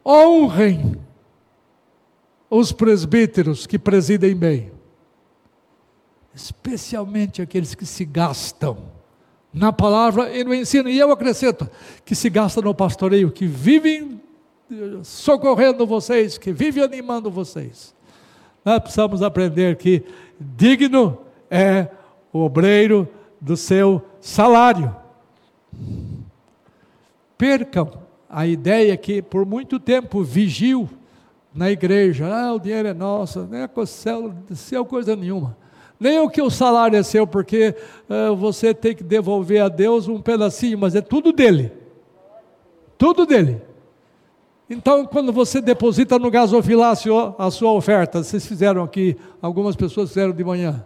Honrem 0.05 1.01
os 2.51 2.73
presbíteros 2.73 3.65
que 3.65 3.79
presidem 3.79 4.35
bem, 4.35 4.73
especialmente 6.35 7.41
aqueles 7.41 7.77
que 7.77 7.87
se 7.87 8.05
gastam 8.05 8.98
na 9.53 9.73
palavra 9.73 10.37
e 10.37 10.45
no 10.45 10.55
ensino. 10.55 10.89
E 10.89 10.99
eu 10.99 11.11
acrescento 11.11 11.69
que 12.05 12.15
se 12.15 12.29
gastam 12.31 12.63
no 12.63 12.75
pastoreio, 12.75 13.31
que 13.31 13.47
vivem 13.47 14.21
socorrendo 15.03 15.87
vocês, 15.87 16.37
que 16.37 16.53
vivem 16.53 16.83
animando 16.83 17.31
vocês. 17.31 17.95
Nós 18.65 18.81
precisamos 18.81 19.23
aprender 19.23 19.77
que 19.77 20.05
digno 20.39 21.19
é 21.51 21.89
o 22.33 22.41
obreiro 22.41 23.09
do 23.41 23.57
seu 23.57 24.03
salário. 24.21 24.95
Percam 27.37 27.91
a 28.29 28.47
ideia 28.47 28.97
que 28.97 29.23
por 29.23 29.47
muito 29.47 29.81
tempo 29.81 30.23
vigiu 30.23 30.89
na 31.55 31.71
igreja, 31.71 32.27
ah, 32.27 32.53
o 32.53 32.59
dinheiro 32.59 32.89
é 32.89 32.95
nosso, 32.95 33.49
nem 33.51 33.63
é 33.63 33.69
coisa 34.85 35.17
nenhuma. 35.17 35.57
Nem 35.99 36.21
o 36.21 36.31
que 36.31 36.41
o 36.41 36.51
salário 36.51 36.97
é 36.97 37.03
seu, 37.03 37.27
porque 37.27 37.75
uh, 38.09 38.35
você 38.37 38.73
tem 38.73 38.95
que 38.95 39.03
devolver 39.03 39.63
a 39.63 39.69
Deus 39.69 40.07
um 40.07 40.21
pedacinho, 40.21 40.79
mas 40.79 40.95
é 40.95 41.01
tudo 41.01 41.33
dele. 41.33 41.73
Tudo 42.97 43.27
dele. 43.27 43.61
Então, 44.71 45.07
quando 45.07 45.33
você 45.33 45.61
deposita 45.61 46.19
no 46.19 46.31
gasofilácio 46.31 47.35
a 47.39 47.51
sua 47.51 47.73
oferta, 47.73 48.23
vocês 48.23 48.47
fizeram 48.47 48.83
aqui, 48.83 49.17
algumas 49.41 49.75
pessoas 49.75 50.11
fizeram 50.11 50.33
de 50.33 50.45
manhã. 50.45 50.85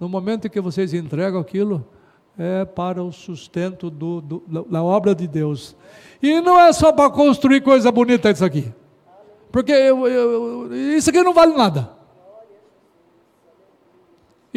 No 0.00 0.08
momento 0.08 0.46
em 0.46 0.50
que 0.50 0.60
vocês 0.60 0.92
entregam 0.92 1.40
aquilo, 1.40 1.86
é 2.38 2.64
para 2.64 3.02
o 3.02 3.12
sustento 3.12 3.90
do, 3.90 4.20
do, 4.20 4.66
da 4.70 4.82
obra 4.82 5.14
de 5.14 5.26
Deus. 5.26 5.76
E 6.22 6.40
não 6.40 6.58
é 6.58 6.72
só 6.72 6.92
para 6.92 7.10
construir 7.10 7.62
coisa 7.62 7.90
bonita 7.90 8.30
isso 8.30 8.44
aqui. 8.44 8.72
Porque 9.50 9.72
eu, 9.72 10.06
eu, 10.06 10.96
isso 10.96 11.10
aqui 11.10 11.22
não 11.22 11.32
vale 11.32 11.54
nada. 11.56 11.97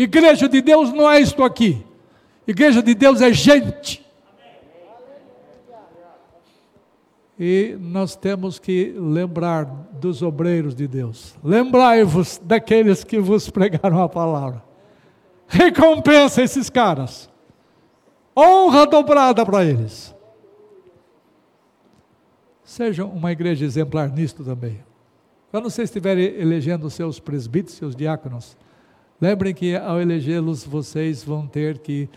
Igreja 0.02 0.49
de 0.49 0.61
Deus 0.64 0.91
não 0.91 1.07
é 1.07 1.19
isto 1.19 1.44
aqui. 1.44 1.86
Igreja 2.48 2.82
de 2.82 2.95
Deus 2.95 3.22
é 3.22 3.32
gente. 3.32 4.03
E 7.40 7.78
nós 7.80 8.15
temos 8.15 8.57
que 8.57 8.95
lembrar 8.98 9.65
dos 9.65 10.23
obreiros 10.23 10.73
de 10.73 10.88
Deus. 10.88 11.36
Lembrai-vos 11.44 12.41
daqueles 12.44 13.03
que 13.03 13.19
vos 13.19 13.48
pregaram 13.52 14.02
a 14.02 14.10
palavra. 14.10 14.64
Recompensa 15.48 16.41
esses 16.41 16.68
caras. 16.68 17.30
Honra 18.36 18.88
dobrada 18.88 19.45
para 19.45 19.64
eles. 19.64 20.15
Sejam 22.64 23.07
uma 23.07 23.32
igreja 23.32 23.65
exemplar 23.65 24.10
nisto 24.10 24.44
também. 24.44 24.80
Quando 25.52 25.69
vocês 25.69 25.90
estiverem 25.90 26.26
elegendo 26.26 26.90
seus 26.90 27.19
presbíteros, 27.19 27.78
seus 27.78 27.95
diáconos, 27.95 28.57
lembrem 29.22 29.53
que 29.53 29.76
ao 29.76 30.02
elegê-los 30.02 30.65
vocês 30.65 31.23
vão 31.23 31.45
ter 31.45 31.77
que 31.77 32.10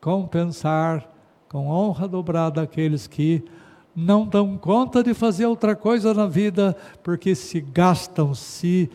compensar 0.00 1.06
com 1.48 1.68
honra 1.68 2.06
dobrada 2.06 2.62
aqueles 2.62 3.06
que 3.06 3.42
não 3.94 4.24
dão 4.24 4.56
conta 4.56 5.02
de 5.02 5.12
fazer 5.12 5.46
outra 5.46 5.74
coisa 5.74 6.14
na 6.14 6.26
vida, 6.26 6.76
porque 7.02 7.34
se 7.34 7.60
gastam, 7.60 8.32
se 8.34 8.88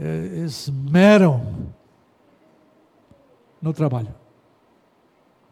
eh, 0.00 0.44
esmeram 0.44 1.74
no 3.60 3.72
trabalho. 3.72 4.14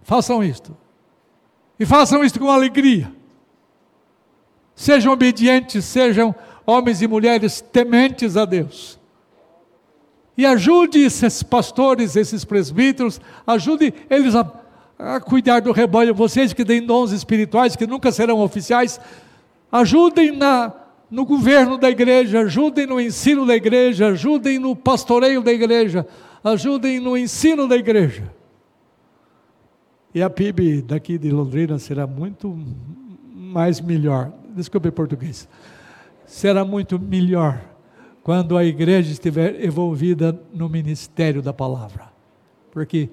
Façam 0.02 0.42
isto. 0.42 0.74
E 1.78 1.86
façam 1.86 2.24
isto 2.24 2.38
com 2.38 2.50
alegria. 2.50 3.12
Sejam 4.74 5.12
obedientes, 5.12 5.84
sejam 5.84 6.34
homens 6.66 7.02
e 7.02 7.08
mulheres 7.08 7.60
tementes 7.60 8.36
a 8.36 8.44
Deus. 8.44 8.99
E 10.40 10.46
ajude 10.46 11.00
esses 11.00 11.42
pastores, 11.42 12.16
esses 12.16 12.46
presbíteros, 12.46 13.20
ajude 13.46 13.92
eles 14.08 14.34
a, 14.34 14.50
a 14.98 15.20
cuidar 15.20 15.60
do 15.60 15.70
rebanho. 15.70 16.14
Vocês 16.14 16.54
que 16.54 16.64
têm 16.64 16.80
dons 16.80 17.12
espirituais, 17.12 17.76
que 17.76 17.86
nunca 17.86 18.10
serão 18.10 18.40
oficiais, 18.40 18.98
ajudem 19.70 20.34
na, 20.34 20.72
no 21.10 21.26
governo 21.26 21.76
da 21.76 21.90
igreja, 21.90 22.40
ajudem 22.40 22.86
no 22.86 22.98
ensino 22.98 23.44
da 23.44 23.54
igreja, 23.54 24.06
ajudem 24.06 24.58
no 24.58 24.74
pastoreio 24.74 25.42
da 25.42 25.52
igreja, 25.52 26.06
ajudem 26.42 27.00
no 27.00 27.18
ensino 27.18 27.68
da 27.68 27.76
igreja. 27.76 28.32
E 30.14 30.22
a 30.22 30.30
PIB 30.30 30.80
daqui 30.80 31.18
de 31.18 31.30
Londrina 31.30 31.78
será 31.78 32.06
muito 32.06 32.58
mais 33.34 33.78
melhor. 33.78 34.32
Desculpe 34.56 34.90
português. 34.90 35.46
Será 36.24 36.64
muito 36.64 36.98
melhor 36.98 37.60
quando 38.30 38.56
a 38.56 38.64
igreja 38.64 39.10
estiver 39.10 39.64
envolvida 39.64 40.40
no 40.54 40.68
ministério 40.68 41.42
da 41.42 41.52
palavra. 41.52 42.12
Porque 42.70 43.10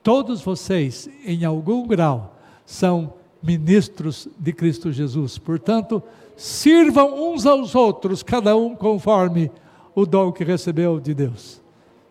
todos 0.00 0.42
vocês, 0.42 1.10
em 1.26 1.44
algum 1.44 1.88
grau, 1.88 2.36
são 2.64 3.14
ministros 3.42 4.28
de 4.38 4.52
Cristo 4.52 4.92
Jesus. 4.92 5.38
Portanto, 5.38 6.00
sirvam 6.36 7.32
uns 7.32 7.46
aos 7.46 7.74
outros, 7.74 8.22
cada 8.22 8.56
um 8.56 8.76
conforme 8.76 9.50
o 9.92 10.06
dom 10.06 10.30
que 10.30 10.44
recebeu 10.44 11.00
de 11.00 11.14
Deus. 11.14 11.60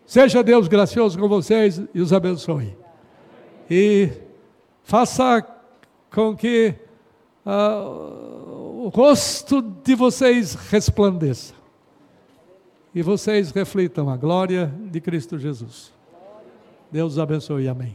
Seja 0.04 0.42
Deus 0.42 0.68
gracioso 0.68 1.18
com 1.18 1.30
vocês 1.30 1.80
e 1.94 2.00
os 2.02 2.12
abençoe. 2.12 2.76
E 3.70 4.10
faça 4.82 5.42
com 6.10 6.36
que 6.36 6.74
uh, 7.46 8.84
o 8.84 8.90
rosto 8.92 9.62
de 9.62 9.94
vocês 9.94 10.54
resplandeça. 10.70 11.58
E 12.94 13.02
vocês 13.02 13.52
reflitam 13.52 14.10
a 14.10 14.16
glória 14.16 14.72
de 14.90 15.00
Cristo 15.00 15.38
Jesus. 15.38 15.92
Deus 16.90 17.18
abençoe. 17.18 17.68
Amém. 17.68 17.94